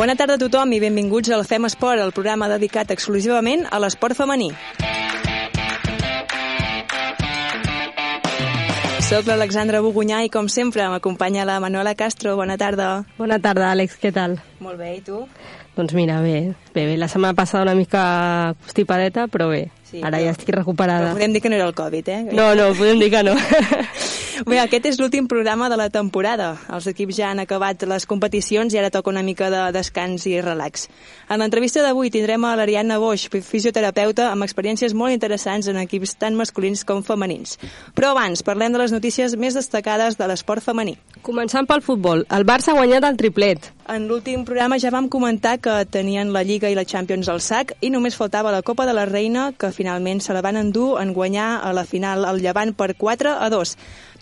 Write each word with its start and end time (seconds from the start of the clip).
Bona 0.00 0.14
tarda 0.16 0.38
a 0.38 0.40
tothom 0.40 0.70
i 0.72 0.78
benvinguts 0.80 1.28
al 1.34 1.42
Fem 1.44 1.66
Esport, 1.68 2.00
el 2.00 2.12
programa 2.16 2.46
dedicat 2.48 2.88
exclusivament 2.94 3.66
a 3.68 3.76
l'esport 3.82 4.16
femení. 4.16 4.46
Soc 9.10 9.26
l'Alexandra 9.28 9.82
Bogunyà 9.84 10.22
i, 10.24 10.30
com 10.32 10.48
sempre, 10.48 10.86
m'acompanya 10.88 11.44
la 11.44 11.58
Manuela 11.60 11.92
Castro. 11.98 12.36
Bona 12.38 12.56
tarda. 12.56 13.02
Bona 13.18 13.40
tarda, 13.42 13.72
Àlex, 13.74 13.98
què 14.00 14.12
tal? 14.14 14.38
Molt 14.64 14.78
bé, 14.78 14.94
i 14.96 15.04
tu? 15.04 15.24
Doncs 15.76 15.92
mira, 15.98 16.20
bé, 16.24 16.54
bé, 16.72 16.86
bé. 16.86 16.96
La 16.96 17.08
setmana 17.10 17.34
passada 17.34 17.66
una 17.66 17.74
mica 17.74 18.54
constipadeta, 18.62 19.26
però 19.28 19.50
bé, 19.50 19.66
Sí, 19.90 20.00
ara 20.06 20.20
ja 20.22 20.30
estic 20.30 20.52
recuperada. 20.54 21.12
Podem 21.16 21.34
dir 21.34 21.42
que 21.42 21.50
no 21.50 21.58
era 21.58 21.66
el 21.66 21.74
Covid, 21.74 22.08
eh? 22.08 22.22
No, 22.30 22.54
no, 22.54 22.70
podem 22.78 23.00
dir 23.02 23.10
que 23.10 23.22
no. 23.26 23.34
Bé, 24.48 24.56
aquest 24.56 24.86
és 24.88 24.98
l'últim 25.00 25.26
programa 25.28 25.66
de 25.68 25.76
la 25.76 25.90
temporada. 25.92 26.54
Els 26.72 26.86
equips 26.88 27.18
ja 27.18 27.28
han 27.28 27.42
acabat 27.42 27.82
les 27.88 28.06
competicions 28.08 28.72
i 28.72 28.78
ara 28.80 28.88
toca 28.92 29.10
una 29.12 29.24
mica 29.26 29.50
de 29.52 29.66
descans 29.74 30.24
i 30.30 30.38
relax. 30.40 30.86
En 31.28 31.42
l'entrevista 31.42 31.82
d'avui 31.84 32.08
tindrem 32.14 32.46
a 32.48 32.54
l'Ariadna 32.56 32.96
Boix, 33.02 33.26
fisioterapeuta 33.28 34.30
amb 34.30 34.46
experiències 34.46 34.94
molt 34.96 35.12
interessants 35.12 35.68
en 35.68 35.82
equips 35.82 36.16
tant 36.22 36.38
masculins 36.38 36.86
com 36.88 37.04
femenins. 37.04 37.58
Però 37.98 38.14
abans, 38.14 38.44
parlem 38.46 38.72
de 38.72 38.80
les 38.80 38.94
notícies 38.96 39.36
més 39.36 39.58
destacades 39.58 40.16
de 40.16 40.30
l'esport 40.30 40.64
femení. 40.64 40.96
Començant 41.26 41.68
pel 41.68 41.84
futbol, 41.84 42.24
el 42.30 42.48
Barça 42.48 42.72
ha 42.72 42.78
guanyat 42.80 43.10
el 43.10 43.20
triplet. 43.20 43.72
En 43.90 44.04
l'últim 44.06 44.44
programa 44.46 44.76
ja 44.78 44.92
vam 44.94 45.08
comentar 45.10 45.56
que 45.58 45.72
tenien 45.90 46.28
la 46.30 46.44
Lliga 46.46 46.68
i 46.70 46.76
la 46.78 46.84
Champions 46.86 47.26
al 47.32 47.40
sac 47.42 47.72
i 47.82 47.88
només 47.90 48.14
faltava 48.14 48.52
la 48.54 48.62
Copa 48.62 48.84
de 48.86 48.92
la 48.94 49.02
Reina, 49.08 49.48
que 49.50 49.72
finalment 49.74 50.20
se 50.22 50.36
la 50.36 50.42
van 50.46 50.54
endur 50.60 51.00
en 51.00 51.10
guanyar 51.10 51.48
a 51.66 51.72
la 51.74 51.82
final 51.82 52.22
el 52.28 52.38
Llevant 52.38 52.70
per 52.78 52.92
4 52.94 53.32
a 53.34 53.48
2. 53.50 53.72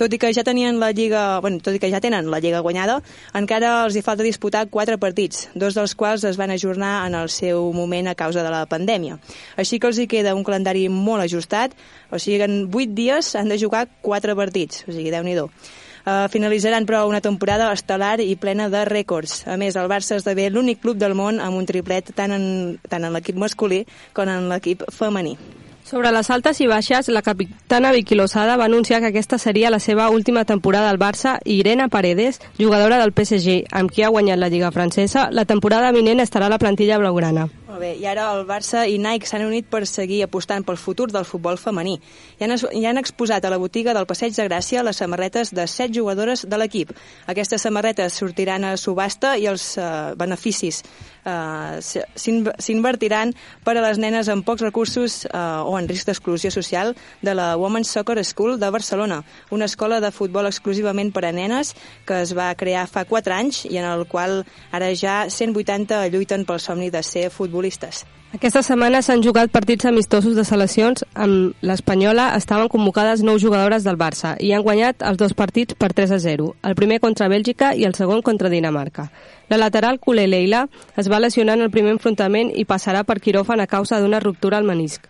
Tot 0.01 0.15
i 0.17 0.19
que 0.23 0.31
ja 0.33 0.45
tenien 0.47 0.79
la 0.81 0.89
Lliga, 0.97 1.25
bueno, 1.45 1.61
tot 1.61 1.77
i 1.77 1.83
que 1.83 1.91
ja 1.93 2.01
tenen 2.01 2.31
la 2.33 2.41
Lliga 2.41 2.63
guanyada, 2.65 3.03
encara 3.37 3.75
els 3.83 3.99
hi 3.99 4.03
falta 4.07 4.25
disputar 4.25 4.71
quatre 4.73 4.97
partits, 4.97 5.51
dos 5.53 5.77
dels 5.77 5.93
quals 5.93 6.25
es 6.25 6.41
van 6.41 6.55
ajornar 6.55 7.03
en 7.11 7.19
el 7.19 7.29
seu 7.29 7.69
moment 7.77 8.09
a 8.09 8.15
causa 8.17 8.47
de 8.47 8.55
la 8.55 8.63
pandèmia. 8.71 9.19
Així 9.61 9.77
que 9.77 9.91
els 9.93 10.01
hi 10.01 10.09
queda 10.09 10.33
un 10.39 10.49
calendari 10.49 10.87
molt 10.89 11.27
ajustat, 11.27 11.77
o 12.09 12.17
sigui 12.17 12.41
que 12.41 12.49
en 12.49 12.57
8 12.73 12.97
dies 12.97 13.35
han 13.37 13.53
de 13.53 13.61
jugar 13.61 13.85
quatre 14.01 14.33
partits, 14.33 14.87
o 14.89 14.97
sigui, 14.97 15.13
déu-n'hi-do. 15.13 15.51
Uh, 16.09 16.25
finalitzaran, 16.33 16.87
però, 16.89 17.03
una 17.05 17.21
temporada 17.21 17.67
estel·lar 17.75 18.23
i 18.25 18.33
plena 18.41 18.71
de 18.73 18.81
rècords. 18.89 19.43
A 19.45 19.59
més, 19.61 19.77
el 19.77 19.91
Barça 19.93 20.17
esdevé 20.17 20.47
l'únic 20.49 20.81
club 20.81 20.97
del 20.97 21.13
món 21.19 21.37
amb 21.37 21.59
un 21.59 21.69
triplet 21.69 22.15
tant 22.17 22.33
en, 22.33 22.45
tant 22.89 23.05
en 23.05 23.13
l'equip 23.13 23.37
masculí 23.37 23.83
com 24.17 24.31
en 24.33 24.49
l'equip 24.49 24.87
femení. 24.95 25.37
Sobre 25.89 26.13
les 26.13 26.31
altes 26.31 26.59
i 26.61 26.67
baixes, 26.69 27.11
la 27.13 27.21
capitana 27.25 27.93
Vicky 27.93 28.17
Lozada 28.17 28.57
va 28.61 28.67
anunciar 28.71 29.01
que 29.01 29.09
aquesta 29.09 29.39
seria 29.39 29.71
la 29.73 29.81
seva 29.81 30.09
última 30.09 30.47
temporada 30.49 30.89
al 30.89 31.01
Barça 31.01 31.39
i 31.45 31.59
Irene 31.61 31.91
Paredes, 31.93 32.41
jugadora 32.59 32.99
del 33.01 33.13
PSG, 33.13 33.63
amb 33.73 33.93
qui 33.93 34.05
ha 34.05 34.13
guanyat 34.13 34.41
la 34.41 34.49
Lliga 34.49 34.73
Francesa, 34.73 35.29
la 35.33 35.45
temporada 35.45 35.93
vinent 35.93 36.21
estarà 36.25 36.49
a 36.49 36.55
la 36.55 36.61
plantilla 36.61 37.01
blaugrana. 37.01 37.49
Molt 37.79 37.87
bé, 37.95 38.01
i 38.03 38.07
ara 38.11 38.25
el 38.35 38.41
Barça 38.43 38.81
i 38.91 38.97
Nike 38.99 39.29
s'han 39.31 39.45
unit 39.47 39.69
per 39.71 39.85
seguir 39.87 40.17
apostant 40.25 40.65
pel 40.67 40.75
futur 40.83 41.05
del 41.15 41.23
futbol 41.23 41.55
femení. 41.63 41.93
I 42.41 42.43
han, 42.49 42.57
i 42.75 42.81
han 42.91 42.99
exposat 42.99 43.45
a 43.47 43.53
la 43.55 43.59
botiga 43.63 43.93
del 43.95 44.07
Passeig 44.11 44.35
de 44.35 44.49
Gràcia 44.49 44.83
les 44.83 44.99
samarretes 44.99 45.53
de 45.55 45.67
set 45.71 45.95
jugadores 45.95 46.43
de 46.51 46.59
l'equip. 46.59 46.91
Aquestes 47.31 47.63
samarretes 47.63 48.17
sortiran 48.19 48.65
a 48.67 48.73
subhasta 48.77 49.37
i 49.39 49.47
els 49.47 49.77
eh, 49.79 49.85
beneficis 50.19 50.81
eh, 51.23 51.79
s'in- 52.19 52.51
s'invertiran 52.59 53.31
per 53.63 53.77
a 53.79 53.85
les 53.87 54.03
nenes 54.03 54.27
amb 54.35 54.43
pocs 54.49 54.67
recursos 54.67 55.21
eh, 55.29 55.39
o 55.39 55.79
en 55.79 55.87
risc 55.87 56.11
d'exclusió 56.11 56.51
social 56.51 56.97
de 57.23 57.37
la 57.39 57.53
Women's 57.63 57.95
Soccer 57.95 58.19
School 58.27 58.59
de 58.59 58.73
Barcelona, 58.75 59.21
una 59.55 59.71
escola 59.71 60.01
de 60.03 60.11
futbol 60.11 60.51
exclusivament 60.51 61.15
per 61.15 61.29
a 61.29 61.33
nenes 61.33 61.77
que 62.11 62.25
es 62.27 62.35
va 62.35 62.51
crear 62.59 62.89
fa 62.91 63.07
4 63.07 63.39
anys 63.39 63.63
i 63.71 63.79
en 63.79 63.87
el 63.87 64.09
qual 64.11 64.41
ara 64.75 64.91
ja 64.99 65.29
180 65.31 66.09
lluiten 66.11 66.43
pel 66.49 66.59
somni 66.59 66.91
de 66.91 67.05
ser 67.07 67.29
futbolistes. 67.31 67.68
Aquesta 68.29 68.61
setmana 68.61 69.01
s'han 69.01 69.23
jugat 69.25 69.49
partits 69.49 69.87
amistosos 69.89 70.37
de 70.37 70.45
seleccions. 70.45 71.05
Amb 71.17 71.57
l'Espanyola 71.65 72.27
estaven 72.37 72.69
convocades 72.69 73.23
nou 73.25 73.39
jugadores 73.41 73.87
del 73.89 73.97
Barça 73.97 74.35
i 74.45 74.53
han 74.53 74.67
guanyat 74.67 75.01
els 75.01 75.17
dos 75.17 75.33
partits 75.33 75.79
per 75.81 75.95
3 75.97 76.13
a 76.13 76.19
0. 76.21 76.51
El 76.63 76.77
primer 76.77 77.01
contra 77.01 77.31
Bèlgica 77.33 77.73
i 77.75 77.89
el 77.89 77.97
segon 77.97 78.21
contra 78.23 78.53
Dinamarca. 78.53 79.09
La 79.49 79.57
lateral 79.57 79.99
Kule 79.99 80.27
Leila 80.29 80.67
es 80.97 81.09
va 81.09 81.25
lesionar 81.25 81.57
en 81.57 81.65
el 81.69 81.73
primer 81.73 81.97
enfrontament 81.97 82.53
i 82.55 82.69
passarà 82.69 83.05
per 83.09 83.21
quiròfan 83.21 83.65
a 83.65 83.67
causa 83.67 84.01
d'una 84.01 84.21
ruptura 84.21 84.61
al 84.61 84.69
menisc. 84.69 85.09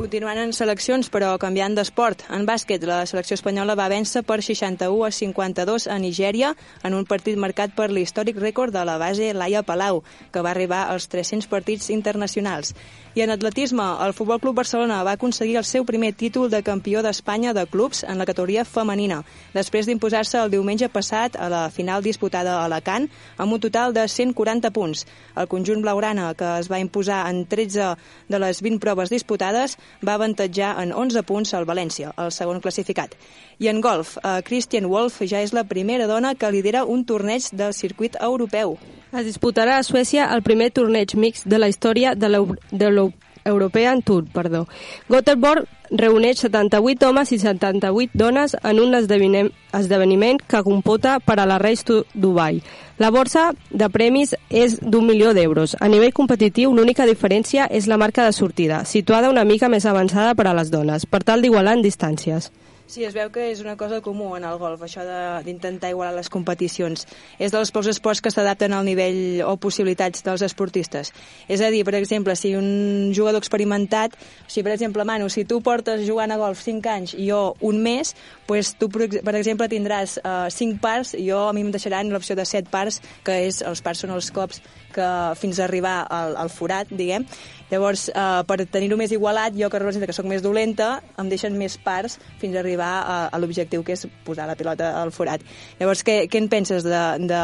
Continuant 0.00 0.38
en 0.40 0.54
seleccions, 0.56 1.10
però 1.12 1.34
canviant 1.36 1.74
d'esport. 1.76 2.22
En 2.32 2.46
bàsquet, 2.48 2.80
la 2.88 3.02
selecció 3.04 3.36
espanyola 3.36 3.74
va 3.76 3.90
vèncer 3.92 4.22
per 4.24 4.38
61 4.40 5.02
a 5.04 5.10
52 5.12 5.84
a 5.92 5.98
Nigèria 6.00 6.54
en 6.88 6.96
un 6.96 7.04
partit 7.04 7.36
marcat 7.36 7.74
per 7.76 7.90
l'històric 7.92 8.40
rècord 8.40 8.72
de 8.72 8.86
la 8.88 8.96
base 8.96 9.34
Laia 9.36 9.60
Palau, 9.60 10.00
que 10.32 10.40
va 10.40 10.54
arribar 10.54 10.86
als 10.88 11.10
300 11.12 11.50
partits 11.52 11.90
internacionals. 11.92 12.72
I 13.12 13.22
en 13.22 13.30
atletisme, 13.30 13.82
el 14.06 14.12
Futbol 14.14 14.38
Club 14.38 14.54
Barcelona 14.54 15.02
va 15.02 15.16
aconseguir 15.16 15.56
el 15.58 15.64
seu 15.66 15.82
primer 15.82 16.12
títol 16.14 16.46
de 16.46 16.60
campió 16.62 17.00
d'Espanya 17.02 17.50
de 17.56 17.64
clubs 17.66 18.04
en 18.06 18.22
la 18.22 18.26
categoria 18.28 18.62
femenina, 18.64 19.24
després 19.50 19.88
d'imposar-se 19.88 20.38
el 20.38 20.52
diumenge 20.52 20.86
passat 20.94 21.34
a 21.34 21.48
la 21.50 21.64
final 21.74 22.06
disputada 22.06 22.52
a 22.54 22.68
Alacant 22.68 23.08
amb 23.36 23.56
un 23.56 23.64
total 23.66 23.96
de 23.98 24.06
140 24.06 24.70
punts. 24.70 25.02
El 25.34 25.50
conjunt 25.50 25.82
blaugrana, 25.82 26.28
que 26.38 26.52
es 26.60 26.70
va 26.70 26.78
imposar 26.78 27.24
en 27.32 27.42
13 27.50 27.90
de 28.30 28.42
les 28.46 28.62
20 28.62 28.78
proves 28.78 29.10
disputades, 29.10 29.74
va 30.06 30.14
avantatjar 30.14 30.76
en 30.78 30.94
11 30.94 31.26
punts 31.26 31.54
al 31.58 31.66
València, 31.66 32.14
el 32.14 32.30
segon 32.30 32.62
classificat. 32.62 33.18
I 33.58 33.74
en 33.74 33.82
golf, 33.82 34.18
eh, 34.22 34.38
Christian 34.46 34.86
Wolf 34.86 35.18
ja 35.26 35.42
és 35.42 35.50
la 35.52 35.66
primera 35.66 36.06
dona 36.06 36.36
que 36.36 36.54
lidera 36.54 36.86
un 36.86 37.04
torneig 37.04 37.50
del 37.50 37.74
circuit 37.74 38.14
europeu. 38.22 38.78
Es 39.12 39.24
disputarà 39.26 39.78
a 39.78 39.82
Suècia 39.82 40.28
el 40.34 40.42
primer 40.46 40.70
torneig 40.70 41.16
mix 41.18 41.42
de 41.44 41.58
la 41.58 41.68
història 41.68 42.14
de 42.14 42.28
l'Eu- 42.28 42.56
de 42.70 42.90
l'European 42.90 44.02
Tour. 44.02 44.24
Perdó. 44.32 44.68
Göteborg 45.08 45.66
reuneix 45.90 46.38
78 46.38 47.08
homes 47.08 47.32
i 47.32 47.38
78 47.40 48.12
dones 48.14 48.56
en 48.62 48.78
un 48.78 48.94
esdeveniment, 48.94 50.38
que 50.46 50.62
computa 50.62 51.18
per 51.18 51.40
a 51.40 51.46
la 51.46 51.58
to 51.84 52.04
Dubai. 52.14 52.62
La 52.98 53.10
borsa 53.10 53.52
de 53.70 53.88
premis 53.88 54.36
és 54.48 54.78
d'un 54.80 55.06
milió 55.06 55.34
d'euros. 55.34 55.76
A 55.80 55.88
nivell 55.88 56.12
competitiu, 56.12 56.72
l'única 56.72 57.04
diferència 57.06 57.66
és 57.68 57.88
la 57.88 57.96
marca 57.96 58.24
de 58.24 58.32
sortida, 58.32 58.84
situada 58.84 59.30
una 59.30 59.44
mica 59.44 59.68
més 59.68 59.86
avançada 59.86 60.34
per 60.34 60.46
a 60.46 60.54
les 60.54 60.70
dones, 60.70 61.06
per 61.06 61.24
tal 61.24 61.42
d'igualar 61.42 61.74
en 61.74 61.82
distàncies. 61.82 62.52
Sí, 62.90 63.04
es 63.06 63.14
veu 63.14 63.28
que 63.30 63.44
és 63.52 63.60
una 63.62 63.76
cosa 63.78 64.00
comú 64.02 64.32
en 64.34 64.42
el 64.42 64.56
golf, 64.58 64.80
això 64.82 65.04
d'intentar 65.46 65.92
igualar 65.92 66.16
les 66.16 66.26
competicions. 66.32 67.04
És 67.38 67.52
dels 67.54 67.70
pocs 67.70 67.86
esports 67.92 68.18
que 68.18 68.32
s'adapten 68.34 68.74
al 68.74 68.82
nivell 68.88 69.44
o 69.46 69.52
possibilitats 69.62 70.24
dels 70.26 70.42
esportistes. 70.42 71.12
És 71.46 71.62
a 71.62 71.68
dir, 71.70 71.84
per 71.86 71.94
exemple, 71.94 72.34
si 72.34 72.50
un 72.58 73.12
jugador 73.14 73.38
experimentat, 73.38 74.18
si 74.50 74.64
per 74.66 74.74
exemple, 74.74 75.06
Manu, 75.06 75.30
si 75.30 75.44
tu 75.46 75.60
portes 75.62 76.02
jugant 76.08 76.34
a 76.34 76.40
golf 76.42 76.58
5 76.66 76.90
anys 76.90 77.14
i 77.14 77.28
jo 77.30 77.54
un 77.62 77.78
mes, 77.86 78.10
pues 78.50 78.74
tu, 78.74 78.90
per 78.90 79.06
ex- 79.06 79.22
per 79.22 79.36
exemple, 79.38 79.70
tindràs 79.70 80.18
uh, 80.24 80.50
5 80.50 80.82
parts 80.82 81.14
i 81.14 81.28
jo 81.30 81.44
a 81.46 81.54
mi 81.54 81.62
em 81.62 81.70
deixaran 81.70 82.10
l'opció 82.10 82.34
de 82.34 82.42
7 82.42 82.74
parts, 82.74 82.98
que 83.22 83.38
és, 83.46 83.62
els 83.62 83.86
parts 83.86 84.02
són 84.02 84.18
els 84.18 84.34
cops 84.34 84.58
que 85.00 85.08
fins 85.40 85.58
a 85.58 85.64
arribar 85.64 86.02
al, 86.04 86.36
al 86.36 86.52
forat, 86.52 86.92
diguem. 86.92 87.24
Llavors, 87.70 88.08
eh, 88.10 88.42
per 88.46 88.58
tenir-ho 88.66 88.98
més 88.98 89.14
igualat, 89.14 89.54
jo 89.56 89.70
que 89.70 89.78
representa 89.78 90.08
que 90.10 90.16
sóc 90.16 90.26
més 90.28 90.42
dolenta, 90.42 90.98
em 91.22 91.30
deixen 91.30 91.56
més 91.58 91.78
parts 91.80 92.18
fins 92.40 92.56
a 92.56 92.60
arribar 92.64 92.90
a, 93.00 93.20
a 93.30 93.40
l'objectiu, 93.40 93.84
que 93.86 93.94
és 93.94 94.04
posar 94.26 94.48
la 94.50 94.58
pilota 94.58 94.92
al 95.00 95.14
forat. 95.14 95.44
Llavors, 95.78 96.02
què, 96.06 96.24
què 96.28 96.42
en 96.42 96.50
penses 96.52 96.84
de, 96.86 97.04
de, 97.30 97.40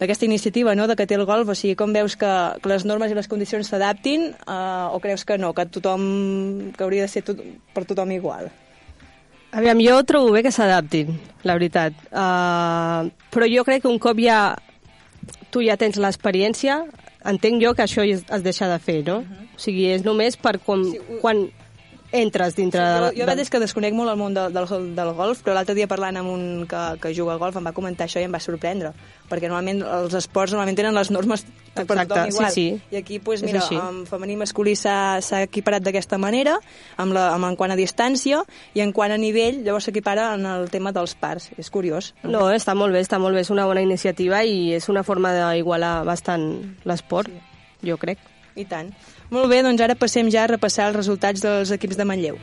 d'aquesta 0.00 0.24
iniciativa 0.24 0.74
no? 0.74 0.88
de 0.88 0.96
que 0.96 1.06
té 1.06 1.18
el 1.18 1.26
golf? 1.28 1.52
O 1.52 1.58
sigui, 1.58 1.76
com 1.76 1.92
veus 1.92 2.16
que, 2.16 2.32
que 2.60 2.72
les 2.72 2.88
normes 2.88 3.12
i 3.12 3.20
les 3.20 3.28
condicions 3.28 3.68
s'adaptin 3.68 4.30
eh, 4.32 4.86
o 4.90 5.00
creus 5.04 5.28
que 5.28 5.38
no, 5.38 5.52
que 5.54 5.68
tothom 5.68 6.04
que 6.74 6.84
hauria 6.86 7.04
de 7.04 7.12
ser 7.12 7.26
tot, 7.28 7.44
per 7.76 7.84
tothom 7.84 8.16
igual? 8.16 8.48
Aviam, 9.54 9.78
jo 9.78 10.00
trobo 10.02 10.32
bé 10.34 10.40
que 10.42 10.50
s'adaptin, 10.50 11.12
la 11.46 11.54
veritat. 11.54 11.94
Uh, 12.10 13.12
però 13.30 13.46
jo 13.46 13.62
crec 13.62 13.84
que 13.84 13.92
un 13.92 14.00
cop 14.02 14.18
ja 14.18 14.56
tu 15.54 15.62
ja 15.62 15.78
tens 15.80 16.00
l'experiència, 16.02 16.80
entenc 17.30 17.62
jo 17.62 17.74
que 17.78 17.84
això 17.86 18.02
es, 18.02 18.24
es 18.26 18.42
deixa 18.42 18.68
de 18.70 18.80
fer, 18.82 19.00
no? 19.06 19.20
O 19.54 19.60
sigui, 19.62 19.86
és 19.94 20.02
només 20.06 20.36
per 20.36 20.56
com, 20.66 20.82
Sí, 20.90 20.98
quan 21.22 21.46
entres 22.14 22.54
dintre 22.54 22.80
Jo, 22.80 22.86
de... 22.86 23.10
jo 23.18 23.26
la 23.26 23.34
veritat 23.34 23.42
és 23.42 23.50
que 23.50 23.60
desconec 23.62 23.94
molt 23.96 24.12
el 24.12 24.18
món 24.20 24.36
del, 24.36 24.54
del, 24.54 24.68
del 24.94 25.12
golf, 25.18 25.42
però 25.42 25.56
l'altre 25.56 25.74
dia 25.74 25.88
parlant 25.90 26.20
amb 26.20 26.30
un 26.30 26.44
que, 26.70 26.82
que 27.02 27.12
juga 27.16 27.34
a 27.34 27.40
golf 27.42 27.58
em 27.58 27.66
va 27.66 27.74
comentar 27.76 28.06
això 28.06 28.22
i 28.22 28.28
em 28.28 28.34
va 28.34 28.40
sorprendre, 28.42 28.92
perquè 29.30 29.50
normalment 29.50 29.82
els 29.82 30.14
esports 30.18 30.54
normalment 30.54 30.78
tenen 30.78 30.94
les 30.94 31.10
normes 31.10 31.44
per 31.74 31.82
Exacte, 31.82 32.06
tothom 32.14 32.30
igual. 32.30 32.50
sí, 32.54 32.66
sí. 32.70 32.94
I 32.94 33.00
aquí, 33.00 33.18
pues, 33.18 33.42
És 33.42 33.50
mira, 33.50 33.64
en 33.82 34.04
femení 34.06 34.36
i 34.36 34.40
masculí 34.44 34.76
s'ha 34.78 35.18
equiparat 35.42 35.82
d'aquesta 35.82 36.18
manera, 36.22 36.54
amb, 36.96 37.16
la, 37.16 37.32
amb 37.34 37.50
en 37.50 37.56
quant 37.58 37.74
a 37.74 37.78
distància, 37.78 38.44
i 38.74 38.84
en 38.84 38.92
quant 38.94 39.10
a 39.10 39.18
nivell, 39.18 39.64
llavors 39.66 39.90
s'equipara 39.90 40.30
en 40.38 40.46
el 40.46 40.70
tema 40.70 40.92
dels 40.94 41.16
pars. 41.18 41.50
És 41.58 41.70
curiós. 41.74 42.12
No, 42.22 42.46
està 42.54 42.76
molt 42.78 42.94
bé, 42.94 43.02
està 43.02 43.18
molt 43.18 43.34
bé, 43.34 43.42
és 43.42 43.50
una 43.50 43.66
bona 43.66 43.82
iniciativa 43.82 44.44
i 44.44 44.72
és 44.78 44.88
una 44.88 45.02
forma 45.02 45.34
d'igualar 45.34 46.04
bastant 46.06 46.46
l'esport, 46.86 47.28
sí. 47.28 47.90
jo 47.90 47.98
crec. 47.98 48.22
I 48.54 48.68
tant. 48.70 48.92
Molt 49.30 49.48
bé, 49.48 49.62
doncs 49.64 49.80
ara 49.80 49.96
passem 49.96 50.28
ja 50.32 50.44
a 50.44 50.50
repassar 50.50 50.90
els 50.90 50.96
resultats 50.96 51.44
dels 51.44 51.72
equips 51.74 51.96
de 51.96 52.04
Manlleu. 52.04 52.40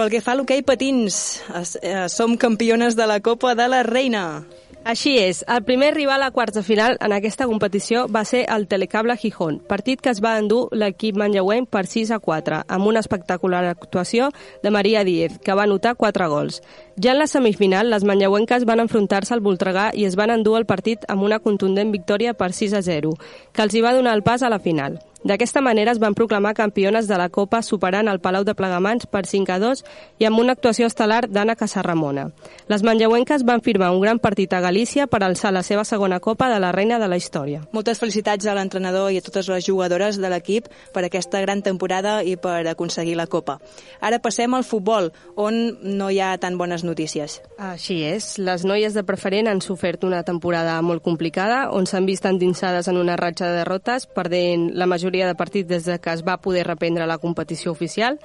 Pel 0.00 0.08
que 0.08 0.22
fa 0.24 0.32
a 0.32 0.38
l'hoquei 0.38 0.62
patins, 0.64 1.42
eh, 1.82 2.08
som 2.08 2.38
campiones 2.40 2.96
de 2.96 3.06
la 3.06 3.20
Copa 3.20 3.54
de 3.54 3.66
la 3.68 3.82
Reina. 3.82 4.46
Així 4.82 5.18
és, 5.20 5.42
el 5.44 5.60
primer 5.68 5.90
rival 5.92 6.22
a 6.24 6.30
quarts 6.32 6.56
de 6.56 6.62
final 6.64 6.94
en 7.04 7.12
aquesta 7.12 7.44
competició 7.46 8.06
va 8.08 8.22
ser 8.24 8.46
el 8.48 8.64
Telecable 8.66 9.16
Gijón, 9.20 9.58
partit 9.68 10.00
que 10.00 10.08
es 10.08 10.22
va 10.24 10.38
endur 10.40 10.70
l'equip 10.72 11.18
manlleuenc 11.20 11.68
per 11.68 11.84
6 11.84 12.14
a 12.16 12.18
4, 12.18 12.62
amb 12.66 12.88
una 12.88 13.02
espectacular 13.04 13.60
actuació 13.68 14.30
de 14.62 14.72
Maria 14.72 15.04
Díez, 15.04 15.36
que 15.44 15.54
va 15.54 15.68
anotar 15.68 15.96
4 16.00 16.30
gols. 16.32 16.62
Ja 16.96 17.12
en 17.12 17.20
la 17.20 17.28
semifinal, 17.28 17.92
les 17.92 18.08
manlleuenques 18.08 18.64
van 18.64 18.80
enfrontar-se 18.80 19.36
al 19.36 19.44
Voltregà 19.44 19.90
i 19.92 20.08
es 20.08 20.16
van 20.16 20.32
endur 20.32 20.56
el 20.56 20.66
partit 20.66 21.04
amb 21.08 21.28
una 21.28 21.42
contundent 21.44 21.92
victòria 21.92 22.32
per 22.32 22.54
6 22.54 22.72
a 22.72 22.82
0, 22.82 23.12
que 23.52 23.62
els 23.62 23.76
hi 23.76 23.84
va 23.84 23.92
donar 23.92 24.16
el 24.16 24.24
pas 24.24 24.42
a 24.42 24.48
la 24.48 24.64
final. 24.64 24.96
D'aquesta 25.20 25.60
manera 25.60 25.92
es 25.92 25.98
van 26.00 26.14
proclamar 26.16 26.54
campiones 26.54 27.06
de 27.06 27.16
la 27.20 27.28
Copa 27.28 27.60
superant 27.60 28.08
el 28.08 28.22
Palau 28.24 28.44
de 28.44 28.54
Plegamans 28.56 29.04
per 29.04 29.26
5 29.28 29.52
a 29.52 29.58
2 29.60 29.82
i 30.18 30.24
amb 30.24 30.40
una 30.40 30.54
actuació 30.56 30.86
estel·lar 30.88 31.26
d'Anna 31.28 31.58
Casarramona. 31.60 32.30
Les 32.72 32.80
manlleuenques 32.82 33.44
van 33.44 33.60
firmar 33.60 33.90
un 33.92 34.00
gran 34.00 34.18
partit 34.18 34.54
a 34.56 34.62
Galícia 34.64 35.06
per 35.12 35.20
alçar 35.20 35.52
la 35.52 35.62
seva 35.62 35.84
segona 35.84 36.20
Copa 36.24 36.48
de 36.48 36.56
la 36.64 36.70
Reina 36.72 36.98
de 36.98 37.08
la 37.08 37.18
Història. 37.20 37.60
Moltes 37.76 38.00
felicitats 38.00 38.48
a 38.48 38.54
l'entrenador 38.56 39.10
i 39.12 39.20
a 39.20 39.24
totes 39.26 39.50
les 39.52 39.66
jugadores 39.66 40.16
de 40.16 40.30
l'equip 40.32 40.70
per 40.94 41.04
aquesta 41.04 41.44
gran 41.44 41.60
temporada 41.60 42.22
i 42.24 42.38
per 42.40 42.64
aconseguir 42.72 43.18
la 43.20 43.28
Copa. 43.28 43.58
Ara 44.00 44.22
passem 44.24 44.56
al 44.56 44.64
futbol, 44.64 45.12
on 45.36 45.76
no 45.84 46.08
hi 46.08 46.22
ha 46.24 46.32
tan 46.40 46.56
bones 46.56 46.80
notícies. 46.80 47.42
Així 47.58 48.00
és. 48.08 48.38
Les 48.40 48.64
noies 48.64 48.96
de 48.96 49.04
preferent 49.04 49.52
han 49.52 49.60
sofert 49.60 50.08
una 50.08 50.24
temporada 50.24 50.80
molt 50.80 51.04
complicada, 51.04 51.66
on 51.76 51.84
s'han 51.84 52.08
vist 52.08 52.24
endinsades 52.24 52.88
en 52.88 52.96
una 52.96 53.20
ratxa 53.20 53.52
de 53.52 53.60
derrotes, 53.60 54.08
perdent 54.08 54.70
la 54.72 54.88
majoria 54.88 55.09
majoria 55.10 55.26
de 55.26 55.34
partits 55.34 55.68
des 55.68 55.84
de 55.84 55.98
que 55.98 56.10
es 56.10 56.22
va 56.22 56.40
poder 56.40 56.66
reprendre 56.66 57.06
la 57.06 57.18
competició 57.18 57.72
oficial. 57.72 58.18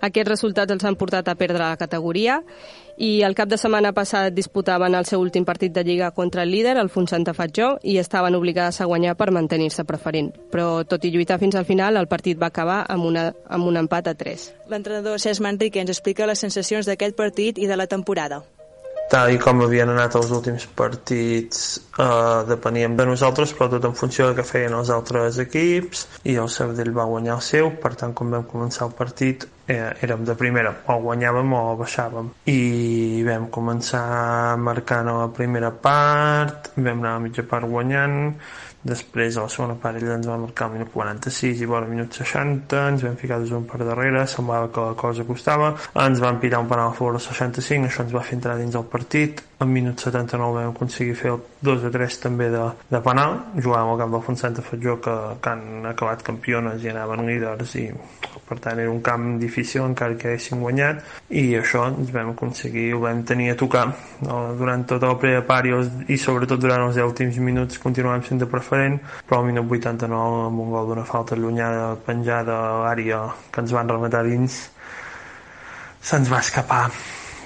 Aquests 0.00 0.28
resultats 0.28 0.72
els 0.72 0.84
han 0.84 0.96
portat 0.96 1.28
a 1.28 1.36
perdre 1.36 1.62
la 1.62 1.76
categoria 1.76 2.42
i 2.98 3.22
el 3.22 3.34
cap 3.34 3.48
de 3.48 3.56
setmana 3.56 3.92
passat 3.92 4.34
disputaven 4.34 4.94
el 4.94 5.06
seu 5.06 5.20
últim 5.20 5.44
partit 5.44 5.72
de 5.72 5.84
Lliga 5.84 6.10
contra 6.10 6.42
el 6.42 6.50
líder, 6.50 6.76
el 6.76 6.90
Santa 7.06 7.32
Fatjó, 7.32 7.78
i 7.82 7.98
estaven 7.98 8.34
obligades 8.34 8.80
a 8.80 8.84
guanyar 8.84 9.16
per 9.16 9.30
mantenir-se 9.30 9.84
preferent. 9.84 10.32
Però, 10.50 10.84
tot 10.84 11.04
i 11.04 11.10
lluitar 11.10 11.38
fins 11.38 11.54
al 11.54 11.64
final, 11.64 11.96
el 11.96 12.08
partit 12.08 12.40
va 12.40 12.46
acabar 12.46 12.84
amb, 12.88 13.04
una, 13.04 13.32
amb 13.48 13.66
un 13.66 13.76
empat 13.76 14.08
a 14.08 14.14
3. 14.14 14.52
L'entrenador 14.68 15.18
Cesc 15.18 15.40
Manrique 15.40 15.80
ens 15.80 15.90
explica 15.90 16.26
les 16.26 16.38
sensacions 16.38 16.86
d'aquest 16.86 17.16
partit 17.16 17.58
i 17.58 17.66
de 17.66 17.76
la 17.76 17.86
temporada 17.86 18.42
tal 19.10 19.32
i 19.34 19.38
com 19.42 19.62
havien 19.64 19.90
anat 19.92 20.16
els 20.18 20.30
últims 20.34 20.66
partits 20.78 21.64
eh, 21.98 22.44
depeníem 22.48 22.96
de 22.96 23.06
nosaltres 23.08 23.54
però 23.56 23.70
tot 23.72 23.88
en 23.88 23.96
funció 23.98 24.28
del 24.28 24.38
que 24.38 24.46
feien 24.46 24.76
els 24.78 24.92
altres 24.94 25.40
equips 25.42 26.06
i 26.24 26.38
el 26.42 26.50
Sabadell 26.52 26.94
va 26.96 27.08
guanyar 27.10 27.38
el 27.38 27.44
seu 27.48 27.72
per 27.82 27.94
tant 27.98 28.14
quan 28.16 28.32
vam 28.36 28.46
començar 28.48 28.88
el 28.88 28.96
partit 28.98 29.48
eh, 29.66 29.92
érem 30.02 30.24
de 30.24 30.34
primera, 30.38 30.74
o 30.86 30.98
guanyàvem 31.06 31.54
o 31.58 31.62
baixàvem. 31.80 32.32
I 32.50 33.22
vam 33.28 33.48
començar 33.54 34.56
marcant 34.58 35.08
a 35.08 35.20
la 35.22 35.30
primera 35.34 35.70
part 35.70 36.72
vam 36.76 36.98
anar 36.98 37.16
a 37.16 37.24
mitja 37.26 37.46
part 37.48 37.68
guanyant 37.70 38.34
Després, 38.82 39.36
a 39.36 39.44
la 39.44 39.50
segona 39.54 39.76
part, 39.78 40.00
ell 40.00 40.10
ens 40.10 40.26
va 40.26 40.36
marcar 40.42 40.66
al 40.66 40.72
minut 40.74 40.88
46 40.90 41.60
i 41.62 41.68
vora 41.70 41.86
minut 41.86 42.16
60, 42.18 42.80
ens 42.90 43.04
vam 43.06 43.14
ficar 43.20 43.38
des 43.38 43.52
un 43.54 43.62
per 43.70 43.78
darrere, 43.86 44.24
semblava 44.26 44.72
que 44.74 44.86
la 44.88 44.96
cosa 44.98 45.26
costava, 45.28 45.68
ens 46.04 46.22
van 46.24 46.40
pirar 46.42 46.64
un 46.64 46.70
penal 46.72 46.90
a 46.90 46.96
favor 46.96 47.14
al 47.14 47.22
65, 47.22 47.86
això 47.86 48.02
ens 48.02 48.16
va 48.16 48.24
fer 48.26 48.40
entrar 48.40 48.56
dins 48.58 48.74
el 48.74 48.88
partit, 48.90 49.44
en 49.62 49.72
minut 49.72 50.02
79 50.02 50.58
vam 50.58 50.72
aconseguir 50.74 51.16
fer 51.18 51.32
el 51.34 51.40
2 51.62 51.86
a 51.88 51.92
3 51.94 52.18
també 52.22 52.50
de, 52.52 52.64
de 52.90 53.00
penal, 53.04 53.38
jugàvem 53.56 53.92
al 53.92 54.00
camp 54.02 54.16
del 54.16 54.24
Fontsanta 54.26 54.64
Fatjó 54.66 54.98
que, 55.04 55.16
que 55.42 55.54
han 55.54 55.86
acabat 55.92 56.24
campiones 56.26 56.84
i 56.84 56.92
anaven 56.92 57.26
líders 57.28 57.76
i 57.80 57.86
per 58.48 58.58
tant 58.60 58.80
era 58.82 58.90
un 58.90 59.00
camp 59.04 59.38
difícil 59.40 59.84
encara 59.84 60.18
que 60.18 60.32
haguéssim 60.32 60.60
guanyat. 60.60 61.00
I 61.30 61.44
això 61.60 61.86
ens 61.88 62.10
vam 62.12 62.34
aconseguir, 62.34 62.90
ho 62.96 63.00
vam 63.06 63.22
tenir 63.28 63.52
a 63.52 63.56
tocar. 63.56 63.86
No? 64.22 64.42
durant 64.58 64.84
tota 64.88 65.08
la 65.10 65.18
primera 65.18 65.44
part 65.46 65.66
i, 65.66 65.72
els, 65.76 65.88
i 66.12 66.18
sobretot 66.20 66.60
durant 66.60 66.86
els 66.86 66.98
10 66.98 67.08
últims 67.08 67.38
minuts 67.42 67.80
continuàvem 67.82 68.24
sent 68.26 68.42
de 68.42 68.48
diferent, 68.52 68.98
però 69.28 69.40
al 69.40 69.48
minut 69.48 69.70
89 69.70 70.44
amb 70.48 70.62
un 70.66 70.70
gol 70.74 70.92
d'una 70.92 71.06
falta 71.08 71.36
allunyada 71.38 71.96
penjada 72.06 72.58
a 72.58 72.76
l'àrea 72.84 73.24
que 73.50 73.64
ens 73.64 73.74
van 73.78 73.88
rematar 73.88 74.24
dins 74.28 74.62
se'ns 76.02 76.30
va 76.30 76.40
escapar 76.42 76.86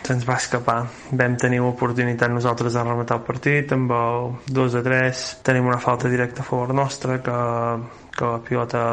se'ns 0.07 0.27
va 0.27 0.37
escapar. 0.39 0.79
Vam 1.21 1.37
tenir 1.41 1.61
l'oportunitat 1.63 2.31
nosaltres 2.31 2.77
de 2.77 2.85
rematar 2.85 3.19
el 3.19 3.25
partit 3.27 3.73
amb 3.77 3.95
el 3.97 4.29
2 4.59 4.79
a 4.79 4.83
3. 4.87 5.25
Tenim 5.47 5.67
una 5.67 5.81
falta 5.83 6.11
directa 6.13 6.45
a 6.45 6.49
favor 6.49 6.75
nostra 6.75 7.19
que, 7.27 7.41
que 8.17 8.31
la 8.31 8.39
pilota 8.47 8.85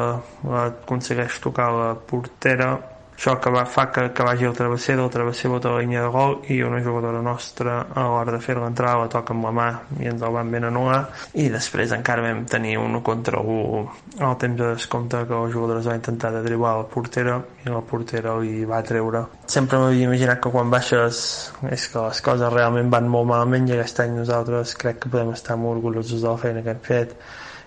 aconsegueix 0.64 1.40
tocar 1.44 1.70
la 1.78 1.94
portera 1.96 2.74
això 3.14 3.36
que 3.40 3.52
va, 3.54 3.64
fa 3.70 3.86
que, 3.94 4.08
que 4.12 4.26
vagi 4.26 4.48
al 4.48 4.56
travesser, 4.58 4.96
del 4.98 5.10
travesser 5.14 5.52
bota 5.52 5.72
la 5.72 5.82
línia 5.84 6.02
de 6.04 6.10
gol 6.14 6.40
i 6.52 6.60
una 6.66 6.82
jugadora 6.84 7.22
nostra 7.22 7.76
a 7.94 8.06
l'hora 8.10 8.34
de 8.36 8.40
fer-la 8.44 8.68
entrar 8.72 8.96
la 9.00 9.10
toca 9.12 9.36
amb 9.36 9.48
la 9.48 9.54
mà 9.56 9.68
i 10.02 10.10
ens 10.12 10.26
el 10.26 10.34
van 10.34 10.52
ben 10.52 10.68
anul·lar. 10.70 11.00
I 11.40 11.48
després 11.54 11.94
encara 11.96 12.26
vam 12.26 12.44
tenir 12.50 12.76
un 12.82 13.00
contra 13.06 13.40
1 13.40 13.84
al 14.20 14.36
temps 14.42 14.60
de 14.60 14.74
descompte 14.74 15.24
que 15.30 15.40
la 15.46 15.52
jugadora 15.54 15.86
va 15.86 15.96
intentar 16.00 16.34
de 16.34 16.44
driblar 16.46 16.76
la 16.82 16.90
portera 16.90 17.38
i 17.64 17.70
la 17.70 17.84
portera 17.86 18.36
li 18.42 18.66
va 18.66 18.82
treure. 18.84 19.24
Sempre 19.46 19.80
m'havia 19.80 20.10
imaginat 20.10 20.42
que 20.44 20.52
quan 20.52 20.74
baixes 20.74 21.24
és 21.70 21.88
que 21.94 22.02
les 22.08 22.22
coses 22.26 22.54
realment 22.54 22.92
van 22.92 23.08
molt 23.08 23.30
malament 23.30 23.70
i 23.70 23.78
aquest 23.78 24.04
any 24.04 24.18
nosaltres 24.18 24.76
crec 24.80 25.04
que 25.04 25.14
podem 25.14 25.32
estar 25.38 25.58
molt 25.60 25.80
orgullosos 25.80 26.22
de 26.22 26.30
la 26.30 26.40
feina 26.42 26.66
que 26.66 26.76
hem 26.76 26.84
fet 26.84 27.18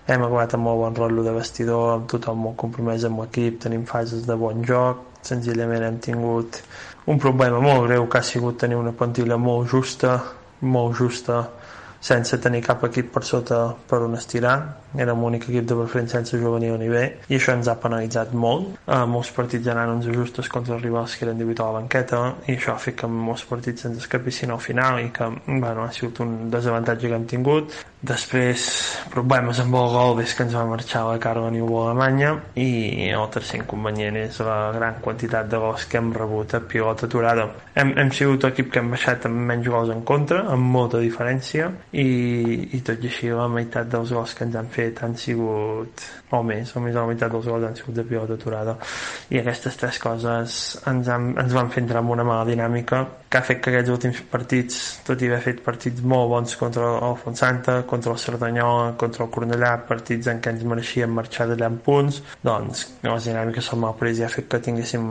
hem 0.07 0.23
acabat 0.23 0.55
amb 0.55 0.63
molt 0.69 0.81
bon 0.81 0.95
rotllo 0.95 1.23
de 1.25 1.35
vestidor, 1.35 1.87
amb 1.93 2.09
tothom 2.11 2.45
molt 2.47 2.57
compromès 2.63 3.05
amb 3.07 3.23
l'equip, 3.23 3.59
tenim 3.65 3.83
fases 3.89 4.25
de 4.27 4.37
bon 4.39 4.63
joc, 4.67 5.03
senzillament 5.27 5.83
hem 5.83 5.99
tingut 5.99 6.61
un 7.11 7.19
problema 7.19 7.59
molt 7.63 7.87
greu 7.87 8.07
que 8.07 8.21
ha 8.21 8.23
sigut 8.23 8.59
tenir 8.63 8.79
una 8.79 8.95
plantilla 8.95 9.37
molt 9.37 9.67
justa, 9.71 10.17
molt 10.61 10.95
justa, 10.95 11.43
sense 11.99 12.37
tenir 12.39 12.61
cap 12.63 12.83
equip 12.87 13.09
per 13.13 13.23
sota 13.25 13.59
per 13.89 13.99
on 14.05 14.15
estirar. 14.17 14.57
Érem 14.97 15.21
l'únic 15.21 15.47
equip 15.49 15.65
de 15.67 15.75
preferent 15.75 16.09
sense 16.11 16.37
juvenil 16.39 16.77
ni 16.79 16.87
bé 16.89 17.03
i 17.27 17.37
això 17.37 17.55
ens 17.57 17.67
ha 17.67 17.75
penalitzat 17.81 18.33
molt. 18.33 18.77
Uh, 18.85 19.03
molts 19.09 19.31
partits 19.35 19.67
anant 19.73 19.95
uns 19.95 20.07
ajustes 20.13 20.49
contra 20.53 20.77
els 20.77 20.85
rivals 20.85 21.17
que 21.17 21.25
eren 21.27 21.41
degut 21.41 21.59
a 21.59 21.67
la 21.69 21.79
banqueta 21.81 22.21
i 22.45 22.55
això 22.55 22.75
ha 22.75 22.81
fet 22.81 22.99
que 23.01 23.09
molts 23.11 23.43
partits 23.49 23.89
ens 23.89 23.99
escapissin 24.03 24.53
al 24.53 24.63
final 24.63 25.01
i 25.03 25.11
que 25.13 25.29
bueno, 25.47 25.83
ha 25.83 25.91
sigut 25.91 26.21
un 26.25 26.37
desavantatge 26.53 27.09
que 27.09 27.19
hem 27.19 27.27
tingut 27.27 27.75
després 28.07 28.63
problemes 29.13 29.59
amb 29.61 29.75
el 29.79 29.89
gol 29.93 30.15
des 30.19 30.33
que 30.35 30.45
ens 30.45 30.55
va 30.57 30.65
marxar 30.69 31.03
la 31.07 31.19
Carla 31.21 31.49
Niu 31.53 31.69
Alemanya 31.81 32.33
i 32.59 33.09
el 33.11 33.27
tercer 33.33 33.61
inconvenient 33.61 34.19
és 34.21 34.39
la 34.47 34.57
gran 34.75 34.99
quantitat 35.03 35.49
de 35.51 35.59
gols 35.61 35.87
que 35.89 35.99
hem 35.99 36.13
rebut 36.15 36.55
a 36.55 36.61
pilota 36.63 37.07
aturada. 37.07 37.47
Hem, 37.75 37.93
hem 37.99 38.13
sigut 38.15 38.47
l'equip 38.47 38.71
que 38.73 38.81
hem 38.83 38.93
baixat 38.95 39.27
amb 39.29 39.43
menys 39.51 39.67
gols 39.73 39.91
en 39.93 40.03
contra 40.07 40.43
amb 40.53 40.71
molta 40.77 41.01
diferència 41.03 41.69
i, 41.91 42.07
i 42.77 42.81
tot 42.87 43.03
i 43.03 43.11
així 43.11 43.33
la 43.33 43.49
meitat 43.51 43.91
dels 43.91 44.15
gols 44.15 44.35
que 44.37 44.47
ens 44.47 44.57
han 44.59 44.71
fet 44.71 45.03
han 45.03 45.17
sigut 45.19 46.07
o 46.29 46.41
més, 46.43 46.73
o 46.75 46.81
més 46.83 46.93
de 46.93 46.99
la 46.99 47.07
meitat 47.07 47.31
dels 47.31 47.45
gols 47.47 47.63
han 47.63 47.75
sigut 47.77 47.95
de 47.95 48.03
pilota 48.07 48.35
aturada 48.35 48.75
i 49.31 49.39
aquestes 49.39 49.77
tres 49.79 49.99
coses 50.03 50.57
ens, 50.89 51.07
han, 51.07 51.29
ens 51.39 51.53
van 51.55 51.71
fer 51.71 51.83
entrar 51.85 52.01
en 52.03 52.11
una 52.11 52.25
mala 52.27 52.47
dinàmica 52.49 52.99
que 53.29 53.39
ha 53.39 53.45
fet 53.47 53.61
que 53.63 53.71
aquests 53.71 53.93
últims 53.93 54.19
partits 54.31 54.81
tot 55.07 55.23
i 55.23 55.29
haver 55.29 55.39
fet 55.45 55.61
partits 55.63 56.03
molt 56.03 56.31
bons 56.33 56.55
contra 56.59 56.89
el 57.07 57.15
Fontsanta, 57.21 57.77
contra 57.87 58.11
el 58.11 58.19
Cerdanyola 58.19 58.93
contra 58.99 59.23
el 59.25 59.31
Cornellà, 59.31 59.73
partits 59.87 60.27
en 60.31 60.41
què 60.43 60.51
ens 60.55 60.67
mereixíem 60.67 61.15
marxar 61.15 61.47
d'allà 61.47 61.71
en 61.71 61.79
punts 61.87 62.19
doncs 62.43 62.87
les 63.07 63.29
dinàmiques 63.31 63.71
són 63.71 63.85
mal 63.85 63.95
pres 63.99 64.19
i 64.19 64.27
ha 64.27 64.31
fet 64.33 64.51
que 64.51 64.59
tinguéssim 64.67 65.07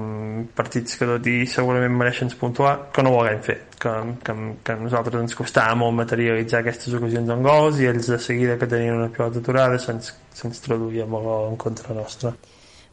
partits 0.56 1.00
que 1.00 1.08
tot 1.08 1.32
i 1.32 1.38
segurament 1.48 1.96
mereixen 1.96 2.32
puntuar 2.36 2.76
que 2.92 3.04
no 3.04 3.14
ho 3.14 3.22
haguem 3.24 3.40
fet 3.46 3.75
que, 3.80 3.94
que, 4.24 4.34
que 4.64 4.74
a 4.74 4.80
nosaltres 4.80 5.22
ens 5.22 5.38
costava 5.38 5.76
molt 5.78 5.96
materialitzar 6.00 6.60
aquestes 6.62 6.94
ocasions 6.98 7.32
en 7.32 7.42
gols 7.46 7.80
i 7.80 7.88
ells 7.90 8.10
de 8.12 8.18
seguida 8.22 8.58
que 8.60 8.68
tenien 8.70 8.98
una 8.98 9.08
pilota 9.12 9.42
aturada 9.42 9.80
se'ns 9.82 10.12
se 10.36 10.52
traduïa 10.66 11.06
amb 11.06 11.18
el 11.20 11.26
gol 11.30 11.50
en 11.52 11.58
contra 11.60 11.96
nostra. 11.96 12.34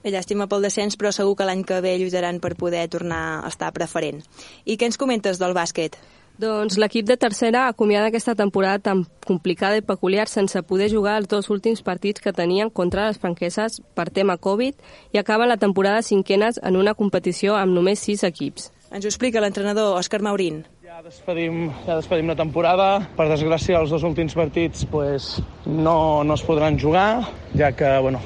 Bé, 0.03 0.11
llàstima 0.11 0.49
pel 0.51 0.65
descens, 0.65 0.97
però 0.99 1.13
segur 1.15 1.37
que 1.39 1.47
l'any 1.47 1.63
que 1.63 1.79
ve 1.83 1.95
lluitaran 1.99 2.41
per 2.43 2.57
poder 2.59 2.89
tornar 2.91 3.23
a 3.39 3.47
estar 3.47 3.71
preferent. 3.71 4.19
I 4.65 4.75
què 4.75 4.89
ens 4.89 4.99
comentes 4.99 5.39
del 5.39 5.55
bàsquet? 5.55 5.95
Doncs 6.43 6.79
l'equip 6.81 7.05
de 7.05 7.15
tercera 7.15 7.67
acomiada 7.69 8.07
aquesta 8.09 8.33
temporada 8.33 8.79
tan 8.81 9.03
complicada 9.23 9.77
i 9.77 9.85
peculiar 9.85 10.25
sense 10.27 10.63
poder 10.65 10.89
jugar 10.89 11.19
els 11.21 11.29
dos 11.29 11.51
últims 11.53 11.83
partits 11.85 12.19
que 12.25 12.33
tenien 12.33 12.71
contra 12.73 13.05
les 13.07 13.21
franqueses 13.21 13.79
per 13.93 14.09
tema 14.09 14.39
Covid 14.41 14.73
i 15.13 15.21
acaba 15.21 15.45
la 15.45 15.61
temporada 15.61 16.01
cinquenes 16.01 16.59
en 16.63 16.75
una 16.75 16.95
competició 16.97 17.55
amb 17.55 17.77
només 17.77 18.01
sis 18.01 18.25
equips. 18.25 18.71
Ens 18.89 19.05
ho 19.05 19.13
explica 19.13 19.41
l'entrenador 19.41 19.93
Òscar 19.99 20.23
Maurín. 20.25 20.63
Despedim, 21.03 21.65
ja 21.83 21.97
despedim 21.97 22.29
la 22.31 22.35
temporada. 22.39 22.85
Per 23.17 23.25
desgràcia, 23.27 23.81
els 23.83 23.91
dos 23.91 24.05
últims 24.07 24.31
partits 24.39 24.85
pues, 24.87 25.25
no, 25.67 26.23
no 26.23 26.37
es 26.39 26.43
podran 26.47 26.77
jugar, 26.79 27.25
ja 27.59 27.73
que 27.75 27.89
bueno, 28.05 28.21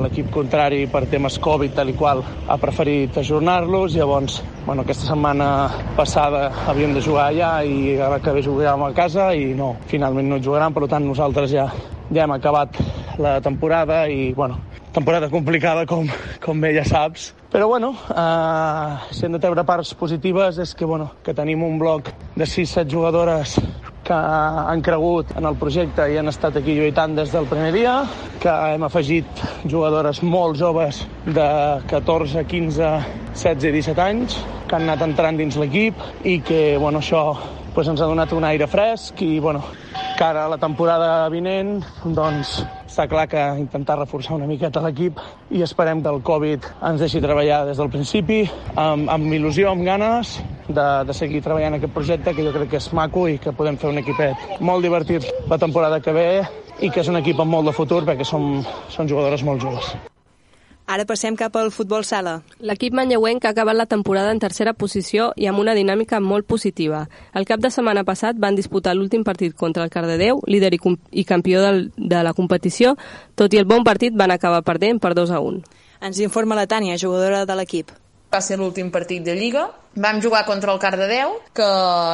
l'equip 0.00 0.30
contrari, 0.32 0.86
per 0.88 1.02
temes 1.12 1.36
Covid, 1.44 1.74
tal 1.76 1.92
i 1.92 1.96
qual, 1.98 2.22
ha 2.24 2.56
preferit 2.62 3.18
ajornar-los. 3.20 3.98
Llavors, 4.00 4.38
bueno, 4.64 4.86
aquesta 4.86 5.10
setmana 5.10 5.50
passada 5.98 6.46
havíem 6.72 6.96
de 6.96 7.04
jugar 7.04 7.26
allà 7.28 7.52
i 7.68 7.98
ara 8.00 8.22
que 8.24 8.32
ve 8.38 8.46
jugàvem 8.46 8.86
a 8.88 8.94
casa 8.96 9.28
i 9.36 9.52
no, 9.58 9.74
finalment 9.92 10.32
no 10.32 10.40
jugaran, 10.40 10.72
per 10.72 10.88
tant 10.88 11.04
nosaltres 11.04 11.52
ja, 11.52 11.68
ja 12.08 12.24
hem 12.24 12.38
acabat 12.38 12.80
la 13.20 13.36
temporada 13.44 14.06
i 14.08 14.32
bueno, 14.32 14.62
temporada 14.92 15.28
complicada, 15.30 15.86
com, 15.86 16.08
com 16.44 16.60
bé 16.60 16.74
ja 16.76 16.84
saps. 16.86 17.32
Però, 17.52 17.68
bueno, 17.68 17.94
eh, 18.12 19.12
si 19.14 19.26
hem 19.26 19.36
de 19.36 19.40
treure 19.40 19.64
parts 19.64 19.94
positives 19.96 20.58
és 20.60 20.74
que, 20.76 20.84
bueno, 20.84 21.12
que 21.24 21.34
tenim 21.34 21.62
un 21.64 21.78
bloc 21.80 22.10
de 22.36 22.44
6-7 22.44 22.90
jugadores 22.92 23.56
que 24.08 24.16
han 24.16 24.80
cregut 24.80 25.34
en 25.36 25.44
el 25.44 25.56
projecte 25.60 26.06
i 26.08 26.16
han 26.16 26.30
estat 26.30 26.56
aquí 26.56 26.76
lluitant 26.76 27.16
des 27.16 27.32
del 27.32 27.48
primer 27.50 27.72
dia, 27.74 27.94
que 28.40 28.52
hem 28.72 28.86
afegit 28.86 29.42
jugadores 29.68 30.22
molt 30.22 30.56
joves 30.60 31.02
de 31.26 31.48
14, 31.90 32.46
15, 32.48 32.92
16 33.34 33.68
i 33.68 33.74
17 33.76 34.04
anys, 34.04 34.38
que 34.68 34.76
han 34.76 34.88
anat 34.88 35.04
entrant 35.04 35.40
dins 35.40 35.60
l'equip 35.60 36.00
i 36.24 36.38
que 36.40 36.62
bueno, 36.80 37.04
això 37.04 37.36
pues, 37.74 37.88
ens 37.88 38.00
ha 38.00 38.08
donat 38.08 38.32
un 38.32 38.48
aire 38.48 38.66
fresc 38.66 39.20
i 39.24 39.38
bueno, 39.44 39.64
cara 40.18 40.46
a 40.46 40.52
la 40.52 40.60
temporada 40.60 41.28
vinent 41.32 41.78
doncs 42.04 42.62
està 42.98 43.06
clar 43.06 43.28
que 43.30 43.42
intentar 43.60 43.94
reforçar 43.94 44.34
una 44.34 44.48
miqueta 44.50 44.80
l'equip 44.82 45.20
i 45.54 45.62
esperem 45.62 46.00
que 46.02 46.10
el 46.10 46.18
Covid 46.26 46.66
ens 46.88 46.98
deixi 47.04 47.22
treballar 47.22 47.60
des 47.68 47.78
del 47.78 47.92
principi 47.94 48.40
amb, 48.74 49.06
amb 49.14 49.36
il·lusió, 49.38 49.70
amb 49.70 49.86
ganes 49.86 50.34
de, 50.66 50.88
de 51.06 51.14
seguir 51.14 51.44
treballant 51.46 51.78
aquest 51.78 51.94
projecte 51.94 52.34
que 52.34 52.42
jo 52.42 52.56
crec 52.58 52.74
que 52.74 52.82
és 52.82 52.90
maco 52.98 53.28
i 53.30 53.38
que 53.38 53.54
podem 53.54 53.78
fer 53.78 53.92
un 53.94 54.02
equipet 54.02 54.58
molt 54.58 54.82
divertit 54.82 55.30
la 55.46 55.62
temporada 55.62 56.02
que 56.02 56.16
ve 56.16 56.28
i 56.82 56.90
que 56.90 57.06
és 57.06 57.14
un 57.14 57.22
equip 57.22 57.38
amb 57.38 57.54
molt 57.54 57.70
de 57.70 57.78
futur 57.78 58.02
perquè 58.02 58.26
som, 58.26 58.64
són 58.90 59.06
jugadores 59.06 59.46
molt 59.46 59.62
joves. 59.62 59.94
Ara 60.88 61.04
passem 61.04 61.34
cap 61.36 61.52
al 61.60 61.68
futbol 61.68 62.00
sala. 62.08 62.38
L'equip 62.64 62.94
manlleuenc 62.96 63.44
ha 63.44 63.50
acabat 63.52 63.76
la 63.76 63.84
temporada 63.84 64.30
en 64.32 64.38
tercera 64.40 64.72
posició 64.72 65.26
i 65.36 65.44
amb 65.50 65.60
una 65.60 65.74
dinàmica 65.76 66.16
molt 66.24 66.46
positiva. 66.48 67.02
El 67.36 67.44
cap 67.44 67.60
de 67.60 67.68
setmana 67.68 68.06
passat 68.08 68.40
van 68.40 68.56
disputar 68.56 68.94
l'últim 68.96 69.20
partit 69.20 69.52
contra 69.52 69.84
el 69.84 69.92
Cardedeu, 69.92 70.40
líder 70.48 70.72
i, 70.72 70.80
i 71.12 71.26
campió 71.28 71.60
del, 71.60 71.90
de 71.92 72.22
la 72.24 72.32
competició, 72.32 72.94
tot 73.36 73.52
i 73.52 73.60
el 73.60 73.68
bon 73.68 73.84
partit 73.84 74.16
van 74.16 74.32
acabar 74.32 74.62
perdent 74.64 74.96
per 74.96 75.12
2 75.12 75.36
a 75.36 75.42
1. 75.44 75.60
Ens 76.08 76.22
informa 76.24 76.56
la 76.56 76.64
Tània, 76.64 76.96
jugadora 76.96 77.44
de 77.44 77.58
l'equip. 77.60 77.92
Va 78.32 78.40
ser 78.40 78.56
l'últim 78.56 78.88
partit 78.88 79.20
de 79.24 79.36
Lliga 79.36 79.66
Vam 79.98 80.20
jugar 80.22 80.44
contra 80.46 80.70
el 80.72 80.78
Cardedeu, 80.78 81.32
que 81.54 81.68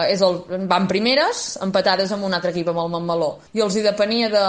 és 0.08 0.22
el, 0.24 0.38
van 0.70 0.86
primeres, 0.88 1.58
empatades 1.64 2.12
amb 2.14 2.24
un 2.24 2.32
altre 2.32 2.54
equip, 2.54 2.70
amb 2.72 2.80
el 2.80 2.90
Montmeló. 2.94 3.30
I 3.52 3.60
els 3.64 3.76
hi 3.76 3.82
depenia 3.84 4.30
de, 4.32 4.44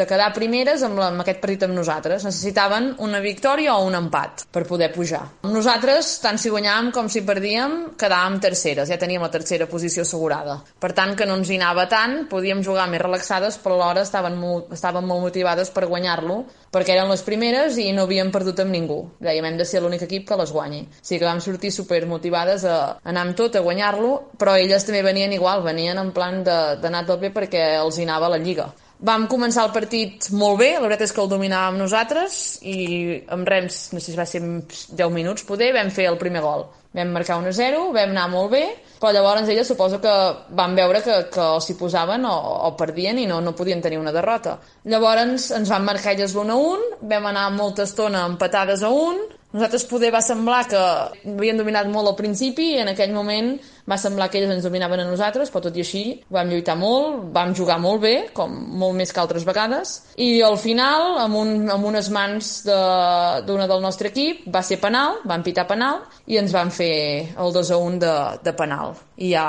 de 0.00 0.06
quedar 0.08 0.30
primeres 0.36 0.84
amb, 0.86 0.96
la, 0.96 1.10
amb 1.12 1.24
aquest 1.24 1.42
partit 1.42 1.66
amb 1.66 1.76
nosaltres. 1.76 2.24
Necessitaven 2.24 2.94
una 3.04 3.20
victòria 3.20 3.74
o 3.76 3.84
un 3.84 3.98
empat 3.98 4.46
per 4.54 4.64
poder 4.68 4.88
pujar. 4.94 5.20
Nosaltres, 5.44 6.14
tant 6.24 6.40
si 6.40 6.52
guanyàvem 6.54 6.88
com 6.96 7.10
si 7.12 7.20
perdíem, 7.26 7.76
quedàvem 8.00 8.40
terceres. 8.40 8.88
Ja 8.88 9.00
teníem 9.00 9.26
la 9.26 9.32
tercera 9.34 9.68
posició 9.68 10.06
assegurada. 10.06 10.56
Per 10.80 10.94
tant, 10.96 11.12
que 11.18 11.28
no 11.28 11.36
ens 11.36 11.52
hi 11.52 11.60
anava 11.60 11.84
tant, 11.92 12.22
podíem 12.32 12.64
jugar 12.64 12.88
més 12.88 13.04
relaxades, 13.04 13.60
però 13.60 13.76
alhora 13.76 14.06
estaven 14.08 14.40
molt, 14.40 14.72
estaven 14.72 15.04
molt 15.04 15.26
motivades 15.28 15.68
per 15.74 15.84
guanyar-lo, 15.90 16.40
perquè 16.72 16.96
eren 16.96 17.12
les 17.12 17.24
primeres 17.26 17.76
i 17.76 17.90
no 17.92 18.08
havíem 18.08 18.32
perdut 18.32 18.64
amb 18.64 18.72
ningú. 18.72 19.02
Dèiem, 19.20 19.44
hem 19.44 19.60
de 19.60 19.68
ser 19.68 19.84
l'únic 19.84 20.08
equip 20.08 20.24
que 20.28 20.40
les 20.40 20.52
guanyi. 20.54 20.86
O 20.88 21.04
sigui 21.04 21.20
que 21.20 21.28
vam 21.28 21.44
sortir 21.44 21.74
supermotivats 21.74 22.37
motivades 22.38 22.64
a 22.64 22.98
anar 23.04 23.26
amb 23.26 23.36
tot, 23.36 23.56
a 23.56 23.62
guanyar-lo, 23.62 24.32
però 24.38 24.56
elles 24.56 24.84
també 24.84 25.02
venien 25.02 25.32
igual, 25.32 25.62
venien 25.62 25.98
en 25.98 26.12
plan 26.12 26.42
d'anar 26.44 27.02
a 27.02 27.06
tope 27.06 27.30
perquè 27.30 27.78
els 27.80 27.98
hi 27.98 28.04
anava 28.04 28.28
la 28.28 28.38
lliga. 28.38 28.72
Vam 28.98 29.28
començar 29.30 29.64
el 29.64 29.72
partit 29.72 30.30
molt 30.34 30.58
bé, 30.58 30.72
la 30.74 30.88
veritat 30.88 31.06
és 31.06 31.12
que 31.14 31.22
el 31.22 31.28
dominàvem 31.30 31.78
nosaltres 31.78 32.58
i 32.66 33.22
amb 33.30 33.46
rems, 33.46 33.92
no 33.92 34.00
sé 34.00 34.10
si 34.10 34.18
va 34.18 34.26
ser 34.26 34.40
10 34.42 35.12
minuts 35.14 35.46
poder, 35.46 35.72
vam 35.72 35.90
fer 35.90 36.08
el 36.10 36.18
primer 36.18 36.42
gol. 36.42 36.66
Vam 36.94 37.12
marcar 37.14 37.36
1-0, 37.38 37.92
vam 37.94 38.10
anar 38.10 38.26
molt 38.32 38.50
bé, 38.50 38.64
però 38.98 39.12
llavors 39.14 39.46
elles 39.46 39.68
suposo 39.68 40.00
que 40.02 40.14
van 40.50 40.74
veure 40.74 41.02
que, 41.04 41.20
que 41.30 41.40
o 41.54 41.60
s'hi 41.62 41.76
posaven 41.78 42.26
o, 42.26 42.34
o 42.66 42.72
perdien 42.74 43.20
i 43.22 43.28
no, 43.30 43.38
no 43.40 43.54
podien 43.54 43.82
tenir 43.84 44.00
una 44.00 44.10
derrota. 44.10 44.56
Llavors 44.88 45.52
ens 45.54 45.70
van 45.70 45.86
marcar 45.86 46.16
elles 46.16 46.34
l'1-1, 46.34 46.98
vam 47.12 47.30
anar 47.30 47.52
molta 47.54 47.86
estona 47.86 48.26
empatades 48.26 48.82
a 48.82 48.90
1, 48.90 49.37
nosaltres 49.52 49.86
poder 49.88 50.10
va 50.12 50.20
semblar 50.20 50.66
que 50.68 50.78
havien 50.78 51.56
dominat 51.56 51.88
molt 51.88 52.10
al 52.10 52.16
principi 52.18 52.74
i 52.74 52.80
en 52.82 52.90
aquell 52.92 53.14
moment 53.16 53.54
va 53.88 53.96
semblar 53.96 54.28
que 54.28 54.42
ells 54.42 54.52
ens 54.52 54.66
dominaven 54.66 55.00
a 55.00 55.06
nosaltres, 55.08 55.48
però 55.48 55.62
tot 55.64 55.78
i 55.78 55.80
així 55.80 56.02
vam 56.34 56.50
lluitar 56.52 56.76
molt, 56.76 57.30
vam 57.32 57.54
jugar 57.56 57.78
molt 57.80 58.02
bé, 58.04 58.14
com 58.36 58.52
molt 58.82 58.98
més 58.98 59.14
que 59.14 59.22
altres 59.22 59.46
vegades, 59.48 59.94
i 60.20 60.42
al 60.44 60.58
final, 60.60 61.16
amb, 61.24 61.40
un, 61.40 61.54
amb 61.72 61.88
unes 61.88 62.12
mans 62.12 62.52
d'una 62.68 63.64
de, 63.64 63.70
del 63.72 63.82
nostre 63.84 64.12
equip, 64.12 64.44
va 64.52 64.60
ser 64.60 64.80
penal, 64.84 65.22
van 65.24 65.46
pitar 65.46 65.64
penal, 65.70 66.04
i 66.28 66.36
ens 66.36 66.52
van 66.52 66.68
fer 66.74 66.92
el 67.32 67.56
2 67.56 67.72
a 67.72 67.82
1 67.88 67.98
de, 68.04 68.14
de 68.44 68.56
penal. 68.60 68.96
I 69.16 69.32
ja, 69.32 69.48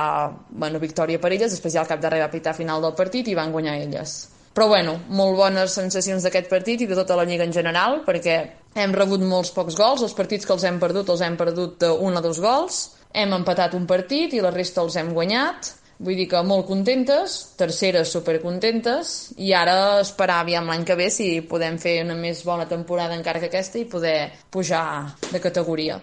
bueno, 0.50 0.80
victòria 0.80 1.20
per 1.20 1.36
elles, 1.36 1.52
després 1.52 1.76
ja 1.76 1.84
al 1.84 1.92
cap 1.92 2.00
darrere 2.00 2.30
va 2.30 2.32
pitar 2.32 2.56
final 2.56 2.80
del 2.82 2.96
partit 2.96 3.28
i 3.28 3.36
van 3.36 3.52
guanyar 3.52 3.82
elles. 3.84 4.22
Però 4.60 4.68
bueno, 4.68 4.98
molt 5.16 5.38
bones 5.40 5.72
sensacions 5.72 6.26
d'aquest 6.26 6.50
partit 6.52 6.82
i 6.84 6.88
de 6.90 6.96
tota 6.98 7.16
la 7.16 7.24
Lliga 7.24 7.46
en 7.48 7.54
general, 7.56 8.02
perquè 8.04 8.34
hem 8.76 8.92
rebut 8.92 9.22
molts 9.24 9.54
pocs 9.56 9.78
gols, 9.80 10.04
els 10.04 10.16
partits 10.18 10.44
que 10.44 10.52
els 10.52 10.66
hem 10.68 10.82
perdut 10.82 11.14
els 11.14 11.24
hem 11.24 11.38
perdut 11.40 11.78
d'un 11.80 12.20
o 12.20 12.24
dos 12.26 12.42
gols, 12.44 12.82
hem 13.16 13.38
empatat 13.38 13.78
un 13.80 13.86
partit 13.88 14.36
i 14.36 14.42
la 14.44 14.52
resta 14.52 14.84
els 14.84 15.00
hem 15.00 15.14
guanyat, 15.16 15.70
vull 16.04 16.20
dir 16.20 16.28
que 16.34 16.44
molt 16.44 16.68
contentes, 16.68 17.38
terceres 17.56 18.12
supercontentes, 18.12 19.16
i 19.40 19.56
ara 19.56 19.78
esperar 20.02 20.42
aviam 20.44 20.68
l'any 20.68 20.84
que 20.84 21.00
ve 21.00 21.08
si 21.08 21.30
podem 21.40 21.80
fer 21.80 22.02
una 22.04 22.20
més 22.20 22.44
bona 22.44 22.68
temporada 22.68 23.16
encara 23.16 23.40
que 23.40 23.48
aquesta 23.48 23.80
i 23.80 23.88
poder 23.88 24.18
pujar 24.52 25.16
de 25.32 25.40
categoria. 25.40 26.02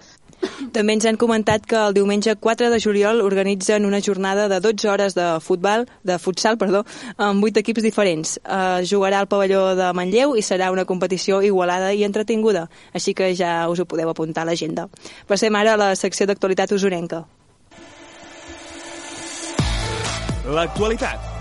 També 0.73 0.97
ens 0.97 1.07
han 1.09 1.19
comentat 1.21 1.67
que 1.69 1.79
el 1.79 1.95
diumenge 1.97 2.35
4 2.37 2.71
de 2.73 2.81
juliol 2.83 3.23
organitzen 3.25 3.87
una 3.89 4.01
jornada 4.01 4.49
de 4.49 4.61
12 4.61 4.89
hores 4.89 5.17
de 5.17 5.29
futbol, 5.41 5.87
de 6.05 6.19
futsal, 6.19 6.59
perdó, 6.59 6.85
amb 7.17 7.45
8 7.45 7.63
equips 7.63 7.85
diferents. 7.87 8.37
Uh, 8.45 8.83
jugarà 8.87 9.21
al 9.21 9.31
pavelló 9.31 9.75
de 9.79 9.93
Manlleu 9.97 10.37
i 10.37 10.45
serà 10.45 10.73
una 10.73 10.85
competició 10.85 11.43
igualada 11.43 11.93
i 11.93 12.05
entretinguda, 12.05 12.67
així 12.93 13.15
que 13.15 13.33
ja 13.37 13.69
us 13.71 13.81
ho 13.81 13.87
podeu 13.87 14.11
apuntar 14.11 14.47
a 14.47 14.51
l'agenda. 14.51 14.89
Passem 15.27 15.55
ara 15.55 15.75
a 15.75 15.81
la 15.81 15.95
secció 15.97 16.27
d'actualitat 16.27 16.73
usorenca. 16.77 17.25
L'actualitat 20.47 21.36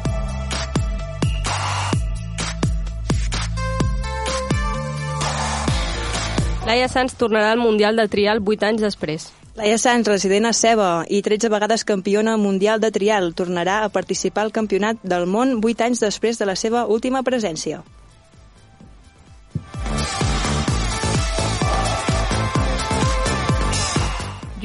Laia 6.66 6.88
Sanz 6.90 7.14
tornarà 7.14 7.52
al 7.54 7.60
Mundial 7.62 7.96
de 7.96 8.08
Trial 8.10 8.40
8 8.42 8.66
anys 8.66 8.82
després. 8.82 9.28
Laia 9.56 9.78
Sanz, 9.78 10.08
resident 10.10 10.48
a 10.50 10.54
Ceba 10.58 10.88
i 11.14 11.20
13 11.22 11.52
vegades 11.54 11.86
campiona 11.86 12.34
mundial 12.42 12.82
de 12.82 12.90
trial, 12.90 13.36
tornarà 13.38 13.84
a 13.84 13.92
participar 13.94 14.48
al 14.48 14.52
Campionat 14.56 14.98
del 15.06 15.28
món 15.30 15.60
8 15.62 15.86
anys 15.86 16.02
després 16.02 16.42
de 16.42 16.48
la 16.50 16.58
seva 16.58 16.88
última 16.90 17.22
presència. 17.22 17.84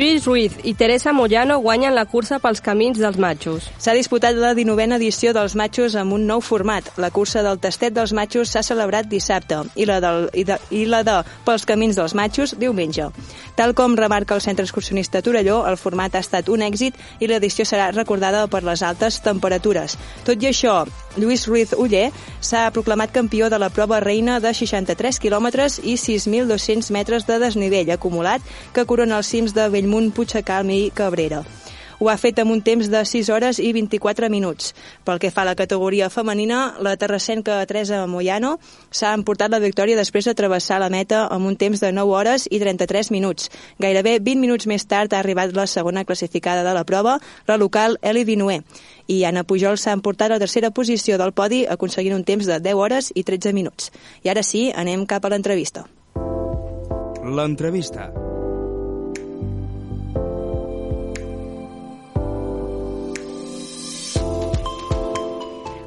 Lluís 0.00 0.24
Ruiz 0.24 0.52
i 0.64 0.72
Teresa 0.72 1.12
Moyano 1.12 1.58
guanyen 1.60 1.92
la 1.92 2.06
cursa 2.08 2.38
pels 2.40 2.62
camins 2.64 2.96
dels 2.96 3.18
matxos. 3.20 3.66
S'ha 3.76 3.92
disputat 3.92 4.38
la 4.40 4.54
19a 4.56 4.96
edició 4.96 5.34
dels 5.36 5.52
matxos 5.60 5.92
amb 6.00 6.14
un 6.16 6.22
nou 6.24 6.40
format. 6.40 6.86
La 6.96 7.10
cursa 7.12 7.42
del 7.44 7.58
tastet 7.60 7.92
dels 7.92 8.14
matxos 8.16 8.48
s'ha 8.48 8.62
celebrat 8.64 9.10
dissabte 9.10 9.58
i 9.76 9.84
la, 9.84 9.98
del, 10.00 10.30
i, 10.32 10.46
de, 10.48 10.56
i 10.72 10.86
la 10.88 11.02
de 11.04 11.18
pels 11.44 11.68
camins 11.68 12.00
dels 12.00 12.14
matxos 12.16 12.56
diumenge. 12.56 13.10
Tal 13.60 13.74
com 13.76 13.92
remarca 13.92 14.32
el 14.32 14.40
centre 14.40 14.64
excursionista 14.64 15.20
Torelló, 15.20 15.66
el 15.68 15.76
format 15.76 16.16
ha 16.16 16.24
estat 16.24 16.48
un 16.48 16.64
èxit 16.64 16.96
i 17.20 17.28
l'edició 17.28 17.68
serà 17.68 17.90
recordada 17.92 18.46
per 18.48 18.62
les 18.64 18.80
altes 18.80 19.20
temperatures. 19.20 19.98
Tot 20.24 20.40
i 20.40 20.48
això, 20.48 20.86
Lluís 21.20 21.44
Ruiz 21.44 21.76
Uller 21.76 22.06
s'ha 22.40 22.70
proclamat 22.72 23.12
campió 23.12 23.50
de 23.52 23.60
la 23.60 23.68
prova 23.68 24.00
reina 24.00 24.40
de 24.40 24.54
63 24.56 25.20
quilòmetres 25.20 25.76
i 25.84 25.98
6.200 26.00 26.88
metres 26.88 27.28
de 27.28 27.36
desnivell 27.42 27.92
acumulat 27.92 28.40
que 28.72 28.88
corona 28.88 29.20
els 29.20 29.28
cims 29.28 29.52
de 29.52 29.68
Bellmunt 29.68 29.89
Bellmunt, 29.90 30.12
Puigcalm 30.14 30.70
i 30.70 30.90
Cabrera. 30.94 31.42
Ho 31.98 32.08
ha 32.08 32.16
fet 32.16 32.38
amb 32.38 32.52
un 32.54 32.62
temps 32.64 32.86
de 32.88 33.00
6 33.04 33.28
hores 33.28 33.58
i 33.58 33.72
24 33.74 34.30
minuts. 34.30 34.70
Pel 35.04 35.18
que 35.20 35.32
fa 35.34 35.42
a 35.42 35.48
la 35.50 35.56
categoria 35.58 36.08
femenina, 36.08 36.76
la 36.80 36.94
terrassenca 36.96 37.58
Teresa 37.66 38.06
Moyano 38.06 38.54
s'ha 38.90 39.10
emportat 39.12 39.50
la 39.50 39.58
victòria 39.60 39.98
després 39.98 40.24
de 40.24 40.34
travessar 40.38 40.78
la 40.80 40.88
meta 40.88 41.26
amb 41.26 41.50
un 41.50 41.58
temps 41.58 41.82
de 41.82 41.90
9 41.92 42.14
hores 42.14 42.46
i 42.48 42.62
33 42.62 43.10
minuts. 43.10 43.50
Gairebé 43.82 44.20
20 44.20 44.40
minuts 44.40 44.70
més 44.70 44.86
tard 44.86 45.12
ha 45.12 45.18
arribat 45.18 45.52
la 45.52 45.66
segona 45.66 46.06
classificada 46.06 46.62
de 46.62 46.72
la 46.72 46.86
prova, 46.86 47.18
la 47.50 47.58
local 47.58 47.98
Eli 48.00 48.24
Vinué. 48.24 48.62
I 49.08 49.24
Anna 49.24 49.42
Pujol 49.44 49.76
s'ha 49.76 49.92
emportat 49.92 50.30
la 50.30 50.38
tercera 50.38 50.70
posició 50.70 51.18
del 51.18 51.34
podi 51.34 51.66
aconseguint 51.66 52.14
un 52.14 52.24
temps 52.24 52.46
de 52.46 52.62
10 52.62 52.78
hores 52.78 53.12
i 53.14 53.26
13 53.26 53.52
minuts. 53.52 53.90
I 54.22 54.30
ara 54.30 54.46
sí, 54.46 54.70
anem 54.70 55.04
cap 55.04 55.26
a 55.26 55.34
l'entrevista. 55.34 55.88
L'entrevista. 57.26 58.29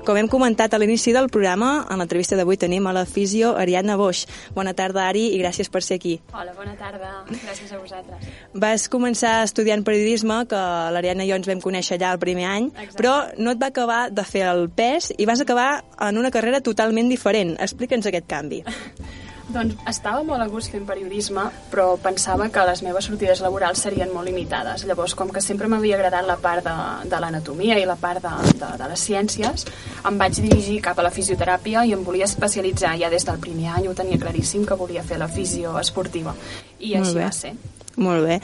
Com 0.03 0.17
hem 0.19 0.27
comentat 0.27 0.73
a 0.75 0.77
l'inici 0.81 1.13
del 1.15 1.29
programa, 1.31 1.85
en 1.87 2.01
l'entrevista 2.01 2.35
d'avui 2.35 2.57
tenim 2.59 2.83
a 2.89 2.91
la 2.91 3.05
fisio 3.07 3.53
Ariadna 3.55 3.95
Boix. 3.95 4.25
Bona 4.51 4.73
tarda, 4.75 5.05
Ari, 5.07 5.29
i 5.31 5.39
gràcies 5.39 5.71
per 5.71 5.79
ser 5.85 5.95
aquí. 5.95 6.17
Hola, 6.35 6.51
bona 6.57 6.75
tarda. 6.75 7.13
Gràcies 7.31 7.71
a 7.71 7.79
vosaltres. 7.79 8.27
Vas 8.65 8.89
començar 8.91 9.37
estudiant 9.47 9.85
periodisme, 9.87 10.41
que 10.51 10.59
l'Ariadna 10.91 11.23
i 11.23 11.31
jo 11.31 11.39
ens 11.39 11.47
vam 11.47 11.63
conèixer 11.63 11.95
allà 11.95 12.11
el 12.17 12.19
primer 12.19 12.49
any, 12.51 12.67
Exacte. 12.73 12.99
però 12.99 13.15
no 13.39 13.55
et 13.55 13.63
va 13.63 13.71
acabar 13.71 14.01
de 14.11 14.27
fer 14.27 14.43
el 14.51 14.67
pes 14.75 15.13
i 15.15 15.29
vas 15.29 15.39
acabar 15.39 15.85
en 16.03 16.19
una 16.19 16.35
carrera 16.35 16.59
totalment 16.59 17.07
diferent. 17.07 17.55
Explica'ns 17.63 18.11
aquest 18.11 18.27
canvi. 18.27 18.63
Doncs 19.53 19.75
estava 19.85 20.23
molt 20.25 20.41
a 20.41 20.47
gust 20.49 20.71
fent 20.73 20.85
periodisme, 20.87 21.43
però 21.69 21.91
pensava 22.01 22.47
que 22.49 22.63
les 22.65 22.81
meves 22.81 23.05
sortides 23.05 23.41
laborals 23.45 23.83
serien 23.85 24.09
molt 24.13 24.25
limitades. 24.25 24.85
Llavors, 24.89 25.13
com 25.15 25.29
que 25.29 25.41
sempre 25.45 25.67
m'havia 25.69 25.95
agradat 25.99 26.25
la 26.25 26.37
part 26.41 26.65
de, 26.65 26.73
de 27.11 27.19
l'anatomia 27.21 27.77
i 27.77 27.85
la 27.85 27.95
part 28.01 28.23
de, 28.23 28.31
de, 28.57 28.71
de 28.81 28.87
les 28.89 29.03
ciències, 29.05 29.67
em 30.09 30.17
vaig 30.17 30.39
dirigir 30.41 30.79
cap 30.81 30.97
a 30.97 31.05
la 31.05 31.11
fisioteràpia 31.13 31.85
i 31.85 31.93
em 31.93 32.01
volia 32.03 32.25
especialitzar. 32.25 32.95
Ja 32.97 33.11
des 33.13 33.27
del 33.29 33.37
primer 33.43 33.69
any 33.77 33.87
ho 33.87 33.93
tenia 33.93 34.17
claríssim 34.17 34.65
que 34.65 34.73
volia 34.79 35.03
fer 35.05 35.19
la 35.21 35.27
fisio 35.29 35.75
esportiva. 35.79 36.33
I 36.79 36.95
Molt 36.95 37.05
així 37.05 37.15
bé. 37.19 37.23
va 37.23 37.31
ser. 37.31 37.53
Molt 38.01 38.25
bé. 38.25 38.39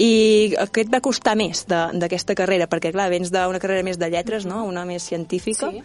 I 0.00 0.54
què 0.72 0.86
et 0.86 0.88
va 0.94 1.02
costar 1.04 1.34
més 1.36 1.66
de- 1.68 1.90
d'aquesta 2.00 2.34
carrera? 2.34 2.70
Perquè, 2.72 2.90
clar, 2.96 3.10
vens 3.12 3.28
d'una 3.30 3.60
carrera 3.60 3.84
més 3.84 3.98
de 4.00 4.08
lletres, 4.08 4.46
no? 4.48 4.64
Una 4.64 4.86
més 4.88 5.02
científica. 5.04 5.68
Sí. 5.70 5.82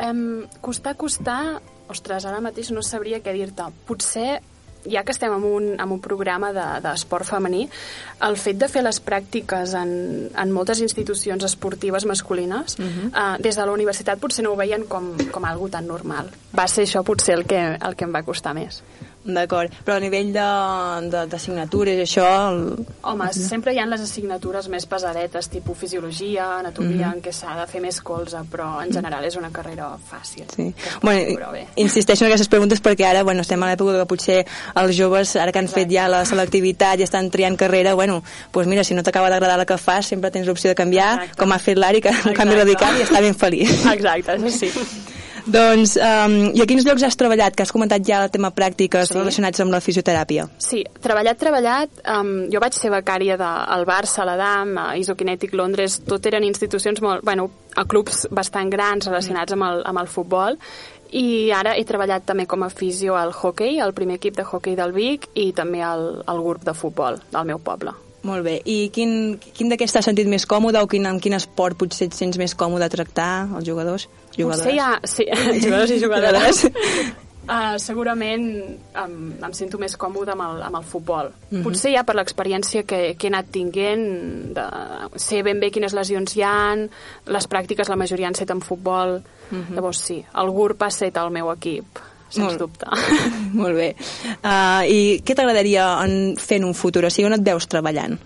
Um, 0.00 0.46
costar, 0.64 0.96
costar... 0.96 1.60
Ostres, 1.92 2.24
ara 2.28 2.40
mateix 2.40 2.72
no 2.72 2.82
sabria 2.82 3.20
què 3.22 3.34
dir-te. 3.36 3.68
Potser 3.88 4.40
ja 4.82 5.04
que 5.06 5.12
estem 5.14 5.30
en 5.30 5.44
un, 5.46 5.66
en 5.78 5.90
un 5.94 6.00
programa 6.02 6.48
de- 6.52 6.80
d'esport 6.82 7.28
femení, 7.28 7.68
el 8.26 8.36
fet 8.36 8.58
de 8.58 8.66
fer 8.68 8.82
les 8.82 8.98
pràctiques 9.04 9.76
en, 9.78 9.92
en 10.34 10.50
moltes 10.50 10.80
institucions 10.82 11.44
esportives 11.46 12.04
masculines, 12.10 12.74
uh 12.78 12.82
-huh. 12.82 13.06
uh, 13.12 13.36
des 13.42 13.54
de 13.56 13.66
la 13.66 13.70
universitat 13.72 14.18
potser 14.18 14.42
no 14.42 14.52
ho 14.52 14.56
veien 14.56 14.84
com, 14.88 15.12
com 15.30 15.44
algo 15.44 15.68
tan 15.68 15.86
normal. 15.86 16.30
Va 16.56 16.66
ser 16.66 16.82
això 16.84 17.04
potser 17.04 17.34
el 17.38 17.44
que, 17.46 17.78
el 17.80 17.94
que 17.94 18.04
em 18.04 18.12
va 18.14 18.22
costar 18.24 18.54
més. 18.54 18.82
D'acord. 19.24 19.70
Però 19.86 19.96
a 19.96 20.00
nivell 20.02 20.32
de- 20.34 21.08
de- 21.10 21.26
d'assignatures 21.30 21.94
i 21.94 22.02
això... 22.02 22.24
El... 22.50 22.86
Home, 23.02 23.28
sempre 23.32 23.72
hi 23.72 23.78
ha 23.78 23.86
les 23.86 24.00
assignatures 24.02 24.66
més 24.68 24.84
pesadetes, 24.90 25.48
tipus 25.48 25.78
fisiologia, 25.78 26.58
anatomia, 26.58 27.06
Mhm. 27.08 27.14
en 27.16 27.22
què 27.22 27.32
s'ha 27.32 27.54
de 27.60 27.66
fer 27.70 27.80
més 27.80 28.00
colze, 28.00 28.36
però 28.50 28.82
en 28.82 28.90
general 28.92 29.24
és 29.24 29.36
una 29.36 29.50
carrera 29.52 29.92
fàcil. 30.10 30.44
Sí. 30.56 30.74
Bueno, 31.02 31.52
bé. 31.52 31.66
insisteixo 31.76 32.24
en 32.24 32.30
aquestes 32.32 32.48
preguntes 32.48 32.82
perquè 32.82 33.04
ara 33.06 33.22
bueno, 33.22 33.42
estem 33.42 33.62
a 33.62 33.66
l'època 33.70 33.96
que 34.00 34.06
potser 34.06 34.46
els 34.74 34.96
joves, 34.96 35.36
ara 35.36 35.52
que 35.52 35.58
han 35.60 35.68
fet 35.68 35.88
ja 35.90 36.08
la 36.08 36.24
selectivitat 36.24 36.98
i 36.98 37.04
estan 37.04 37.30
triant 37.30 37.56
carrera, 37.56 37.94
bueno, 37.94 38.22
doncs 38.52 38.66
mira, 38.66 38.82
si 38.84 38.94
no 38.94 39.02
t'acaba 39.04 39.30
d'agradar 39.30 39.56
la 39.58 39.66
que 39.66 39.78
fas, 39.78 40.06
sempre 40.06 40.30
tens 40.32 40.46
l'opció 40.46 40.68
de 40.70 40.74
canviar, 40.74 41.14
Exacte. 41.22 41.36
com 41.38 41.52
ha 41.52 41.58
fet 41.58 41.78
l'Ari, 41.78 42.00
que 42.00 42.08
un 42.10 42.34
canvi 42.34 42.54
Exacte. 42.54 42.58
radical 42.58 42.98
i 42.98 43.02
està 43.04 43.20
ben 43.20 43.34
feliç. 43.34 43.86
Exacte, 43.86 44.50
sí. 44.50 44.72
doncs, 45.46 45.96
um, 45.96 46.34
i 46.54 46.62
a 46.62 46.66
quins 46.68 46.84
llocs 46.86 47.02
has 47.06 47.16
treballat? 47.18 47.56
Que 47.56 47.64
has 47.64 47.72
comentat 47.74 48.04
ja 48.06 48.22
el 48.24 48.30
tema 48.30 48.52
pràctiques 48.54 49.08
Sí. 49.10 49.14
relacionats 49.14 49.60
amb 49.60 49.72
la 49.72 49.80
fisioteràpia. 49.80 50.48
Sí, 50.58 50.84
treballat, 51.00 51.38
treballat, 51.38 51.90
um, 52.06 52.48
jo 52.50 52.60
vaig 52.60 52.74
ser 52.74 52.90
becària 52.90 53.36
de, 53.36 53.44
al 53.44 53.84
Barça, 53.86 54.24
l'Adam, 54.24 54.76
a 54.78 54.96
Isokinètic 54.96 55.52
Londres, 55.54 56.00
tot 56.06 56.24
eren 56.26 56.44
institucions 56.44 57.00
molt, 57.02 57.24
bueno, 57.24 57.50
a 57.76 57.84
clubs 57.84 58.26
bastant 58.30 58.70
grans 58.70 59.06
relacionats 59.06 59.52
amb 59.52 59.62
el, 59.62 59.82
amb 59.84 59.98
el 59.98 60.06
futbol, 60.06 60.58
i 61.12 61.50
ara 61.52 61.74
he 61.76 61.84
treballat 61.84 62.24
també 62.24 62.46
com 62.46 62.62
a 62.62 62.70
fisio 62.70 63.16
al 63.16 63.32
hockey, 63.32 63.78
al 63.80 63.92
primer 63.92 64.16
equip 64.16 64.36
de 64.36 64.44
hockey 64.44 64.74
del 64.76 64.92
Vic, 64.92 65.28
i 65.34 65.52
també 65.52 65.82
al, 65.82 66.22
al 66.26 66.40
grup 66.40 66.64
de 66.64 66.72
futbol 66.72 67.20
del 67.30 67.44
meu 67.44 67.58
poble. 67.58 67.92
Molt 68.22 68.44
bé. 68.44 68.60
I 68.64 68.88
quin, 68.94 69.36
quin 69.52 69.68
d'aquests 69.68 69.96
t'has 69.96 70.04
sentit 70.06 70.28
més 70.30 70.46
còmode 70.46 70.78
o 70.78 70.86
quin, 70.86 71.04
amb 71.10 71.20
quin 71.20 71.34
esport 71.34 71.76
potser 71.76 72.06
et 72.06 72.14
sents 72.14 72.38
més 72.38 72.54
còmode 72.54 72.86
a 72.86 72.88
tractar, 72.88 73.48
els 73.56 73.66
jugadors? 73.66 74.06
Jugadores? 74.36 74.62
Potser 74.62 74.74
hi 74.74 74.80
ha... 74.80 75.00
Sí, 75.04 75.26
jugadors 75.64 75.90
i 75.90 76.00
jugadores. 76.00 76.64
Uh, 77.42 77.74
segurament 77.82 78.44
em, 78.94 79.14
em 79.42 79.54
sento 79.58 79.74
més 79.82 79.96
còmode 79.98 80.30
amb 80.30 80.44
el, 80.44 80.60
amb 80.62 80.78
el 80.78 80.84
futbol. 80.86 81.32
Mm 81.32 81.56
-hmm. 81.56 81.62
Potser 81.66 81.90
ja 81.90 82.04
per 82.06 82.14
l'experiència 82.14 82.84
que, 82.86 83.16
que 83.18 83.26
he 83.26 83.30
anat 83.30 83.50
tinguent, 83.50 84.54
de 84.54 84.66
ser 85.16 85.42
ben 85.42 85.58
bé 85.58 85.70
quines 85.70 85.92
lesions 85.92 86.36
hi 86.36 86.42
han, 86.42 86.88
les 87.26 87.48
pràctiques 87.48 87.88
la 87.88 87.96
majoria 87.96 88.28
han 88.28 88.34
set 88.34 88.50
en 88.50 88.60
futbol, 88.60 89.22
mm 89.50 89.58
-hmm. 89.58 89.74
llavors 89.74 89.98
sí, 89.98 90.24
el 90.34 90.50
GURB 90.50 90.82
ha 90.82 90.90
set 90.90 91.16
el 91.16 91.30
meu 91.30 91.50
equip, 91.52 91.98
sens 92.28 92.46
Molt. 92.46 92.58
dubte. 92.58 92.86
Molt 93.60 93.74
bé. 93.74 93.96
Uh, 94.44 94.82
I 94.86 95.22
què 95.24 95.34
t'agradaria 95.34 96.04
en 96.04 96.36
fer 96.36 96.56
en 96.56 96.64
un 96.64 96.74
futur? 96.74 97.04
O 97.04 97.10
sigui, 97.10 97.26
on 97.26 97.32
et 97.32 97.44
veus 97.44 97.66
treballant? 97.66 98.18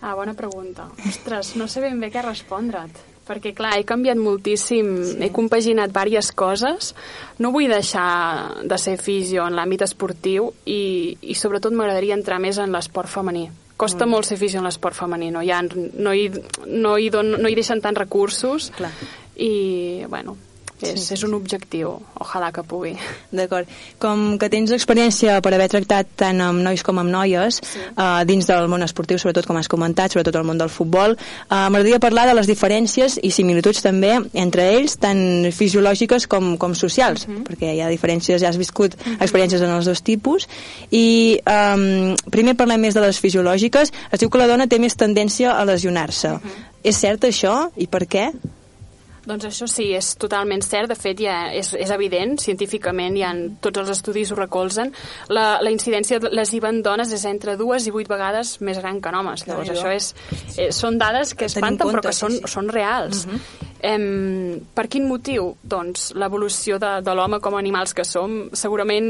Ah, 0.00 0.14
bona 0.14 0.34
pregunta. 0.34 0.88
Ostres, 1.08 1.54
no 1.56 1.66
sé 1.68 1.80
ben 1.80 2.00
bé 2.00 2.10
què 2.10 2.22
respondre't. 2.22 3.13
Perquè, 3.24 3.54
clar, 3.56 3.72
he 3.78 3.86
canviat 3.88 4.18
moltíssim, 4.20 4.88
sí. 5.08 5.18
he 5.24 5.30
compaginat 5.32 5.92
diverses 5.94 6.30
coses. 6.36 6.92
No 7.40 7.54
vull 7.54 7.72
deixar 7.72 8.64
de 8.68 8.78
ser 8.78 8.98
fisio 9.00 9.46
en 9.48 9.56
l'àmbit 9.56 9.86
esportiu 9.86 10.50
i, 10.68 11.16
i 11.22 11.36
sobretot 11.38 11.72
m'agradaria 11.72 12.18
entrar 12.18 12.40
més 12.42 12.60
en 12.60 12.74
l'esport 12.74 13.08
femení. 13.08 13.48
Costa 13.80 14.06
molt 14.06 14.28
ser 14.28 14.36
fisio 14.38 14.60
en 14.60 14.68
l'esport 14.68 14.94
femení, 14.94 15.32
no 15.34 15.42
hi, 15.42 15.50
ha, 15.50 15.62
no, 15.64 16.12
hi, 16.14 16.28
no, 16.68 16.94
hi 16.94 17.08
don, 17.10 17.32
no 17.42 17.50
hi 17.50 17.56
deixen 17.58 17.80
tants 17.82 17.98
recursos 17.98 18.68
Clar. 18.76 18.92
i, 19.34 20.04
bueno, 20.06 20.36
és, 20.92 21.06
sí, 21.06 21.14
és 21.16 21.22
un 21.26 21.34
objectiu. 21.36 21.94
Ojalà 22.20 22.50
que 22.54 22.62
pugui. 22.66 22.94
D'acord. 23.34 23.70
Com 24.02 24.36
que 24.40 24.50
tens 24.52 24.72
experiència 24.74 25.40
per 25.44 25.54
haver 25.54 25.68
tractat 25.72 26.10
tant 26.20 26.42
amb 26.44 26.62
nois 26.64 26.84
com 26.86 27.00
amb 27.00 27.10
noies 27.12 27.60
sí. 27.62 27.82
uh, 27.96 28.22
dins 28.28 28.46
del 28.48 28.68
món 28.72 28.84
esportiu, 28.86 29.18
sobretot 29.20 29.48
com 29.48 29.58
has 29.60 29.70
comentat, 29.70 30.14
sobretot 30.14 30.38
el 30.40 30.46
món 30.48 30.60
del 30.60 30.72
futbol, 30.72 31.16
uh, 31.16 31.66
m'agradaria 31.68 32.00
parlar 32.02 32.26
de 32.28 32.36
les 32.38 32.50
diferències 32.50 33.18
i 33.22 33.32
similituds 33.34 33.82
també 33.84 34.14
entre 34.32 34.68
ells, 34.76 34.98
tant 35.02 35.50
fisiològiques 35.54 36.28
com, 36.30 36.54
com 36.60 36.74
socials, 36.74 37.26
uh 37.26 37.32
-huh. 37.32 37.44
perquè 37.48 37.74
hi 37.74 37.80
ha 37.80 37.90
diferències, 37.90 38.40
ja 38.40 38.48
has 38.48 38.58
viscut 38.58 38.94
uh 38.94 39.00
-huh. 39.00 39.22
experiències 39.22 39.62
en 39.62 39.70
els 39.70 39.86
dos 39.86 40.02
tipus, 40.02 40.48
i 40.90 41.38
um, 41.46 42.14
primer 42.30 42.56
parlem 42.56 42.80
més 42.80 42.94
de 42.94 43.00
les 43.00 43.18
fisiològiques. 43.18 43.92
Es 44.12 44.20
diu 44.20 44.30
que 44.30 44.38
la 44.38 44.46
dona 44.46 44.66
té 44.66 44.78
més 44.78 44.96
tendència 44.96 45.52
a 45.52 45.64
lesionar-se. 45.64 46.28
Uh 46.28 46.34
-huh. 46.34 46.74
És 46.82 46.96
cert 46.96 47.24
això? 47.24 47.70
I 47.76 47.86
per 47.86 48.06
què? 48.06 48.32
Doncs 49.24 49.48
això 49.48 49.68
sí, 49.70 49.88
és 49.96 50.14
totalment 50.20 50.62
cert. 50.64 50.90
De 50.92 50.98
fet, 50.98 51.20
ja 51.24 51.48
és, 51.56 51.72
és 51.78 51.90
evident, 51.94 52.36
científicament, 52.40 53.16
ja 53.20 53.32
en 53.34 53.56
tots 53.64 53.82
els 53.82 53.92
estudis 53.96 54.32
ho 54.32 54.38
recolzen. 54.38 54.92
La, 55.32 55.60
la 55.64 55.72
incidència 55.72 56.20
lesiva 56.30 56.70
en 56.72 56.82
dones 56.84 57.12
és 57.14 57.24
entre 57.30 57.56
dues 57.60 57.88
i 57.88 57.94
vuit 57.94 58.10
vegades 58.10 58.58
més 58.60 58.80
gran 58.82 59.00
que 59.00 59.12
en 59.12 59.20
homes. 59.20 59.46
Llavors, 59.48 59.74
això 59.74 59.92
és, 59.94 60.10
eh, 60.56 60.70
són 60.72 60.98
dades 61.00 61.34
que 61.34 61.48
espanten, 61.50 61.86
compte, 61.86 62.00
però 62.00 62.08
que 62.08 62.16
sí, 62.16 62.26
són, 62.26 62.40
sí. 62.40 62.52
són 62.56 62.72
reals. 62.72 63.24
Uh 63.24 63.32
-huh. 63.32 63.70
Em, 63.84 64.62
per 64.72 64.86
quin 64.88 65.04
motiu? 65.04 65.50
Doncs 65.60 66.14
l'evolució 66.16 66.78
de, 66.80 67.02
de 67.04 67.14
l'home 67.14 67.36
com 67.44 67.52
a 67.52 67.58
animals 67.60 67.92
que 67.92 68.06
som 68.08 68.46
segurament 68.56 69.08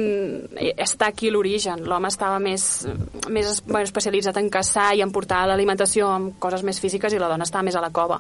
eh, 0.58 0.72
està 0.82 1.12
aquí 1.12 1.30
l'origen. 1.30 1.84
L'home 1.86 2.10
estava 2.10 2.40
més, 2.42 2.82
més 3.30 3.60
bueno, 3.68 3.84
especialitzat 3.86 4.40
en 4.42 4.50
caçar 4.50 4.88
i 4.98 5.04
en 5.04 5.12
portar 5.14 5.44
l'alimentació 5.46 6.08
amb 6.10 6.40
coses 6.42 6.66
més 6.66 6.82
físiques 6.82 7.14
i 7.14 7.22
la 7.22 7.30
dona 7.30 7.46
estava 7.46 7.62
més 7.62 7.78
a 7.78 7.84
la 7.84 7.92
cova. 7.94 8.18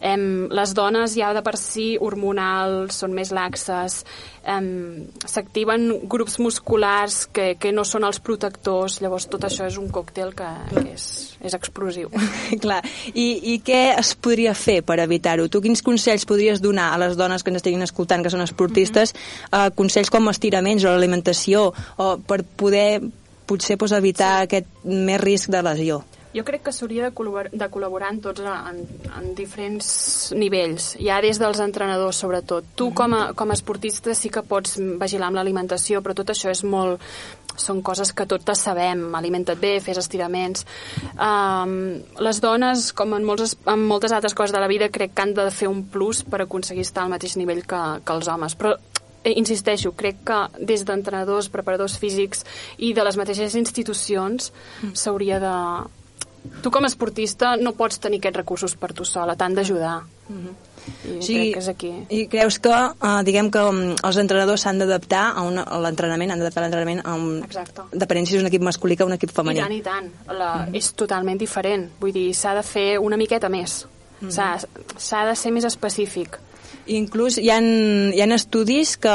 Em, 0.00 0.46
les 0.52 0.74
dones 0.76 1.16
ja 1.16 1.32
de 1.36 1.42
per 1.44 1.56
si 1.60 1.94
hormonals, 2.00 3.02
són 3.02 3.14
més 3.16 3.32
laxes, 3.34 4.02
s'activen 4.46 5.88
grups 6.06 6.36
musculars 6.38 7.24
que, 7.34 7.56
que 7.58 7.72
no 7.74 7.82
són 7.84 8.06
els 8.06 8.20
protectors, 8.22 9.00
llavors 9.02 9.26
tot 9.30 9.42
això 9.48 9.66
és 9.66 9.78
un 9.80 9.88
còctel 9.90 10.32
que, 10.38 10.46
que 10.70 10.84
és, 10.92 11.06
és 11.42 11.56
explosiu. 11.56 12.12
Clar. 12.64 12.78
I, 13.12 13.26
I 13.54 13.58
què 13.66 13.82
es 13.96 14.14
podria 14.14 14.54
fer 14.54 14.80
per 14.86 15.00
evitar-ho? 15.02 15.48
Tu 15.50 15.62
quins 15.64 15.82
consells 15.82 16.26
podries 16.28 16.62
donar 16.62 16.92
a 16.94 17.00
les 17.02 17.18
dones 17.18 17.42
que 17.42 17.50
ens 17.50 17.62
estiguin 17.62 17.82
escoltant, 17.82 18.22
que 18.22 18.30
són 18.32 18.44
esportistes, 18.46 19.16
uh, 19.50 19.68
consells 19.74 20.12
com 20.14 20.30
estiraments 20.30 20.86
o 20.86 20.94
l'alimentació, 20.94 21.72
o 21.98 22.12
per 22.22 22.44
poder 22.46 23.02
potser 23.46 23.78
pues, 23.78 23.94
evitar 23.96 24.36
sí. 24.38 24.46
aquest 24.46 24.86
més 24.86 25.22
risc 25.22 25.50
de 25.50 25.62
lesió? 25.66 26.04
Jo 26.36 26.44
crec 26.44 26.66
que 26.66 26.74
s'hauria 26.74 27.06
de, 27.06 27.12
col·laborar, 27.16 27.50
de 27.52 27.68
col·laborar 27.72 28.10
en 28.12 28.20
tots 28.24 28.44
en, 28.44 28.82
en 29.16 29.30
diferents 29.38 29.88
nivells, 30.36 30.92
ja 31.00 31.22
des 31.24 31.40
dels 31.40 31.62
entrenadors 31.64 32.20
sobretot. 32.20 32.74
Tu 32.76 32.90
com 32.96 33.16
a, 33.16 33.22
com 33.38 33.50
a 33.50 33.56
esportista 33.56 34.14
sí 34.14 34.28
que 34.32 34.44
pots 34.44 34.76
vigilar 34.76 35.30
amb 35.30 35.40
l'alimentació, 35.40 36.02
però 36.04 36.16
tot 36.18 36.34
això 36.34 36.52
és 36.52 36.62
molt 36.66 37.00
són 37.56 37.80
coses 37.82 38.12
que 38.12 38.26
totes 38.28 38.60
sabem, 38.66 39.06
alimenta't 39.16 39.60
bé, 39.60 39.78
fes 39.80 39.96
estiraments. 40.02 40.66
Um, 41.14 42.02
les 42.22 42.40
dones, 42.44 42.90
com 42.96 43.16
en, 43.16 43.24
molts, 43.24 43.56
en 43.64 43.86
moltes 43.88 44.12
altres 44.12 44.36
coses 44.36 44.54
de 44.54 44.60
la 44.60 44.68
vida, 44.70 44.90
crec 44.92 45.14
que 45.14 45.24
han 45.24 45.34
de 45.36 45.48
fer 45.50 45.70
un 45.72 45.86
plus 45.92 46.22
per 46.28 46.42
aconseguir 46.44 46.84
estar 46.86 47.06
al 47.06 47.14
mateix 47.14 47.36
nivell 47.40 47.64
que, 47.64 47.82
que 48.04 48.16
els 48.16 48.28
homes. 48.28 48.56
Però 48.60 48.76
eh, 49.26 49.34
insisteixo, 49.34 49.94
crec 49.96 50.22
que 50.28 50.40
des 50.60 50.84
d'entrenadors, 50.86 51.50
preparadors 51.52 51.98
físics 51.98 52.44
i 52.78 52.92
de 52.94 53.06
les 53.06 53.16
mateixes 53.20 53.58
institucions 53.58 54.52
s'hauria 54.92 55.40
de... 55.42 55.54
Tu 56.62 56.70
com 56.70 56.84
a 56.84 56.88
esportista 56.90 57.56
no 57.56 57.72
pots 57.72 57.98
tenir 58.02 58.18
aquests 58.22 58.36
recursos 58.40 58.74
per 58.76 58.92
tu 58.92 59.04
sola, 59.04 59.36
t'han 59.36 59.54
d'ajudar. 59.54 60.02
I 60.30 61.20
Sí, 61.22 61.34
crec 61.34 61.52
que 61.54 61.58
és 61.60 61.68
aquí. 61.68 61.90
I 62.14 62.26
creus 62.30 62.58
que, 62.62 62.70
uh, 62.70 63.22
diguem 63.26 63.48
que 63.50 63.58
um, 63.62 63.80
els 64.06 64.16
entrenadors 64.22 64.62
s'han 64.62 64.78
d'adaptar 64.78 65.32
a, 65.34 65.42
una- 65.42 65.64
a 65.66 65.80
l'entrenament, 65.82 66.30
han 66.30 66.38
d'adaptar 66.38 66.62
l'entrenament 66.62 67.00
a 67.04 67.14
un... 67.18 67.40
Exacte. 67.42 67.82
Depenent 67.92 68.26
si 68.28 68.36
és 68.36 68.42
un 68.42 68.46
equip 68.50 68.62
masculí 68.62 68.96
que 68.96 69.04
un 69.04 69.12
equip 69.16 69.30
I 69.32 69.34
femení. 69.34 69.60
tant, 69.60 69.72
i 69.74 69.82
tant. 69.82 70.10
La, 70.38 70.50
És 70.72 70.92
totalment 70.94 71.38
diferent. 71.38 71.88
Vull 72.00 72.12
dir, 72.14 72.28
s'ha 72.34 72.54
de 72.54 72.62
fer 72.62 72.88
una 73.02 73.16
miqueta 73.18 73.48
més. 73.50 73.84
S'ha 74.28 74.52
S'ha 74.96 75.24
de 75.28 75.34
ser 75.36 75.50
més 75.52 75.64
específic. 75.68 76.38
Inclús 76.86 77.38
hi 77.42 77.48
ha, 77.50 77.56
hi 77.58 78.20
ha 78.22 78.26
estudis 78.36 78.94
que, 79.02 79.14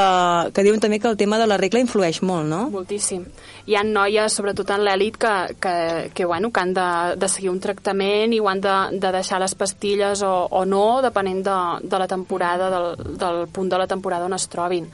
que 0.51 0.63
diuen 0.65 0.81
també 0.83 0.99
que 0.99 1.07
el 1.07 1.15
tema 1.15 1.37
de 1.39 1.47
la 1.47 1.55
regla 1.61 1.79
influeix 1.79 2.19
molt, 2.21 2.49
no? 2.51 2.65
Moltíssim. 2.73 3.23
Hi 3.69 3.77
ha 3.79 3.83
noies, 3.87 4.33
sobretot 4.35 4.73
en 4.75 4.83
l'èlit, 4.83 5.15
que, 5.21 5.31
que, 5.63 5.73
que, 6.13 6.25
bueno, 6.27 6.51
que 6.51 6.59
han 6.59 6.73
de, 6.75 6.87
de 7.21 7.29
seguir 7.31 7.51
un 7.53 7.61
tractament 7.63 8.33
i 8.35 8.41
ho 8.43 8.49
han 8.51 8.59
de, 8.63 8.75
de 8.99 9.11
deixar 9.15 9.39
les 9.39 9.55
pastilles 9.55 10.23
o, 10.27 10.33
o 10.51 10.65
no, 10.67 11.01
depenent 11.05 11.43
de, 11.47 11.57
de 11.87 11.99
la 12.03 12.07
temporada, 12.11 12.67
del, 12.73 13.17
del 13.21 13.45
punt 13.47 13.71
de 13.71 13.79
la 13.79 13.87
temporada 13.87 14.27
on 14.27 14.35
es 14.35 14.49
trobin. 14.51 14.89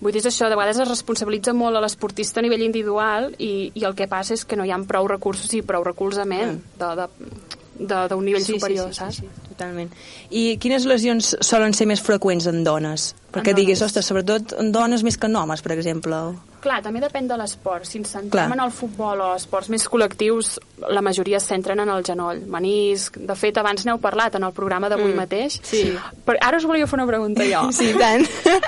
Vull 0.00 0.12
dir, 0.12 0.24
això, 0.26 0.48
de 0.48 0.56
vegades 0.56 0.80
es 0.82 0.88
responsabilitza 0.88 1.52
molt 1.56 1.76
a 1.78 1.82
l'esportista 1.84 2.40
a 2.40 2.44
nivell 2.44 2.64
individual 2.64 3.30
i, 3.38 3.70
i 3.74 3.84
el 3.88 3.94
que 3.96 4.08
passa 4.10 4.34
és 4.36 4.42
que 4.44 4.56
no 4.56 4.64
hi 4.66 4.72
ha 4.74 4.80
prou 4.88 5.06
recursos 5.08 5.52
i 5.56 5.62
prou 5.64 5.84
recolzament 5.86 6.58
de, 6.80 6.90
de, 6.98 7.06
de- 7.06 7.62
d'un 7.78 8.24
nivell 8.24 8.44
superior, 8.44 8.88
sí, 8.92 8.98
saps? 9.00 9.16
Sí, 9.16 9.26
sí, 9.26 9.48
totalment. 9.48 9.90
I 10.30 10.56
quines 10.62 10.84
lesions 10.86 11.34
solen 11.40 11.74
ser 11.74 11.86
més 11.90 12.00
freqüents 12.02 12.46
en 12.46 12.62
dones? 12.64 13.14
Perquè 13.32 13.50
En 13.50 13.56
diguis, 13.56 13.78
dones. 13.80 13.90
ostres, 13.90 14.06
sobretot 14.06 14.54
en 14.60 14.70
dones 14.72 15.02
més 15.02 15.16
que 15.18 15.26
en 15.26 15.36
homes, 15.36 15.62
per 15.62 15.72
exemple. 15.72 16.16
Clar, 16.64 16.78
també 16.80 17.02
depèn 17.02 17.26
de 17.28 17.36
l'esport. 17.36 17.84
Si 17.84 17.98
ens 18.00 18.08
Clar. 18.08 18.22
centrem 18.22 18.54
en 18.56 18.62
el 18.64 18.72
futbol 18.72 19.20
o 19.20 19.28
esports 19.36 19.68
més 19.72 19.84
col·lectius, 19.90 20.54
la 20.88 21.02
majoria 21.04 21.36
es 21.36 21.48
centren 21.50 21.82
en 21.84 21.90
el 21.92 22.04
genoll, 22.06 22.40
menisc... 22.50 23.18
De 23.24 23.36
fet, 23.36 23.58
abans 23.60 23.84
n'heu 23.84 23.98
parlat 24.00 24.38
en 24.38 24.46
el 24.48 24.54
programa 24.56 24.88
d'avui 24.92 25.10
mm. 25.10 25.18
mateix. 25.20 25.58
Sí. 25.66 25.82
Però 26.24 26.40
ara 26.40 26.60
us 26.60 26.66
volia 26.68 26.88
fer 26.88 26.96
una 26.98 27.08
pregunta 27.10 27.44
jo. 27.48 27.66
Sí, 27.78 27.90
tant. 27.98 28.24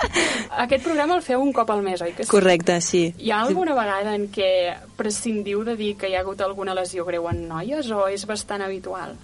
Aquest 0.65 0.85
programa 0.85 1.17
el 1.17 1.25
feu 1.25 1.41
un 1.41 1.53
cop 1.57 1.71
al 1.73 1.85
mes, 1.87 2.03
oi 2.05 2.13
que 2.17 2.27
sí? 2.27 2.31
Correcte, 2.31 2.81
sí. 2.85 3.05
Hi 3.23 3.33
ha 3.33 3.41
alguna 3.47 3.77
vegada 3.79 4.17
en 4.19 4.29
què 4.33 4.51
prescindiu 4.99 5.65
de 5.65 5.77
dir 5.79 5.95
que 6.01 6.11
hi 6.11 6.17
ha 6.17 6.25
hagut 6.25 6.43
alguna 6.45 6.75
lesió 6.77 7.07
greu 7.09 7.31
en 7.31 7.47
noies 7.49 7.89
o 7.95 8.07
és 8.13 8.27
bastant 8.29 8.65
habitual? 8.67 9.17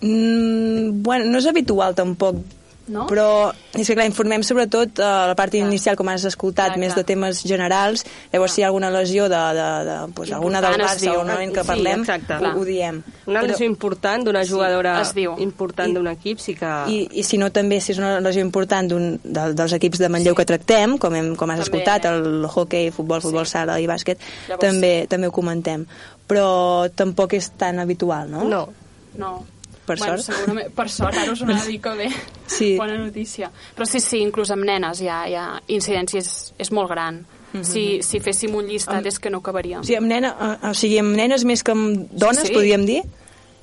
Mm, 0.00 1.02
bueno, 1.06 1.30
no 1.30 1.38
és 1.38 1.46
habitual 1.46 1.94
tampoc, 1.94 2.42
No? 2.86 3.06
però 3.08 3.48
és 3.72 3.86
que 3.88 3.94
clar, 3.96 4.04
informem 4.04 4.42
sobretot 4.44 4.98
a 5.00 5.26
la 5.30 5.34
part 5.34 5.54
Clar. 5.54 5.62
inicial, 5.64 5.96
com 5.96 6.08
has 6.12 6.24
escoltat, 6.28 6.74
Clar, 6.74 6.78
més 6.82 6.92
clar. 6.92 6.98
de 7.00 7.04
temes 7.08 7.38
generals, 7.42 8.02
llavors 8.32 8.52
si 8.52 8.60
hi 8.60 8.64
ha 8.64 8.66
alguna 8.68 8.90
lesió 8.92 9.28
de, 9.32 9.38
de, 9.56 9.68
de 9.88 9.94
pues, 10.12 10.32
alguna 10.36 10.60
del 10.60 10.76
Barça 10.82 11.14
o 11.16 11.22
un 11.22 11.28
moment 11.32 11.54
que 11.54 11.62
sí, 11.62 11.66
parlem, 11.66 12.00
exacte. 12.04 12.34
ho, 12.34 12.50
ho 12.60 12.64
diem. 12.64 12.98
Una 13.26 13.40
Però- 13.40 13.48
lesió 13.48 13.64
important 13.66 14.26
d'una 14.26 14.42
jugadora 14.44 15.00
es 15.00 15.14
diu. 15.16 15.32
important 15.38 15.94
d'un 15.96 16.08
equip 16.12 16.38
sí 16.44 16.54
que... 16.54 16.72
I, 16.92 17.08
I 17.20 17.22
si 17.24 17.38
no, 17.40 17.48
també, 17.50 17.80
si 17.80 17.92
és 17.92 17.98
una 18.02 18.18
lesió 18.20 18.44
important 18.44 18.90
d'un, 18.92 19.08
de, 19.24 19.46
dels 19.54 19.72
equips 19.80 19.98
de 20.04 20.08
Manlleu 20.12 20.34
que 20.36 20.44
tractem, 20.44 20.98
com, 20.98 21.14
hem, 21.16 21.32
com 21.40 21.50
has 21.54 21.64
També. 21.64 21.80
escoltat, 21.80 22.10
el 22.12 22.44
hockey, 22.44 22.90
futbol, 22.92 23.22
futbol 23.24 23.46
sala 23.48 23.80
i 23.80 23.88
bàsquet, 23.88 24.20
Llavors- 24.50 24.60
també, 24.60 24.92
també 25.08 25.28
ho 25.28 25.32
comentem. 25.32 25.86
Però 26.28 26.90
tampoc 26.94 27.32
és 27.40 27.50
tan 27.56 27.78
habitual, 27.80 28.28
no? 28.30 28.44
No. 28.44 28.62
No. 29.16 29.32
Per 29.84 29.98
bueno, 29.98 30.16
sort. 30.18 30.34
Segurament, 30.36 30.70
per 30.74 30.88
sort, 30.90 31.16
ara 31.20 31.32
us 31.32 31.40
ho 31.42 31.44
anava 31.44 31.62
a 31.62 31.66
dir 31.68 31.80
que 31.80 31.94
bé. 31.98 32.08
Sí. 32.46 32.76
Bona 32.78 32.96
notícia. 32.98 33.50
Però 33.76 33.84
sí, 33.86 34.00
sí, 34.00 34.18
inclús 34.24 34.50
amb 34.50 34.64
nenes 34.64 35.00
hi 35.00 35.08
ha, 35.08 35.22
hi 35.28 35.34
ha 35.36 35.46
incidència, 35.68 36.18
és, 36.24 36.54
és 36.58 36.70
molt 36.72 36.88
gran. 36.90 37.24
si, 37.62 38.00
si 38.02 38.18
féssim 38.18 38.50
un 38.58 38.66
llistat 38.66 38.96
Amb- 38.96 39.06
és 39.06 39.18
que 39.22 39.30
no 39.30 39.38
acabaríem. 39.38 39.78
O 39.80 39.84
sigui, 39.84 39.96
amb, 40.00 40.08
nena, 40.10 40.32
eh, 40.40 40.70
o 40.70 40.74
sigui, 40.74 40.96
amb 40.98 41.14
nenes 41.14 41.44
més 41.46 41.62
que 41.62 41.70
amb 41.70 42.08
dones, 42.10 42.48
Sí. 42.48 42.52
podríem 42.52 42.84
dir? 42.84 43.02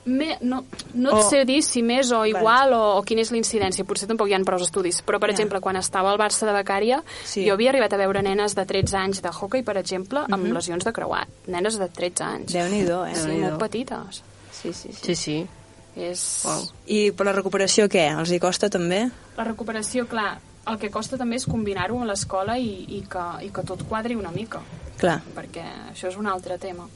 Me, 0.05 0.37
no, 0.41 0.63
no 0.95 1.09
et 1.09 1.15
O- 1.25 1.29
sé 1.29 1.43
dir 1.45 1.61
si 1.61 1.83
més 1.83 2.09
o 2.11 2.23
igual 2.25 2.71
o, 2.73 2.97
o 2.97 3.03
quina 3.03 3.21
és 3.21 3.29
la 3.31 3.37
incidència, 3.37 3.83
potser 3.85 4.07
tampoc 4.07 4.29
hi 4.29 4.33
ha 4.33 4.39
prou 4.47 4.63
estudis, 4.63 5.03
però 5.05 5.19
per 5.19 5.29
Ja. 5.29 5.33
exemple, 5.35 5.59
quan 5.61 5.75
estava 5.75 6.09
al 6.09 6.17
Barça 6.17 6.47
de 6.47 6.53
becària, 6.55 7.03
Sí. 7.25 7.43
jo 7.45 7.53
havia 7.53 7.69
arribat 7.69 7.91
a 7.93 7.97
veure 7.97 8.23
nenes 8.23 8.55
de 8.55 8.65
13 8.65 8.95
anys 8.97 9.21
de 9.21 9.29
hockey, 9.29 9.61
per 9.61 9.75
exemple, 9.77 10.23
amb 10.31 10.45
lesions 10.53 10.85
de 10.85 10.93
creuat. 10.93 11.27
Nenes 11.47 11.77
de 11.77 11.87
13 11.89 12.23
anys. 12.23 12.53
Déu-n'hi-do, 12.53 13.05
eh? 13.05 13.13
Sí, 13.15 13.27
molt 13.43 13.59
petites. 13.59 14.23
Sí, 14.51 14.71
sí, 14.73 14.89
sí. 14.93 14.99
Sí, 15.03 15.15
sí. 15.15 15.47
És... 15.95 16.43
Uau. 16.47 16.63
I 16.87 17.01
per 17.15 17.27
la 17.27 17.35
recuperació 17.35 17.87
què? 17.91 18.07
Els 18.15 18.31
hi 18.31 18.39
costa 18.39 18.69
també? 18.71 19.03
La 19.37 19.47
recuperació, 19.47 20.05
clar, 20.07 20.39
el 20.71 20.79
que 20.79 20.91
costa 20.93 21.17
també 21.19 21.39
és 21.39 21.47
combinar-ho 21.49 21.97
amb 21.99 22.09
l'escola 22.09 22.57
i, 22.61 22.71
i, 22.97 23.03
que, 23.09 23.25
i 23.47 23.51
que 23.53 23.65
tot 23.67 23.83
quadri 23.89 24.15
una 24.15 24.31
mica, 24.33 24.61
Clar. 25.01 25.19
perquè 25.35 25.65
això 25.91 26.11
és 26.11 26.17
un 26.19 26.29
altre 26.31 26.57
tema. 26.61 26.87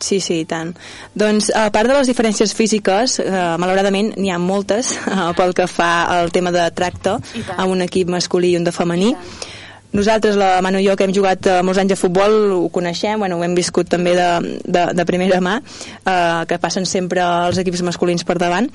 Sí, 0.00 0.16
sí, 0.24 0.38
i 0.40 0.46
tant. 0.48 0.72
Doncs, 1.12 1.50
a 1.52 1.66
part 1.74 1.90
de 1.90 1.98
les 1.98 2.08
diferències 2.08 2.54
físiques, 2.56 3.18
eh, 3.20 3.30
malauradament 3.60 4.14
n'hi 4.16 4.32
ha 4.32 4.40
moltes 4.40 4.94
eh, 4.96 5.30
pel 5.36 5.52
que 5.56 5.68
fa 5.68 5.92
al 6.16 6.32
tema 6.32 6.52
de 6.54 6.64
tracte 6.72 7.18
amb 7.56 7.68
un 7.68 7.84
equip 7.84 8.08
masculí 8.08 8.54
i 8.54 8.60
un 8.60 8.64
de 8.64 8.72
femení. 8.74 9.12
I 9.12 9.18
tant. 9.18 9.56
Nosaltres, 9.92 10.36
la 10.38 10.60
Manu 10.62 10.78
i 10.78 10.86
jo, 10.86 10.94
que 10.94 11.06
hem 11.08 11.12
jugat 11.14 11.46
eh, 11.50 11.56
molts 11.66 11.80
anys 11.82 11.96
a 11.96 11.98
futbol, 11.98 12.36
ho 12.54 12.68
coneixem, 12.70 13.18
bueno, 13.18 13.40
ho 13.40 13.44
hem 13.44 13.56
viscut 13.58 13.88
també 13.90 14.12
de, 14.14 14.28
de, 14.62 14.84
de 14.94 15.06
primera 15.08 15.40
mà, 15.42 15.56
eh, 15.58 16.42
que 16.46 16.60
passen 16.62 16.86
sempre 16.86 17.24
els 17.48 17.58
equips 17.58 17.82
masculins 17.86 18.22
per 18.26 18.36
davant, 18.38 18.68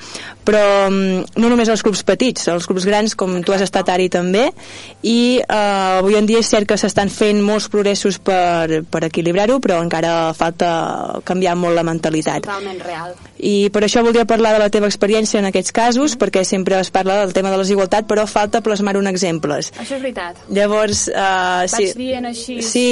però 0.44 0.64
mm, 0.90 1.40
no 1.40 1.52
només 1.52 1.72
els 1.72 1.86
clubs 1.86 2.04
petits, 2.04 2.50
els 2.52 2.68
clubs 2.68 2.88
grans, 2.90 3.16
com 3.16 3.38
tu 3.48 3.56
has 3.56 3.64
estat 3.64 3.94
Ari 3.94 4.10
també, 4.12 4.50
i 5.08 5.40
eh, 5.40 6.02
avui 6.02 6.20
en 6.20 6.28
dia 6.28 6.42
és 6.44 6.52
cert 6.52 6.68
que 6.68 6.78
s'estan 6.80 7.12
fent 7.14 7.40
molts 7.46 7.70
progressos 7.72 8.20
per, 8.20 8.84
per 8.84 9.06
equilibrar-ho, 9.08 9.62
però 9.64 9.80
encara 9.86 10.34
falta 10.36 11.22
canviar 11.24 11.56
molt 11.56 11.80
la 11.80 11.86
mentalitat. 11.88 12.44
Totalment 12.44 12.84
real. 12.84 13.16
I 13.40 13.70
per 13.72 13.86
això 13.86 14.04
voldria 14.04 14.28
parlar 14.28 14.56
de 14.56 14.62
la 14.64 14.72
teva 14.74 14.92
experiència 14.92 15.40
en 15.40 15.48
aquests 15.48 15.72
casos, 15.76 16.20
perquè 16.20 16.44
sempre 16.48 16.80
es 16.82 16.92
parla 16.92 17.22
del 17.24 17.34
tema 17.36 17.52
de 17.52 17.60
la 17.60 17.64
desigualtat, 17.64 18.08
però 18.10 18.28
falta 18.28 18.60
plasmar-ho 18.66 19.00
en 19.04 19.12
exemples. 19.12 19.72
Això 19.80 19.96
és 19.96 20.04
veritat. 20.04 20.40
Llavors, 20.52 21.05
uh, 21.12 21.66
sí. 21.70 21.86
Vaig 21.90 21.96
dient 22.00 22.30
així. 22.32 22.58
Sí, 22.66 22.88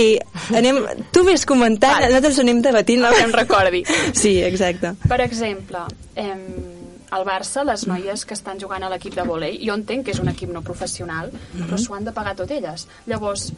anem, 0.55 0.81
tu 1.15 1.23
vés 1.27 1.45
comentant, 1.49 1.97
Vale. 1.99 2.11
nosaltres 2.11 2.39
anem 2.43 2.61
debatint. 2.65 3.03
El 3.03 3.17
que 3.17 3.27
em 3.27 3.35
recordi. 3.35 3.83
Sí, 4.13 4.37
exacte. 4.43 4.93
Per 5.09 5.19
exemple, 5.25 5.85
em, 6.15 6.41
al 7.13 7.25
Barça, 7.27 7.63
les 7.67 7.85
noies 7.87 8.25
que 8.25 8.33
estan 8.37 8.59
jugant 8.61 8.83
a 8.83 8.89
l'equip 8.89 9.13
de 9.15 9.25
volei, 9.27 9.59
jo 9.65 9.75
entenc 9.77 10.07
que 10.07 10.15
és 10.15 10.21
un 10.23 10.31
equip 10.31 10.49
no 10.53 10.63
professional, 10.65 11.29
però 11.53 11.77
s'ho 11.77 11.93
han 11.97 12.07
de 12.07 12.13
pagar 12.15 12.33
tot 12.39 12.51
elles. 12.51 12.87
Llavors, 13.05 13.51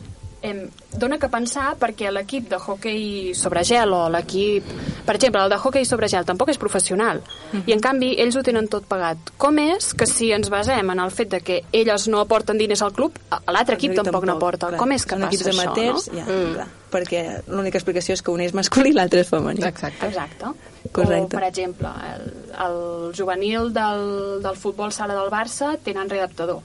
em, 0.46 0.62
dona 1.02 1.18
que 1.22 1.30
pensar 1.32 1.74
perquè 1.82 2.12
l'equip 2.14 2.48
de 2.52 2.60
hockey 2.62 3.34
sobre 3.38 3.64
gel 3.68 3.94
o 3.94 4.06
l'equip... 4.14 4.68
Per 5.06 5.16
exemple, 5.18 5.44
el 5.46 5.52
de 5.54 5.58
hockey 5.62 5.86
sobre 5.86 6.08
gel 6.10 6.26
tampoc 6.26 6.50
és 6.54 6.58
professional. 6.62 7.20
I 7.66 7.74
en 7.76 7.82
canvi, 7.84 8.14
ells 8.22 8.38
ho 8.40 8.44
tenen 8.46 8.70
tot 8.72 8.88
pagat. 8.90 9.34
Com 9.42 9.60
és 9.62 9.92
que 9.98 10.08
si 10.10 10.32
ens 10.36 10.50
basem 10.54 10.90
en 10.94 11.02
el 11.04 11.12
fet 11.14 11.30
de 11.36 11.42
que 11.46 11.60
elles 11.72 12.08
no 12.10 12.24
aporten 12.24 12.58
diners 12.58 12.82
al 12.86 12.94
club, 12.94 13.18
l'altre 13.52 13.78
equip 13.78 13.94
tampoc, 13.98 14.26
no 14.26 14.38
aporta. 14.40 14.72
clar. 14.74 14.80
Com 14.82 14.96
és 14.96 15.06
que 15.06 15.16
Són 15.18 15.28
passa 15.28 15.36
equips 15.36 15.52
això, 15.52 15.62
amateurs, 15.62 16.10
no? 16.10 16.18
ja, 16.20 16.26
clar, 16.56 16.68
perquè 16.96 17.24
l'única 17.48 17.78
explicació 17.78 18.16
és 18.18 18.22
que 18.24 18.32
un 18.32 18.42
és 18.46 18.54
masculí 18.58 18.94
i 18.94 18.98
l'altre 18.98 19.22
és 19.26 19.30
femení. 19.30 19.64
Exacte. 19.68 20.08
Exacte. 20.08 20.54
Correcte. 20.96 21.36
O, 21.36 21.40
per 21.40 21.48
exemple, 21.50 21.90
el, 22.14 22.30
el 22.66 22.80
juvenil 23.18 23.74
del, 23.76 24.06
del 24.46 24.56
futbol 24.58 24.94
sala 24.96 25.18
del 25.18 25.30
Barça 25.34 25.76
tenen 25.84 26.10
readaptador. 26.10 26.62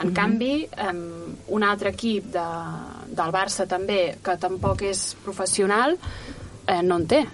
En 0.00 0.08
Mhm. 0.08 0.14
canvi, 0.14 0.68
um, 0.90 1.34
un 1.48 1.62
altre 1.62 1.90
equip 1.90 2.32
de, 2.32 2.46
del 3.06 3.32
Barça 3.32 3.66
també, 3.68 4.16
que 4.22 4.36
tampoc 4.36 4.82
és 4.82 5.14
professional, 5.24 5.96
eh, 6.66 6.82
no 6.82 6.96
en 6.96 7.06
té 7.06 7.26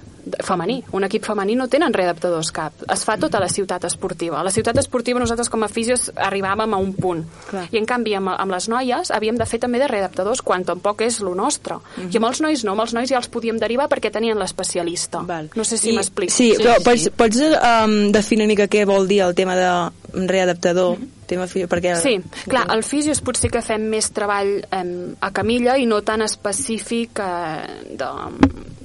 femení. 0.45 0.81
Un 0.93 1.05
equip 1.07 1.25
femení 1.27 1.57
no 1.57 1.69
tenen 1.69 1.95
readaptadors 1.95 2.51
cap. 2.55 2.73
Es 2.93 3.05
fa 3.07 3.17
tota 3.21 3.41
la 3.43 3.49
ciutat 3.53 3.85
esportiva. 3.89 4.41
A 4.41 4.45
la 4.47 4.51
ciutat 4.55 4.79
esportiva 4.79 5.21
nosaltres 5.21 5.51
com 5.53 5.63
a 5.63 5.69
fisios 5.69 6.09
arribàvem 6.15 6.75
a 6.75 6.81
un 6.83 6.93
punt. 6.95 7.25
Clar. 7.51 7.67
I 7.71 7.81
en 7.81 7.87
canvi 7.87 8.17
amb, 8.19 8.33
amb 8.35 8.55
les 8.55 8.69
noies 8.73 9.13
havíem 9.15 9.39
de 9.39 9.47
fer 9.47 9.61
també 9.63 9.81
de 9.83 9.91
readaptadors 9.91 10.43
quan 10.43 10.65
tampoc 10.65 11.03
és 11.07 11.21
lo 11.21 11.35
nostre. 11.35 11.79
Mhm. 11.97 12.11
I 12.13 12.17
amb 12.17 12.31
els 12.31 12.41
nois 12.41 12.65
no, 12.65 12.73
amb 12.73 12.87
els 12.87 12.95
nois 12.95 13.11
ja 13.11 13.19
els 13.19 13.29
podíem 13.29 13.59
derivar 13.59 13.89
perquè 13.89 14.11
tenien 14.13 14.39
l'especialista. 14.39 15.23
No 15.55 15.65
sé 15.65 15.77
si 15.77 15.93
m'explico. 15.93 16.33
Sí, 16.33 16.47
Sí, 16.47 16.63
però 16.63 16.77
sí, 16.79 16.85
pots, 16.85 17.09
pots 17.17 17.43
um, 17.43 18.13
definir 18.15 18.45
una 18.45 18.53
mica 18.53 18.69
què 18.71 18.85
vol 18.87 19.09
dir 19.09 19.23
el 19.27 19.35
tema 19.35 19.57
de 19.59 20.27
readaptador? 20.27 20.97
tema 21.27 21.47
fi... 21.51 21.65
perquè... 21.67 21.97
Mhm. 21.97 22.03
Sí, 22.03 22.45
clar, 22.47 22.65
al 22.71 22.85
fisio 22.87 23.13
és 23.13 23.21
potser 23.21 23.51
que 23.51 23.63
fem 23.65 23.89
més 23.91 24.13
treball 24.15 24.61
eh, 24.63 24.85
a 25.21 25.31
camilla 25.35 25.77
i 25.77 25.87
no 25.91 26.01
tan 26.07 26.23
específic 26.23 27.19
eh, 27.19 27.67
de, 27.99 28.11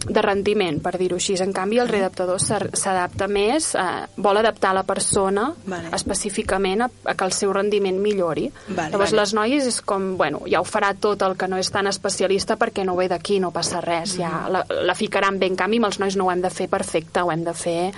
de 0.07 0.21
rendiment, 0.21 0.79
per 0.81 0.97
dir-ho 0.97 1.15
així. 1.17 1.35
En 1.41 1.53
canvi, 1.53 1.77
el 1.79 1.87
readaptador 1.87 2.39
s'ar- 2.41 2.69
s'adapta 2.73 3.27
més, 3.27 3.75
eh, 3.75 4.07
vol 4.17 4.37
adaptar 4.37 4.73
la 4.73 4.83
persona 4.83 5.53
Vale. 5.65 5.89
específicament 5.93 6.81
a, 6.81 6.89
a 7.05 7.13
que 7.15 7.25
el 7.25 7.31
seu 7.33 7.53
rendiment 7.53 7.99
millori. 8.01 8.51
Vale, 8.67 8.89
Llavors, 8.91 9.11
vale. 9.11 9.21
les 9.21 9.33
noies 9.33 9.65
és 9.67 9.81
com, 9.81 10.17
bueno, 10.17 10.41
ja 10.49 10.59
ho 10.61 10.65
farà 10.65 10.93
tot 10.99 11.21
el 11.21 11.37
que 11.37 11.47
no 11.47 11.57
és 11.57 11.69
tan 11.71 11.87
especialista 11.87 12.57
perquè 12.57 12.83
no 12.85 12.95
ve 12.95 13.07
d'aquí, 13.09 13.39
no 13.39 13.51
passa 13.51 13.81
res, 13.81 14.17
ja 14.17 14.29
Mhm. 14.29 14.51
la, 14.51 14.65
la 14.87 14.95
ficaran 14.95 15.37
bé. 15.39 15.47
En 15.47 15.55
canvi, 15.55 15.77
amb 15.77 15.85
els 15.85 15.99
nois 15.99 16.15
no 16.17 16.25
ho 16.25 16.31
hem 16.31 16.41
de 16.41 16.49
fer 16.49 16.67
perfecte, 16.69 17.21
ho 17.21 17.31
hem 17.31 17.43
de 17.43 17.53
fer... 17.53 17.91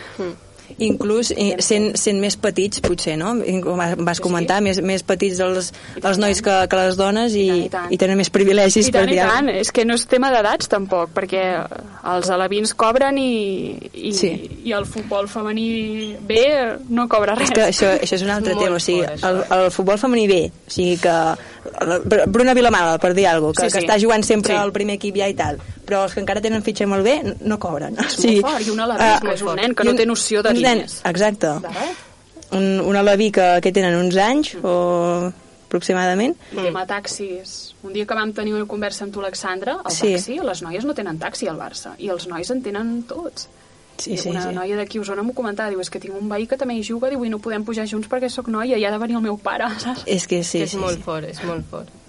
Inclús 0.79 1.31
eh, 1.35 1.55
sent, 1.59 1.91
sent 1.99 2.19
més 2.21 2.37
petits, 2.39 2.81
potser, 2.83 3.17
no? 3.19 3.35
Com 3.63 3.81
vas 4.05 4.21
comentar, 4.23 4.61
més, 4.65 4.79
més 4.81 5.03
petits 5.05 5.39
els, 5.43 5.71
els 6.01 6.21
nois 6.21 6.41
que, 6.41 6.55
que 6.69 6.79
les 6.79 6.97
dones 6.99 7.35
i, 7.35 7.45
I 7.65 7.69
tant, 7.73 7.91
i 7.91 7.95
i 7.95 8.01
tenen 8.01 8.17
més 8.17 8.31
privilegis. 8.33 8.89
I 8.89 8.93
tant, 8.95 9.07
per 9.07 9.13
i 9.15 9.19
tant. 9.21 9.49
És 9.53 9.71
que 9.71 9.85
no 9.85 9.97
és 9.99 10.05
tema 10.09 10.31
d'edats, 10.33 10.69
tampoc, 10.71 11.13
perquè 11.15 11.43
els 12.13 12.29
alevins 12.33 12.73
cobren 12.73 13.17
i, 13.21 13.77
i, 13.93 14.13
Sí. 14.13 14.31
i 14.65 14.73
el 14.75 14.85
futbol 14.89 15.27
femení 15.31 16.15
B 16.21 16.39
no 16.89 17.07
cobra 17.11 17.35
res. 17.35 17.49
És 17.51 17.55
que 17.55 17.67
això, 17.69 17.93
això 18.01 18.17
és 18.19 18.25
un 18.25 18.33
altre 18.33 18.53
Molt 18.57 18.65
tema, 18.65 18.75
o 18.77 18.83
sigui, 18.83 19.05
fort, 19.07 19.23
el, 19.29 19.43
el 19.59 19.71
futbol 19.71 19.99
femení 20.01 20.27
bé, 20.27 20.41
o 20.49 20.71
sigui 20.73 20.97
que 21.03 21.17
Bruna 22.27 22.53
Vilamala, 22.53 22.97
per 22.99 23.13
dir 23.13 23.27
alguna 23.27 23.53
cosa, 23.53 23.63
que, 23.65 23.69
Sí, 23.69 23.79
sí. 23.79 23.79
que 23.79 23.91
està 23.93 24.01
jugant 24.01 24.23
sempre 24.23 24.53
Sí. 24.53 24.59
al 24.59 24.71
primer 24.71 24.95
equip 24.95 25.15
ja 25.17 25.27
i 25.29 25.33
tal, 25.33 25.57
però 25.85 26.03
els 26.03 26.13
que 26.13 26.19
encara 26.19 26.41
tenen 26.41 26.63
fitxa 26.63 26.85
molt 26.87 27.03
bé 27.03 27.21
no 27.41 27.57
cobren. 27.59 27.95
És 27.99 28.19
molt 28.25 28.41
fort, 28.41 28.67
i 28.67 28.69
un 28.69 28.79
aleví 28.79 29.19
que 29.21 29.33
és 29.33 29.41
un 29.41 29.55
nen 29.55 29.75
que 29.75 29.83
no 29.83 29.91
un- 29.91 29.97
té 29.97 30.05
noció 30.05 30.43
de 30.43 30.49
un 30.49 30.61
nen-. 30.61 30.81
Exacte. 31.05 31.47
Un, 32.51 32.81
un 32.81 32.95
aleví 32.95 33.31
que, 33.31 33.59
que 33.61 33.71
tenen 33.71 33.95
uns 33.95 34.15
anys 34.17 34.55
o 34.61 35.31
aproximadament. 35.67 36.35
El 36.51 36.65
tema 36.67 36.85
taxis. 36.85 37.73
Un 37.81 37.93
dia 37.93 38.05
que 38.05 38.13
vam 38.13 38.31
tenir 38.31 38.53
una 38.53 38.65
conversa 38.69 39.05
amb 39.05 39.13
tu, 39.13 39.21
Alexandra, 39.21 39.79
el 39.83 39.91
Sí. 39.91 40.11
taxi, 40.13 40.37
les 40.39 40.61
noies 40.61 40.85
no 40.85 40.93
tenen 40.93 41.17
taxi 41.17 41.47
al 41.47 41.57
Barça, 41.57 41.95
i 41.97 42.09
els 42.09 42.27
nois 42.27 42.49
en 42.51 42.61
tenen 42.61 43.03
tots. 43.09 43.47
Sí, 43.97 44.17
sí, 44.17 44.29
una 44.29 44.47
sí. 44.47 44.55
noia 44.55 44.77
d'aquí 44.79 44.99
a 44.99 45.03
Osona 45.03 45.23
m'ho 45.23 45.35
comentava, 45.37 45.69
diu, 45.69 45.81
és 45.83 45.91
que 45.93 46.01
tinc 46.01 46.15
un 46.17 46.29
veí 46.31 46.47
que 46.49 46.57
també 46.59 46.75
hi 46.75 46.83
juga, 46.83 47.11
diu, 47.13 47.23
i 47.23 47.31
no 47.31 47.39
podem 47.43 47.65
pujar 47.65 47.85
junts 47.89 48.09
perquè 48.11 48.29
sóc 48.29 48.49
noia, 48.51 48.77
i 48.77 48.85
ha 48.85 48.91
de 48.91 49.01
venir 49.01 49.19
el 49.19 49.25
meu 49.25 49.37
pare, 49.37 49.69
saps? 49.83 50.07
És 50.07 50.27
que 50.27 50.43
sí, 50.43 50.63
que 50.63 50.69
és 50.69 50.77
sí, 50.77 50.81
molt 50.81 50.97
sí. 50.97 51.05
fort, 51.05 51.29
és 51.29 51.43
molt 51.47 51.69
fort. 51.69 51.99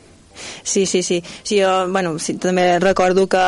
Sí, 0.63 0.87
sí, 0.87 1.03
sí. 1.03 1.23
sí 1.43 1.61
jo, 1.61 1.89
bueno, 1.89 2.19
sí, 2.19 2.35
també 2.35 2.79
recordo 2.81 3.27
que, 3.29 3.43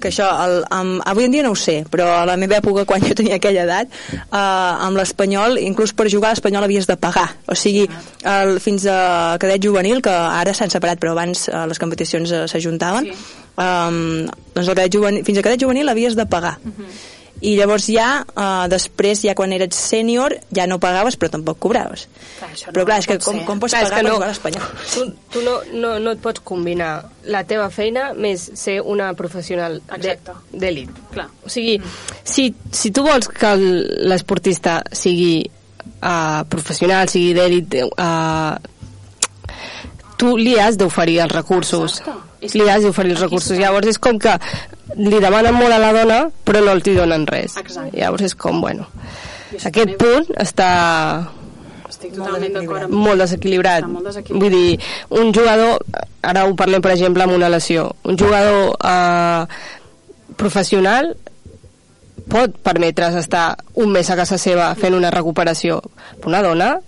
que 0.00 0.08
això, 0.08 0.28
el, 0.46 0.62
amb, 0.72 1.02
avui 1.04 1.26
en 1.26 1.34
dia 1.34 1.44
no 1.44 1.52
ho 1.52 1.58
sé, 1.58 1.82
però 1.90 2.08
a 2.22 2.26
la 2.28 2.38
meva 2.40 2.58
època, 2.62 2.84
quan 2.88 3.04
jo 3.04 3.16
tenia 3.18 3.36
aquella 3.36 3.66
edat, 3.66 3.92
eh, 4.14 4.26
amb 4.32 4.96
l'Espanyol, 4.98 5.58
inclús 5.62 5.94
per 5.96 6.08
jugar 6.12 6.32
a 6.32 6.36
l'Espanyol 6.36 6.66
havies 6.68 6.88
de 6.88 6.96
pagar. 6.96 7.28
O 7.46 7.58
sigui, 7.58 7.86
el, 8.24 8.58
fins 8.64 8.86
a 8.90 9.36
cadet 9.42 9.62
juvenil, 9.64 10.02
que 10.04 10.12
ara 10.12 10.54
s'han 10.56 10.72
separat, 10.72 11.00
però 11.02 11.16
abans 11.16 11.48
eh, 11.48 11.64
les 11.68 11.82
competicions 11.82 12.32
eh, 12.32 12.44
s'ajuntaven, 12.50 13.10
sí. 13.10 13.40
um, 13.56 14.30
doncs 14.54 14.68
el 14.68 14.78
cadet 14.78 15.00
juvenil, 15.00 15.26
fins 15.28 15.42
a 15.42 15.44
cadet 15.48 15.66
juvenil 15.66 15.92
havies 15.92 16.16
de 16.16 16.28
pagar. 16.30 16.58
Uh 16.64 16.78
-huh 16.78 17.20
i 17.42 17.56
llavors 17.58 17.88
ja, 17.90 18.22
uh, 18.36 18.68
després, 18.70 19.24
ja 19.26 19.32
quan 19.34 19.50
eres 19.52 19.74
sènior, 19.74 20.36
ja 20.54 20.68
no 20.70 20.76
pagaves, 20.78 21.16
però 21.18 21.32
tampoc 21.32 21.58
cobraves. 21.58 22.04
Clar, 22.38 22.50
això 22.54 22.70
però 22.70 22.84
no 22.84 22.88
clar, 22.92 22.98
és 23.02 23.08
que 23.10 23.16
com, 23.18 23.38
ser. 23.40 23.44
com 23.48 23.58
pots 23.62 23.74
Clar, 23.74 23.82
pagar 23.88 23.96
per 23.98 24.04
no. 24.06 24.12
jugar 24.14 24.28
a 24.28 24.30
l'Espanyol? 24.30 24.68
Tu, 24.94 25.06
tu 25.34 25.42
no, 25.42 25.56
no, 25.74 25.90
no 26.04 26.12
et 26.14 26.22
pots 26.22 26.40
combinar 26.46 26.92
la 27.34 27.42
teva 27.48 27.66
feina 27.74 28.12
més 28.14 28.44
ser 28.60 28.78
una 28.80 29.10
professional 29.18 29.80
de- 29.98 30.16
d'elit. 30.52 30.90
Clar. 31.12 31.26
O 31.44 31.50
sigui, 31.50 31.80
si, 32.22 32.52
si 32.70 32.90
tu 32.94 33.02
vols 33.06 33.26
que 33.28 33.52
el- 33.58 34.08
l'esportista 34.08 34.78
sigui 34.94 35.42
uh, 35.98 36.42
professional, 36.48 37.08
sigui 37.10 37.34
d'elit, 37.34 37.74
uh, 37.98 38.54
tu 40.18 40.36
li 40.38 40.54
has 40.62 40.76
d'oferir 40.78 41.18
els 41.24 41.32
recursos. 41.34 41.98
Exacte. 41.98 42.28
Li 42.42 42.48
que 42.64 42.70
has 42.70 42.82
d'oferir 42.82 43.12
els 43.12 43.20
recursos. 43.22 43.56
Llavors 43.58 43.86
és 43.88 43.98
com 43.98 44.18
que 44.18 44.32
li 44.96 45.18
demanen 45.22 45.54
molt 45.54 45.72
a 45.72 45.78
la 45.78 45.92
dona, 45.94 46.18
però 46.44 46.60
no 46.64 46.72
els 46.72 46.86
hi 46.86 46.94
donen 46.96 47.26
res. 47.26 47.56
Exacte. 47.56 47.96
Llavors 47.96 48.22
és 48.28 48.34
com, 48.34 48.60
bueno, 48.60 48.86
aquest 49.52 49.74
també- 49.74 49.96
punt 49.96 50.26
està 50.42 51.28
Estic 51.88 52.14
totalment 52.16 52.52
d'acord 52.56 52.82
amb 52.88 52.94
molt 52.94 53.20
desequilibrat. 53.20 53.84
Molt 53.86 54.06
desequilibrat. 54.06 54.42
Vull 54.42 54.50
dir, 54.50 54.80
un 55.10 55.32
jugador, 55.32 55.84
ara 56.22 56.46
ho 56.46 56.54
parlem 56.56 56.80
per 56.82 56.90
exemple 56.92 57.22
amb 57.22 57.34
una 57.36 57.48
lesió, 57.52 57.94
un 58.04 58.18
jugador 58.18 58.74
eh, 58.82 59.46
professional 60.36 61.16
pot 62.28 62.54
permetre's 62.62 63.14
estar 63.18 63.56
un 63.74 63.90
mes 63.92 64.08
a 64.10 64.16
casa 64.16 64.38
seva 64.38 64.74
fent 64.74 64.94
una 64.94 65.10
recuperació. 65.10 65.80
Però 66.18 66.28
una 66.32 66.42
dona, 66.42 66.80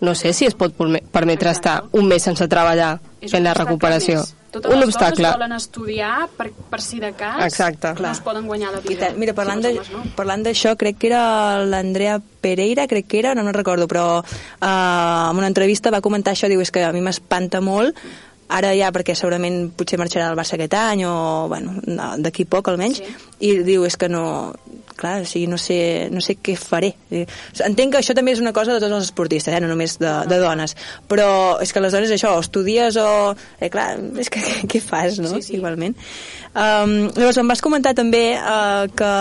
no 0.00 0.14
sé 0.14 0.32
si 0.32 0.46
es 0.46 0.54
pot 0.54 0.72
perme- 0.76 1.02
permetre 1.10 1.50
Exacte. 1.50 1.68
estar 1.68 1.84
un 2.00 2.06
mes 2.06 2.22
sense 2.22 2.46
treballar 2.48 3.00
És 3.20 3.30
fent 3.32 3.44
la 3.44 3.54
recuperació. 3.54 4.20
més. 4.20 4.34
Totes 4.50 4.72
un 4.72 4.80
les 4.80 4.88
obstacle. 4.88 5.22
dones 5.26 5.36
volen 5.36 5.52
estudiar 5.52 6.28
per, 6.36 6.48
per 6.70 6.80
si 6.80 7.00
de 7.02 7.12
cas 7.12 7.42
Exacte. 7.44 7.92
no 8.00 8.10
es 8.10 8.20
poden 8.24 8.46
guanyar 8.48 8.72
la 8.72 8.80
vida. 8.80 9.10
Mira, 9.16 9.34
parlant 9.36 9.60
homes 9.64 9.90
no. 9.92 10.04
parlant 10.16 10.46
d'això, 10.46 10.72
crec 10.80 10.96
que 11.02 11.10
era 11.10 11.64
l'Andrea 11.64 12.16
Pereira, 12.40 12.86
crec 12.88 13.08
que 13.10 13.18
era, 13.20 13.34
no 13.34 13.44
me'n 13.44 13.56
recordo, 13.56 13.88
però 13.90 14.06
uh, 14.22 14.64
en 14.64 15.36
una 15.36 15.50
entrevista 15.50 15.92
va 15.92 16.00
comentar 16.00 16.32
això, 16.32 16.48
diu, 16.48 16.62
és 16.64 16.72
que 16.72 16.84
a 16.86 16.92
mi 16.96 17.02
m'espanta 17.04 17.60
molt, 17.60 17.98
ara 18.48 18.72
ja 18.76 18.90
perquè 18.94 19.14
segurament 19.18 19.70
potser 19.76 19.98
marxarà 20.00 20.28
del 20.30 20.38
Barça 20.38 20.56
aquest 20.56 20.74
any 20.78 21.04
o 21.08 21.14
bueno, 21.50 21.76
no, 21.86 22.14
d'aquí 22.18 22.48
poc 22.48 22.72
almenys 22.72 22.98
Sí. 22.98 23.14
i 23.44 23.50
diu 23.62 23.84
és 23.86 23.96
que 23.96 24.08
no 24.08 24.54
clar, 24.98 25.22
o 25.22 25.26
sigui, 25.28 25.46
no 25.46 25.58
sé, 25.62 26.08
no 26.10 26.20
sé 26.24 26.38
què 26.42 26.56
faré 26.58 26.94
Eh, 27.08 27.24
entenc 27.64 27.94
que 27.94 28.00
això 28.02 28.12
també 28.12 28.34
és 28.34 28.40
una 28.42 28.52
cosa 28.52 28.74
de 28.74 28.80
tots 28.82 28.92
els 28.92 29.06
esportistes 29.06 29.54
eh? 29.54 29.60
no 29.64 29.68
només 29.70 29.94
de, 29.96 30.10
de 30.28 30.38
dones 30.42 30.74
però 31.08 31.56
és 31.62 31.72
que 31.72 31.80
les 31.80 31.94
dones 31.94 32.10
això, 32.12 32.34
o 32.36 32.42
estudies 32.44 32.98
o 33.00 33.08
eh, 33.60 33.70
clar, 33.72 33.94
és 34.20 34.28
que 34.28 34.42
què, 34.44 34.56
què 34.74 34.82
fas 34.84 35.16
no? 35.22 35.30
Sí, 35.38 35.46
sí. 35.46 35.56
igualment 35.56 35.96
um, 36.52 37.08
llavors 37.16 37.40
em 37.40 37.48
vas 37.48 37.64
comentar 37.64 37.94
també 37.96 38.36
uh, 38.36 38.90
que, 38.92 39.12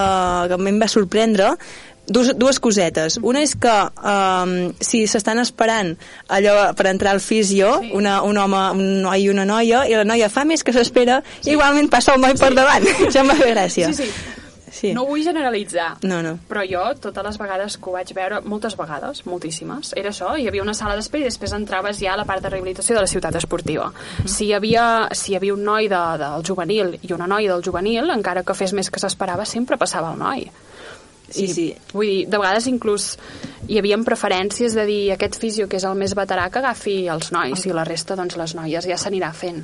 que 0.52 0.60
em 0.74 0.82
va 0.82 0.92
sorprendre 0.92 1.54
dues, 2.08 2.32
dues 2.39 2.60
cosetes. 2.63 3.20
Una 3.22 3.41
és 3.46 3.54
que 3.56 3.76
um, 4.02 4.56
si 4.82 5.04
s'estan 5.08 5.39
esperant 5.43 5.93
allò 6.34 6.74
per 6.78 6.88
entrar 6.93 7.13
al 7.15 7.22
fisio, 7.22 7.76
Sí. 7.82 7.91
una, 7.93 8.22
un 8.24 8.38
home, 8.38 8.63
un 8.80 9.02
noi 9.04 9.24
i 9.28 9.30
una 9.30 9.46
noia, 9.46 9.86
i 9.88 9.93
la 9.96 10.04
noia 10.08 10.30
fa 10.30 10.46
més 10.46 10.63
que 10.63 10.74
s'espera, 10.74 11.22
sí. 11.41 11.52
igualment 11.54 11.89
passa 11.89 12.15
el 12.15 12.22
noi 12.22 12.34
per 12.39 12.54
davant. 12.56 12.84
Això 13.08 13.22
em 13.24 13.30
va 13.32 13.36
fer 13.39 13.54
gràcia. 13.54 13.91
Sí, 13.93 14.06
sí. 14.08 14.34
sí. 14.78 14.91
No 14.93 15.06
vull 15.08 15.24
generalitzar, 15.26 15.98
No, 16.06 16.20
no. 16.22 16.36
però 16.50 16.62
jo, 16.70 16.84
totes 17.02 17.24
les 17.26 17.38
vegades 17.41 17.78
que 17.82 17.89
ho 17.89 17.93
vaig 17.96 18.12
veure, 18.13 18.41
moltes 18.46 18.76
vegades, 18.78 19.24
moltíssimes, 19.26 19.93
era 19.98 20.12
això, 20.12 20.36
hi 20.38 20.46
havia 20.48 20.62
una 20.62 20.76
sala 20.78 20.96
d'espera 20.96 21.24
i 21.26 21.30
després 21.32 21.54
entraves 21.58 21.98
ja 22.00 22.13
a 22.13 22.17
la 22.20 22.26
part 22.30 22.43
de 22.46 22.52
rehabilitació 22.54 22.96
de 22.96 23.02
la 23.02 23.08
ciutat 23.10 23.36
esportiva. 23.39 23.89
Si 24.26 24.46
hi 24.46 24.54
havia, 24.54 25.08
si 25.17 25.32
hi 25.34 25.36
havia 25.39 25.56
un 25.56 25.63
noi 25.65 25.88
de, 25.89 26.04
del 26.22 26.46
juvenil 26.46 26.93
i 27.02 27.13
una 27.15 27.26
noia 27.28 27.54
del 27.56 27.63
juvenil, 27.65 28.10
encara 28.13 28.43
que 28.46 28.54
fes 28.54 28.74
més 28.78 28.91
que 28.91 29.00
s'esperava, 29.02 29.46
sempre 29.46 29.78
passava 29.82 30.13
el 30.13 30.20
noi. 30.22 30.46
Sí, 31.30 31.48
sí. 31.52 31.68
Vull 31.94 32.08
dir, 32.08 32.20
de 32.32 32.40
vegades 32.40 32.68
inclús 32.72 33.10
hi 33.68 33.80
havia 33.80 33.98
preferències 34.08 34.76
de 34.78 34.86
dir 34.88 35.02
aquest 35.16 35.40
fisio 35.42 35.68
que 35.68 35.80
és 35.80 35.88
el 35.88 35.98
més 36.00 36.16
veterà 36.16 36.48
que 36.52 36.62
agafi 36.62 37.00
els 37.12 37.34
nois 37.36 37.66
i 37.68 37.74
la 37.76 37.84
resta, 37.88 38.16
doncs, 38.16 38.38
les 38.40 38.56
noies 38.56 38.88
ja 38.88 39.00
s'anirà 39.00 39.34
fent. 39.36 39.63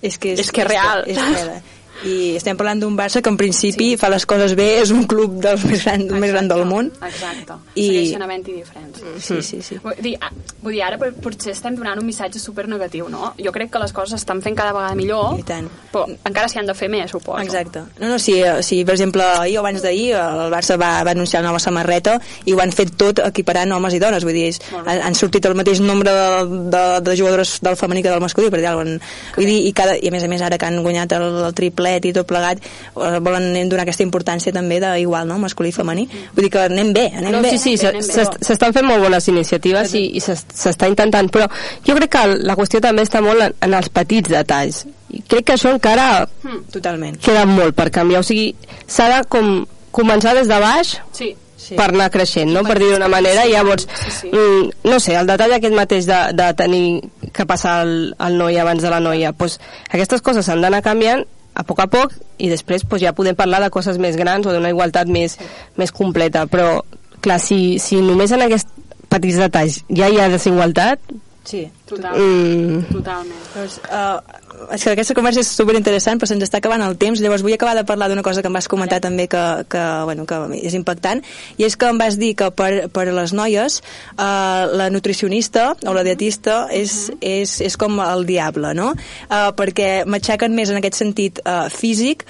És 0.00 0.18
que 0.18 0.32
és, 0.32 0.46
és 0.46 0.52
que 0.54 0.62
és 0.62 0.68
real. 0.68 1.04
És, 1.10 1.18
és, 1.18 1.74
i 2.02 2.34
estem 2.36 2.58
parlant 2.58 2.80
d'un 2.82 2.96
Barça 2.98 3.22
que 3.22 3.30
en 3.32 3.38
principi 3.40 3.92
sí. 3.92 3.98
fa 4.00 4.10
les 4.12 4.26
coses 4.28 4.54
bé, 4.58 4.66
és 4.82 4.90
un 4.94 5.04
club 5.10 5.38
dels 5.44 5.64
més 5.68 5.84
gran, 5.84 6.04
més 6.20 6.32
gran 6.34 6.48
del 6.50 6.64
món. 6.68 6.90
Exacte. 6.98 7.58
I-. 7.74 7.86
Segueixen 7.86 8.24
havent-hi 8.26 8.56
diferències. 8.58 9.14
Sí, 9.24 9.40
sí, 9.46 9.60
sí. 9.64 9.78
Vull 9.84 10.00
dir, 10.02 10.14
ah, 10.20 10.32
vull 10.62 10.76
dir, 10.76 10.82
ara 10.86 10.98
potser 10.98 11.54
estem 11.54 11.78
donant 11.78 12.00
un 12.00 12.06
missatge 12.08 12.42
super 12.42 12.66
negatiu, 12.70 13.08
no? 13.12 13.32
Jo 13.38 13.52
crec 13.54 13.72
que 13.72 13.82
les 13.82 13.94
coses 13.94 14.18
s'estan 14.18 14.42
fent 14.44 14.56
cada 14.58 14.74
vegada 14.76 14.98
millor, 14.98 15.38
I 15.40 15.46
tant. 15.46 15.70
però 15.92 16.04
encara 16.10 16.50
s'hi 16.50 16.60
han 16.60 16.68
de 16.68 16.76
fer 16.76 16.90
més, 16.92 17.10
suposo. 17.10 17.42
Exacte. 17.44 17.84
No, 18.00 18.10
no, 18.14 18.18
si, 18.18 18.36
si 18.66 18.82
per 18.84 18.96
exemple, 18.96 19.24
ahir 19.44 19.58
o 19.58 19.64
abans 19.64 19.84
d'ahir 19.84 20.12
el 20.18 20.52
Barça 20.52 20.78
va, 20.80 20.92
va 21.06 21.14
anunciar 21.14 21.42
la 21.42 21.50
nova 21.52 21.62
samarreta 21.62 22.18
i 22.44 22.54
ho 22.54 22.60
han 22.62 22.72
fet 22.74 22.94
tot 23.00 23.22
equiparant 23.24 23.72
homes 23.76 23.96
i 23.96 24.02
dones, 24.02 24.26
vull 24.26 24.36
dir, 24.36 24.50
han, 24.84 25.00
han 25.08 25.18
sortit 25.18 25.46
el 25.48 25.56
mateix 25.58 25.80
nombre 25.84 26.12
de, 26.14 26.60
de, 26.74 26.84
de 27.06 27.16
jugadores 27.18 27.56
del 27.64 27.78
femení 27.80 28.02
que 28.02 28.12
del 28.12 28.22
masculí, 28.24 28.50
per 28.50 28.60
dir 28.60 28.70
alguna 28.72 28.98
cosa. 28.98 29.32
Vull 29.36 29.50
dir, 29.50 29.60
i, 29.68 29.72
cada, 29.76 29.96
i 29.96 30.10
a 30.10 30.14
més 30.14 30.24
a 30.24 30.30
més 30.30 30.42
ara 30.44 30.58
que 30.58 30.68
han 30.68 30.80
guanyat 30.84 31.14
el, 31.16 31.28
el 31.48 31.54
triplet 31.84 32.04
i 32.08 32.12
tot 32.16 32.26
plegat, 32.26 32.58
eh, 32.60 33.18
volen 33.20 33.68
donar 33.68 33.82
aquesta 33.84 34.02
importància 34.04 34.52
també 34.52 34.80
d'igual, 34.80 35.26
no?, 35.28 35.38
masculí 35.38 35.68
i 35.68 35.72
femení. 35.72 36.06
Vull 36.34 36.44
dir 36.46 36.50
que 36.50 36.58
anem 36.64 36.92
bé, 36.92 37.06
anem 37.16 37.32
No, 37.32 37.42
bé. 37.42 37.50
sí, 37.58 37.76
sí, 37.76 37.76
s'estan 37.76 38.72
fent 38.72 38.86
molt 38.86 39.02
bones 39.02 39.28
iniciatives 39.28 39.94
i, 39.94 40.04
i 40.16 40.20
s'es- 40.20 40.46
s'està 40.54 40.88
intentant, 40.88 41.30
però 41.30 41.48
jo 41.86 41.94
crec 41.96 42.10
que 42.10 42.26
la 42.44 42.56
qüestió 42.56 42.80
també 42.80 43.02
està 43.02 43.20
molt 43.22 43.40
en, 43.42 43.54
en 43.60 43.74
els 43.74 43.88
petits 43.88 44.28
detalls. 44.30 44.86
I 45.10 45.22
crec 45.28 45.44
que 45.46 45.52
això 45.54 45.70
encara 45.72 46.26
Totalment. 46.72 47.18
queda 47.22 47.44
molt 47.46 47.74
per 47.74 47.90
canviar, 47.90 48.20
o 48.20 48.26
sigui, 48.26 48.54
s'ha 48.86 49.08
de 49.18 49.24
com 49.28 49.64
començar 49.92 50.34
des 50.34 50.48
de 50.48 50.58
baix 50.60 50.96
Sí, 51.12 51.36
Sí. 51.56 51.76
per 51.76 51.86
anar 51.94 52.10
creixent, 52.10 52.50
no? 52.52 52.62
per 52.62 52.78
dir 52.78 52.90
d'una 52.92 53.08
manera, 53.08 53.46
i 53.46 53.52
llavors, 53.52 53.86
Sí, 53.86 54.10
sí. 54.10 54.28
mm, 54.28 54.70
no 54.90 54.98
sé, 55.00 55.14
el 55.16 55.26
detall 55.26 55.52
aquest 55.54 55.72
mateix 55.72 56.04
de, 56.04 56.18
de 56.34 56.52
tenir 56.54 57.00
que 57.32 57.46
passar 57.46 57.86
el, 57.86 58.14
el 58.18 58.36
noi 58.36 58.58
abans 58.58 58.82
de 58.82 58.90
la 58.90 59.00
noia, 59.00 59.32
pues, 59.32 59.58
aquestes 59.88 60.20
coses 60.20 60.44
s'han 60.44 60.60
d'anar 60.60 60.82
canviant 60.82 61.24
a 61.54 61.64
poc 61.66 61.80
a 61.84 61.88
poc 61.90 62.14
i 62.38 62.50
després 62.50 62.84
pues, 62.88 63.02
ja 63.02 63.14
podem 63.16 63.36
parlar 63.38 63.62
de 63.62 63.70
coses 63.74 63.98
més 64.02 64.18
grans 64.18 64.46
o 64.46 64.54
d'una 64.54 64.72
igualtat 64.74 65.10
més, 65.10 65.38
més 65.78 65.94
completa, 65.94 66.46
però 66.50 66.82
clar, 67.24 67.38
si, 67.40 67.78
si 67.82 68.00
només 68.02 68.34
en 68.34 68.44
aquests 68.44 68.70
petits 69.12 69.38
detalls 69.38 69.82
ja 69.94 70.10
hi 70.10 70.18
ha 70.20 70.30
desigualtat, 70.32 71.00
Sí. 71.44 71.68
total, 71.84 72.16
mm, 72.16 72.92
totalment. 72.92 73.40
Doncs, 73.54 73.76
uh, 73.92 74.72
és 74.72 74.82
que 74.82 74.92
aquesta 74.94 75.14
conversa 75.16 75.42
és 75.42 75.50
superinteressant, 75.52 76.18
però 76.18 76.30
se'ns 76.30 76.46
està 76.46 76.58
acabant 76.62 76.80
el 76.80 76.96
temps, 76.96 77.20
llavors 77.20 77.44
vull 77.44 77.52
acabar 77.52 77.74
de 77.76 77.84
parlar 77.84 78.08
d'una 78.08 78.24
cosa 78.24 78.40
que 78.40 78.48
em 78.48 78.56
vas 78.56 78.68
comentar 78.68 79.00
també 79.04 79.26
que, 79.28 79.42
que, 79.68 79.82
bueno, 80.08 80.24
que 80.24 80.38
és 80.62 80.74
impactant, 80.78 81.20
i 81.58 81.66
és 81.68 81.76
que 81.76 81.90
em 81.92 82.00
vas 82.00 82.16
dir 82.20 82.32
que 82.40 82.48
per, 82.56 82.88
per 82.88 83.06
a 83.10 83.16
les 83.18 83.34
noies 83.36 83.80
uh, 84.16 84.64
la 84.72 84.88
nutricionista 84.90 85.74
o 85.84 85.92
la 85.92 86.06
dietista 86.06 86.64
és, 86.72 87.12
és, 87.20 87.60
és 87.60 87.76
com 87.76 88.00
el 88.00 88.24
diable, 88.24 88.72
no? 88.74 88.94
Uh, 89.28 89.52
perquè 89.58 90.06
m'aixequen 90.08 90.56
més 90.56 90.72
en 90.72 90.80
aquest 90.80 91.02
sentit 91.04 91.44
uh, 91.44 91.68
físic 91.68 92.24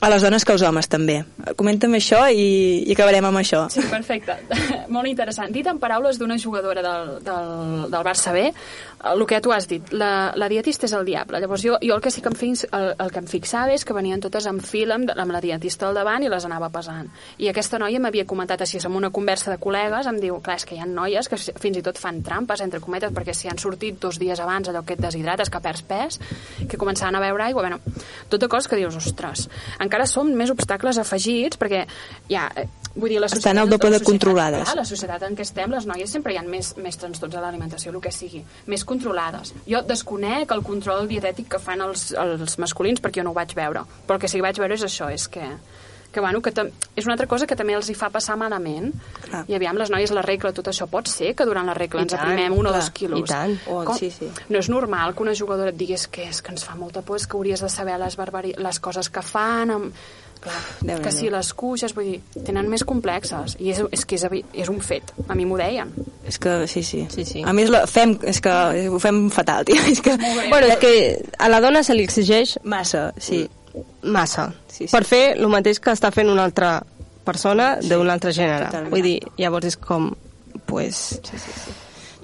a 0.00 0.08
les 0.10 0.22
dones 0.22 0.44
que 0.44 0.54
als 0.54 0.62
homes 0.62 0.86
també. 0.86 1.16
Comenta'm 1.58 1.96
això 1.98 2.20
i, 2.30 2.84
i 2.86 2.94
acabarem 2.94 3.24
amb 3.26 3.40
això. 3.40 3.64
Sí, 3.72 3.82
perfecte. 3.90 4.36
Molt 4.94 5.10
interessant. 5.10 5.50
Dit 5.54 5.66
en 5.66 5.80
paraules 5.82 6.20
d'una 6.20 6.36
jugadora 6.38 6.84
del, 6.84 7.16
del, 7.26 7.88
del 7.90 8.04
Barça 8.06 8.30
B, 8.34 8.44
el 9.10 9.26
que 9.26 9.40
tu 9.42 9.52
has 9.52 9.66
dit, 9.70 9.90
la, 9.90 10.32
la 10.38 10.48
dietista 10.50 10.86
és 10.86 10.94
el 10.94 11.06
diable. 11.06 11.40
Llavors 11.42 11.64
jo, 11.66 11.76
jo 11.82 11.96
el 11.96 12.02
que 12.02 12.12
sí 12.14 12.22
que 12.22 12.30
em, 12.30 12.36
fix, 12.38 12.64
el, 12.70 12.92
el 12.94 13.10
que 13.14 13.22
em 13.22 13.26
fixava 13.30 13.74
és 13.74 13.84
que 13.86 13.96
venien 13.96 14.22
totes 14.22 14.46
en 14.50 14.60
fil 14.62 14.94
amb, 14.94 15.10
amb 15.14 15.34
la 15.34 15.42
dietista 15.42 15.88
al 15.88 15.98
davant 15.98 16.22
i 16.22 16.30
les 16.30 16.46
anava 16.46 16.70
pesant. 16.74 17.10
I 17.42 17.50
aquesta 17.50 17.82
noia 17.82 17.98
m'havia 18.02 18.26
comentat 18.26 18.62
així, 18.62 18.78
en 18.78 18.94
una 18.94 19.10
conversa 19.14 19.50
de 19.50 19.58
col·legues, 19.58 20.06
em 20.06 20.22
diu, 20.22 20.38
clar, 20.44 20.60
és 20.62 20.66
que 20.66 20.76
hi 20.78 20.82
ha 20.82 20.86
noies 20.86 21.30
que 21.30 21.38
fins 21.38 21.80
i 21.80 21.82
tot 21.82 21.98
fan 21.98 22.22
trampes, 22.26 22.62
entre 22.62 22.82
cometes, 22.82 23.10
perquè 23.14 23.34
si 23.34 23.50
han 23.50 23.58
sortit 23.58 23.98
dos 24.02 24.18
dies 24.22 24.38
abans 24.42 24.70
allò 24.70 24.84
que 24.86 24.94
et 24.94 25.02
deshidrates, 25.02 25.50
que 25.50 25.62
perds 25.62 25.82
pes, 25.90 26.20
que 26.70 26.78
començaven 26.78 27.18
a 27.18 27.22
beure 27.26 27.48
aigua, 27.48 27.66
bueno, 27.66 27.82
tota 28.30 28.46
cosa 28.50 28.70
que 28.70 28.78
dius, 28.78 28.94
ostres, 28.98 29.48
encara 29.88 30.06
som 30.10 30.30
més 30.36 30.52
obstacles 30.54 31.00
afegits, 31.00 31.58
perquè 31.60 31.84
ja, 32.30 32.46
eh, 32.54 32.68
vull 32.94 33.10
dir, 33.10 33.20
la 33.22 33.30
Estan 33.30 33.40
societat... 33.40 33.62
al 33.64 33.72
doble 33.72 33.90
la 33.92 33.98
de 33.98 34.06
controlades. 34.06 34.64
Clar, 34.68 34.76
la 34.82 34.86
societat 34.88 35.26
en 35.28 35.38
què 35.38 35.46
estem, 35.46 35.74
les 35.74 35.88
noies 35.88 36.14
sempre 36.14 36.34
hi 36.34 36.40
ha 36.40 36.44
més, 36.46 36.74
més 36.78 37.00
trastorns 37.00 37.34
de 37.34 37.42
l'alimentació, 37.42 37.92
el 37.94 38.00
que 38.04 38.12
sigui, 38.14 38.44
més 38.70 38.84
controlades. 38.88 39.54
Jo 39.68 39.82
desconec 39.88 40.54
el 40.54 40.64
control 40.66 41.08
dietètic 41.10 41.50
que 41.56 41.62
fan 41.62 41.84
els, 41.84 42.10
els 42.18 42.58
masculins 42.62 43.02
perquè 43.02 43.22
jo 43.22 43.28
no 43.28 43.34
ho 43.34 43.38
vaig 43.38 43.54
veure, 43.56 43.84
però 44.06 44.18
el 44.18 44.24
que 44.24 44.30
sí 44.30 44.40
que 44.40 44.48
vaig 44.48 44.60
veure 44.60 44.78
és 44.78 44.86
això, 44.86 45.10
és 45.14 45.28
que 45.32 45.46
que, 46.12 46.20
bueno, 46.20 46.40
que 46.40 46.52
és 46.96 47.04
una 47.06 47.14
altra 47.14 47.26
cosa 47.28 47.46
que 47.46 47.56
també 47.56 47.74
els 47.76 47.88
hi 47.90 47.94
fa 47.94 48.08
passar 48.10 48.36
malament. 48.40 48.92
Clar. 49.26 49.44
I 49.48 49.56
aviam, 49.58 49.76
les 49.76 49.90
noies, 49.92 50.12
la 50.16 50.22
regla, 50.24 50.52
tot 50.56 50.70
això 50.72 50.86
pot 50.90 51.08
ser 51.10 51.34
que 51.36 51.44
durant 51.48 51.68
la 51.68 51.74
regla 51.76 52.00
I 52.00 52.06
ens 52.06 52.14
tant, 52.14 52.22
aprimem 52.24 52.54
un 52.56 52.66
o 52.66 52.70
clar, 52.70 52.80
dos 52.80 52.90
quilos. 52.96 53.20
i 53.20 53.28
tant. 53.28 53.58
Oh, 53.68 53.82
Com? 53.84 53.98
sí, 53.98 54.10
sí. 54.10 54.30
No 54.48 54.58
és 54.62 54.70
normal 54.72 55.14
que 55.14 55.22
una 55.26 55.34
jugadora 55.36 55.74
et 55.74 55.76
digués 55.76 56.08
que 56.08 56.28
és 56.30 56.40
que 56.42 56.54
ens 56.54 56.64
fa 56.64 56.78
molta 56.80 57.02
por, 57.02 57.20
és 57.20 57.26
que 57.28 57.36
hauries 57.36 57.60
de 57.60 57.68
saber 57.68 57.98
les, 58.00 58.16
barbari... 58.16 58.54
les 58.56 58.80
coses 58.80 59.10
que 59.12 59.22
fan, 59.22 59.70
amb... 59.76 59.92
Clar, 60.38 60.54
Déu-n'hi-do. 60.78 61.02
que 61.02 61.10
si 61.10 61.26
les 61.34 61.48
cuixes, 61.58 61.90
vull 61.96 62.12
dir, 62.12 62.42
tenen 62.46 62.68
més 62.70 62.84
complexes. 62.86 63.56
I 63.58 63.72
és, 63.72 63.80
és 63.90 64.04
que 64.06 64.14
és, 64.14 64.26
és 64.54 64.68
un 64.70 64.78
fet. 64.78 65.10
A 65.26 65.34
mi 65.34 65.42
m'ho 65.42 65.56
deien. 65.58 65.90
És 66.30 66.38
que, 66.38 66.52
sí, 66.70 66.84
sí. 66.86 67.00
Sí, 67.10 67.24
sí. 67.26 67.42
A 67.42 67.50
més, 67.52 67.66
la, 67.74 67.80
fem, 67.90 68.12
és 68.22 68.38
que 68.38 68.52
ho 68.86 69.00
fem 69.02 69.18
fatal, 69.34 69.66
tio. 69.66 69.82
És 69.90 69.98
que... 69.98 70.14
Bueno, 70.14 70.68
és 70.68 70.78
que 70.78 70.92
a 71.42 71.48
la 71.50 71.58
dona 71.60 71.82
se 71.82 71.96
li 71.98 72.06
exigeix 72.06 72.54
Massa, 72.62 73.08
sí. 73.18 73.48
Massa 74.02 74.52
Sí, 74.68 74.86
sí. 74.86 74.92
per 74.92 75.04
fer 75.04 75.36
el 75.38 75.48
mateix 75.48 75.80
que 75.80 75.90
està 75.90 76.10
fent 76.14 76.28
una 76.30 76.44
altra 76.44 76.82
persona 77.24 77.76
d'un 77.82 78.08
altre 78.10 78.32
gènere. 78.32 78.66
totalment. 78.66 78.90
Vull 78.90 79.02
dir, 79.02 79.20
llavors 79.36 79.66
és 79.66 79.76
com, 79.76 80.12
pues, 80.66 80.96
sí, 80.96 81.36
sí, 81.36 81.38
sí. 81.38 81.70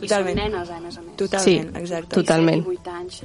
I 0.00 0.06
Totalment. 0.08 0.38
són 0.38 0.52
nenes, 0.52 0.70
a 0.70 0.80
més 0.80 0.96
a 0.98 1.00
més. 1.02 1.16
Totalment, 1.16 1.44
Sí, 1.74 1.78
exacte. 1.80 2.14
totalment. 2.14 2.64
18 2.64 2.90
anys. 2.90 3.22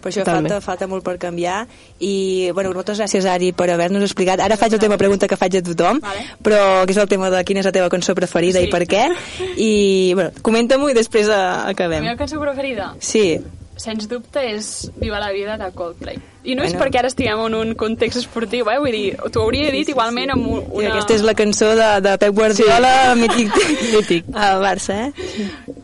Per 0.00 0.08
això 0.10 0.20
Totalment. 0.24 0.48
falta, 0.52 0.60
falta 0.64 0.86
molt 0.86 1.04
per 1.04 1.18
canviar 1.18 1.66
i, 1.98 2.50
bueno, 2.54 2.72
moltes 2.72 2.98
gràcies, 2.98 3.24
Ari, 3.26 3.52
per 3.52 3.68
haver-nos 3.70 4.02
explicat. 4.02 4.40
Ara 4.40 4.56
faig 4.56 4.72
la 4.72 4.78
teva 4.78 4.96
pregunta 4.96 5.28
que 5.28 5.36
faig 5.36 5.56
a 5.58 5.62
tothom, 5.62 6.00
Vale. 6.00 6.22
però 6.42 6.86
que 6.86 6.92
és 6.92 6.96
el 6.96 7.08
tema 7.08 7.28
de 7.28 7.44
quina 7.44 7.60
és 7.60 7.66
la 7.66 7.72
teva 7.72 7.90
cançó 7.90 8.14
preferida 8.14 8.60
Sí. 8.60 8.66
i 8.66 8.70
per 8.70 8.86
què. 8.86 9.10
I, 9.58 10.12
bueno, 10.14 10.30
comenta-m'ho 10.40 10.88
i 10.88 10.94
després 10.94 11.26
eh, 11.26 11.30
La 11.32 11.68
acabem. 11.68 12.02
meva 12.02 12.16
cançó 12.16 12.40
preferida, 12.40 12.94
Sí, 12.98 13.38
sens 13.80 14.06
dubte, 14.08 14.42
és 14.54 14.90
Viva 15.00 15.18
la 15.20 15.30
vida 15.32 15.56
de 15.58 15.70
Coldplay. 15.72 16.18
I 16.44 16.54
no 16.56 16.62
és 16.64 16.72
Bueno. 16.72 16.84
perquè 16.86 16.98
ara 17.02 17.08
estiguem 17.10 17.40
en 17.46 17.54
un 17.54 17.74
context 17.76 18.16
esportiu, 18.20 18.68
eh? 18.72 18.78
Vull 18.80 18.92
dir, 18.96 19.16
t'ho 19.32 19.42
hauria 19.42 19.70
dit 19.72 19.88
igualment 19.92 20.30
amb 20.32 20.46
un- 20.46 20.62
I 20.62 20.86
una... 20.86 20.92
aquesta 20.94 21.14
és 21.18 21.22
la 21.26 21.34
cançó 21.36 21.68
de, 21.76 21.88
de 22.00 22.14
Pep 22.22 22.34
Guardiola, 22.34 22.92
sí. 23.14 23.20
mític, 23.20 23.58
Mític. 23.96 24.24
al 24.46 24.62
Barça, 24.62 24.96
eh? 25.08 25.12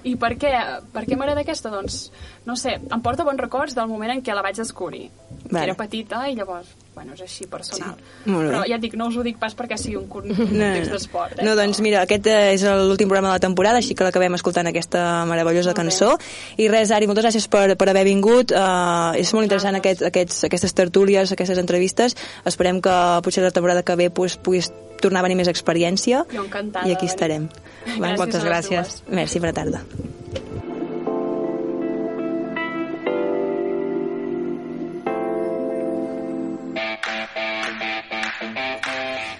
I 0.04 0.14
per 0.16 0.32
què? 0.40 0.52
Per 0.94 1.04
què 1.04 1.16
m'agrada 1.18 1.42
aquesta? 1.44 1.68
Doncs, 1.74 2.10
no 2.46 2.56
sé, 2.56 2.78
em 2.80 3.00
porta 3.04 3.24
bons 3.24 3.40
records 3.40 3.74
del 3.76 3.88
moment 3.88 4.12
en 4.16 4.22
què 4.24 4.32
la 4.34 4.42
vaig 4.46 4.56
descobrir. 4.56 5.10
Vale. 5.50 5.64
Era 5.66 5.74
petita 5.76 6.24
i 6.30 6.34
llavors, 6.36 6.72
bueno, 6.96 7.12
és 7.14 7.20
així 7.22 7.44
personal. 7.46 7.94
Sí, 8.24 8.30
bé. 8.32 8.46
Però 8.48 8.62
ja 8.66 8.78
et 8.78 8.82
dic, 8.82 8.94
no 8.96 9.06
us 9.10 9.18
ho 9.20 9.22
dic 9.26 9.36
pas 9.38 9.52
perquè 9.54 9.76
sigui 9.78 9.98
un 10.00 10.06
con- 10.08 10.24
No, 10.26 10.34
context 10.34 10.88
no. 10.90 10.96
d'esport. 10.96 11.36
Eh? 11.38 11.44
no, 11.44 11.52
doncs 11.58 11.78
mira, 11.84 12.00
aquest 12.08 12.26
eh, 12.32 12.54
és 12.56 12.64
l'últim 12.64 13.06
programa 13.12 13.28
de 13.34 13.36
la 13.36 13.44
temporada, 13.44 13.78
així 13.84 13.94
que 13.94 14.02
l'acabem 14.08 14.34
escoltant 14.38 14.66
aquesta 14.72 15.04
meravellosa 15.28 15.74
Molt 15.74 15.76
bé. 15.76 15.82
cançó. 15.84 16.10
I 16.56 16.70
res, 16.72 16.90
Ari, 16.96 17.06
moltes 17.06 17.28
gràcies 17.28 17.46
per, 17.52 17.76
per 17.76 17.90
haver 17.92 18.06
vingut. 18.08 18.50
Uh, 18.56 19.12
és 19.20 19.30
molt 19.36 19.44
interessant 19.46 19.76
aquest, 19.76 20.02
aquests, 20.08 20.42
aquestes 20.48 20.74
tertúlies, 20.74 21.30
aquestes 21.36 21.60
entrevistes. 21.62 22.16
Esperem 22.48 22.80
que 22.80 22.96
potser 23.22 23.44
la 23.44 23.52
temporada 23.52 23.84
que 23.84 23.94
ve 24.00 24.08
pues, 24.10 24.38
puguis 24.40 24.72
tornar 25.02 25.20
a 25.20 25.28
venir 25.28 25.36
més 25.36 25.52
experiència. 25.52 26.24
Jo 26.32 26.46
encantada 26.48 26.88
I 26.88 26.96
aquí 26.96 27.06
estarem. 27.12 27.50
Gràcies 27.84 28.16
moltes 28.18 28.40
a 28.40 28.44
les 28.44 28.50
gràcies. 28.50 28.96
dues. 29.04 29.18
Merci, 29.20 29.38
bona 29.44 29.52
tarda. 29.52 29.84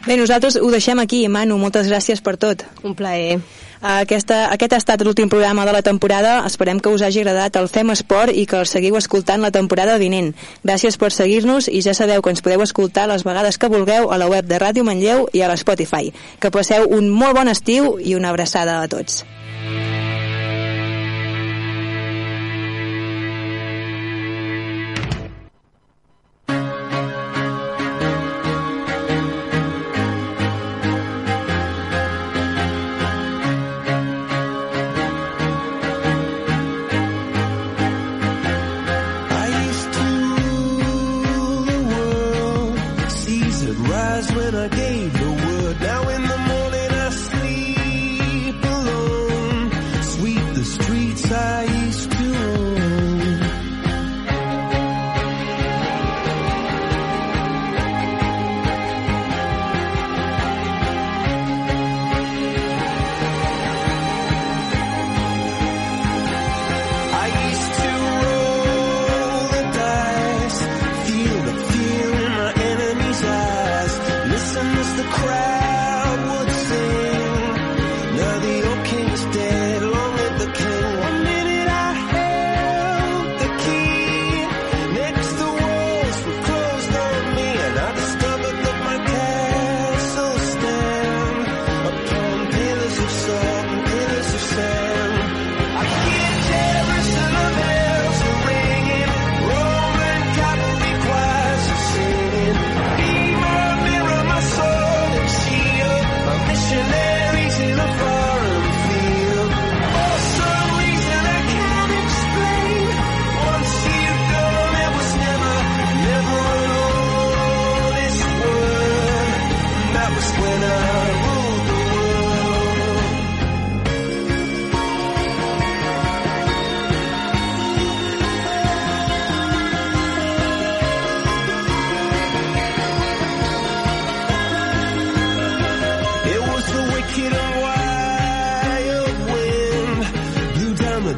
Bé, 0.06 0.14
nosaltres 0.14 0.54
ho 0.62 0.68
deixem 0.70 1.00
aquí, 1.02 1.24
Manu. 1.26 1.56
Moltes 1.58 1.88
gràcies 1.90 2.20
per 2.22 2.36
tot. 2.38 2.62
un 2.86 2.94
plaer. 2.94 3.40
Aquesta, 3.82 4.46
aquest 4.54 4.72
ha 4.72 4.78
estat 4.78 5.02
l'últim 5.02 5.28
programa 5.28 5.64
de 5.66 5.72
la 5.74 5.82
temporada. 5.82 6.46
Esperem 6.46 6.78
que 6.80 6.88
us 6.88 7.02
hagi 7.02 7.20
agradat 7.24 7.58
el 7.58 7.68
Fem 7.68 7.90
Esport 7.90 8.30
i 8.30 8.46
que 8.46 8.60
el 8.62 8.70
seguiu 8.70 8.96
escoltant 8.96 9.42
la 9.42 9.50
temporada 9.50 9.98
vinent. 9.98 10.32
Gràcies 10.62 10.96
per 10.96 11.10
seguir-nos 11.10 11.66
i 11.68 11.82
ja 11.82 11.94
sabeu 11.94 12.22
que 12.22 12.30
ens 12.30 12.42
podeu 12.42 12.62
escoltar 12.62 13.08
les 13.10 13.26
vegades 13.26 13.58
que 13.58 13.68
vulgueu 13.68 14.12
a 14.12 14.18
la 14.18 14.30
web 14.30 14.46
de 14.46 14.62
Ràdio 14.62 14.86
Manlleu 14.86 15.26
i 15.32 15.42
a 15.42 15.50
l'Spotify. 15.50 16.12
Que 16.38 16.54
passeu 16.54 16.86
un 16.86 17.10
molt 17.10 17.34
bon 17.36 17.48
estiu 17.48 17.98
i 17.98 18.14
una 18.14 18.30
abraçada 18.30 18.80
a 18.82 18.88
tots. 18.88 19.24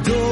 the 0.03 0.09
door. 0.11 0.28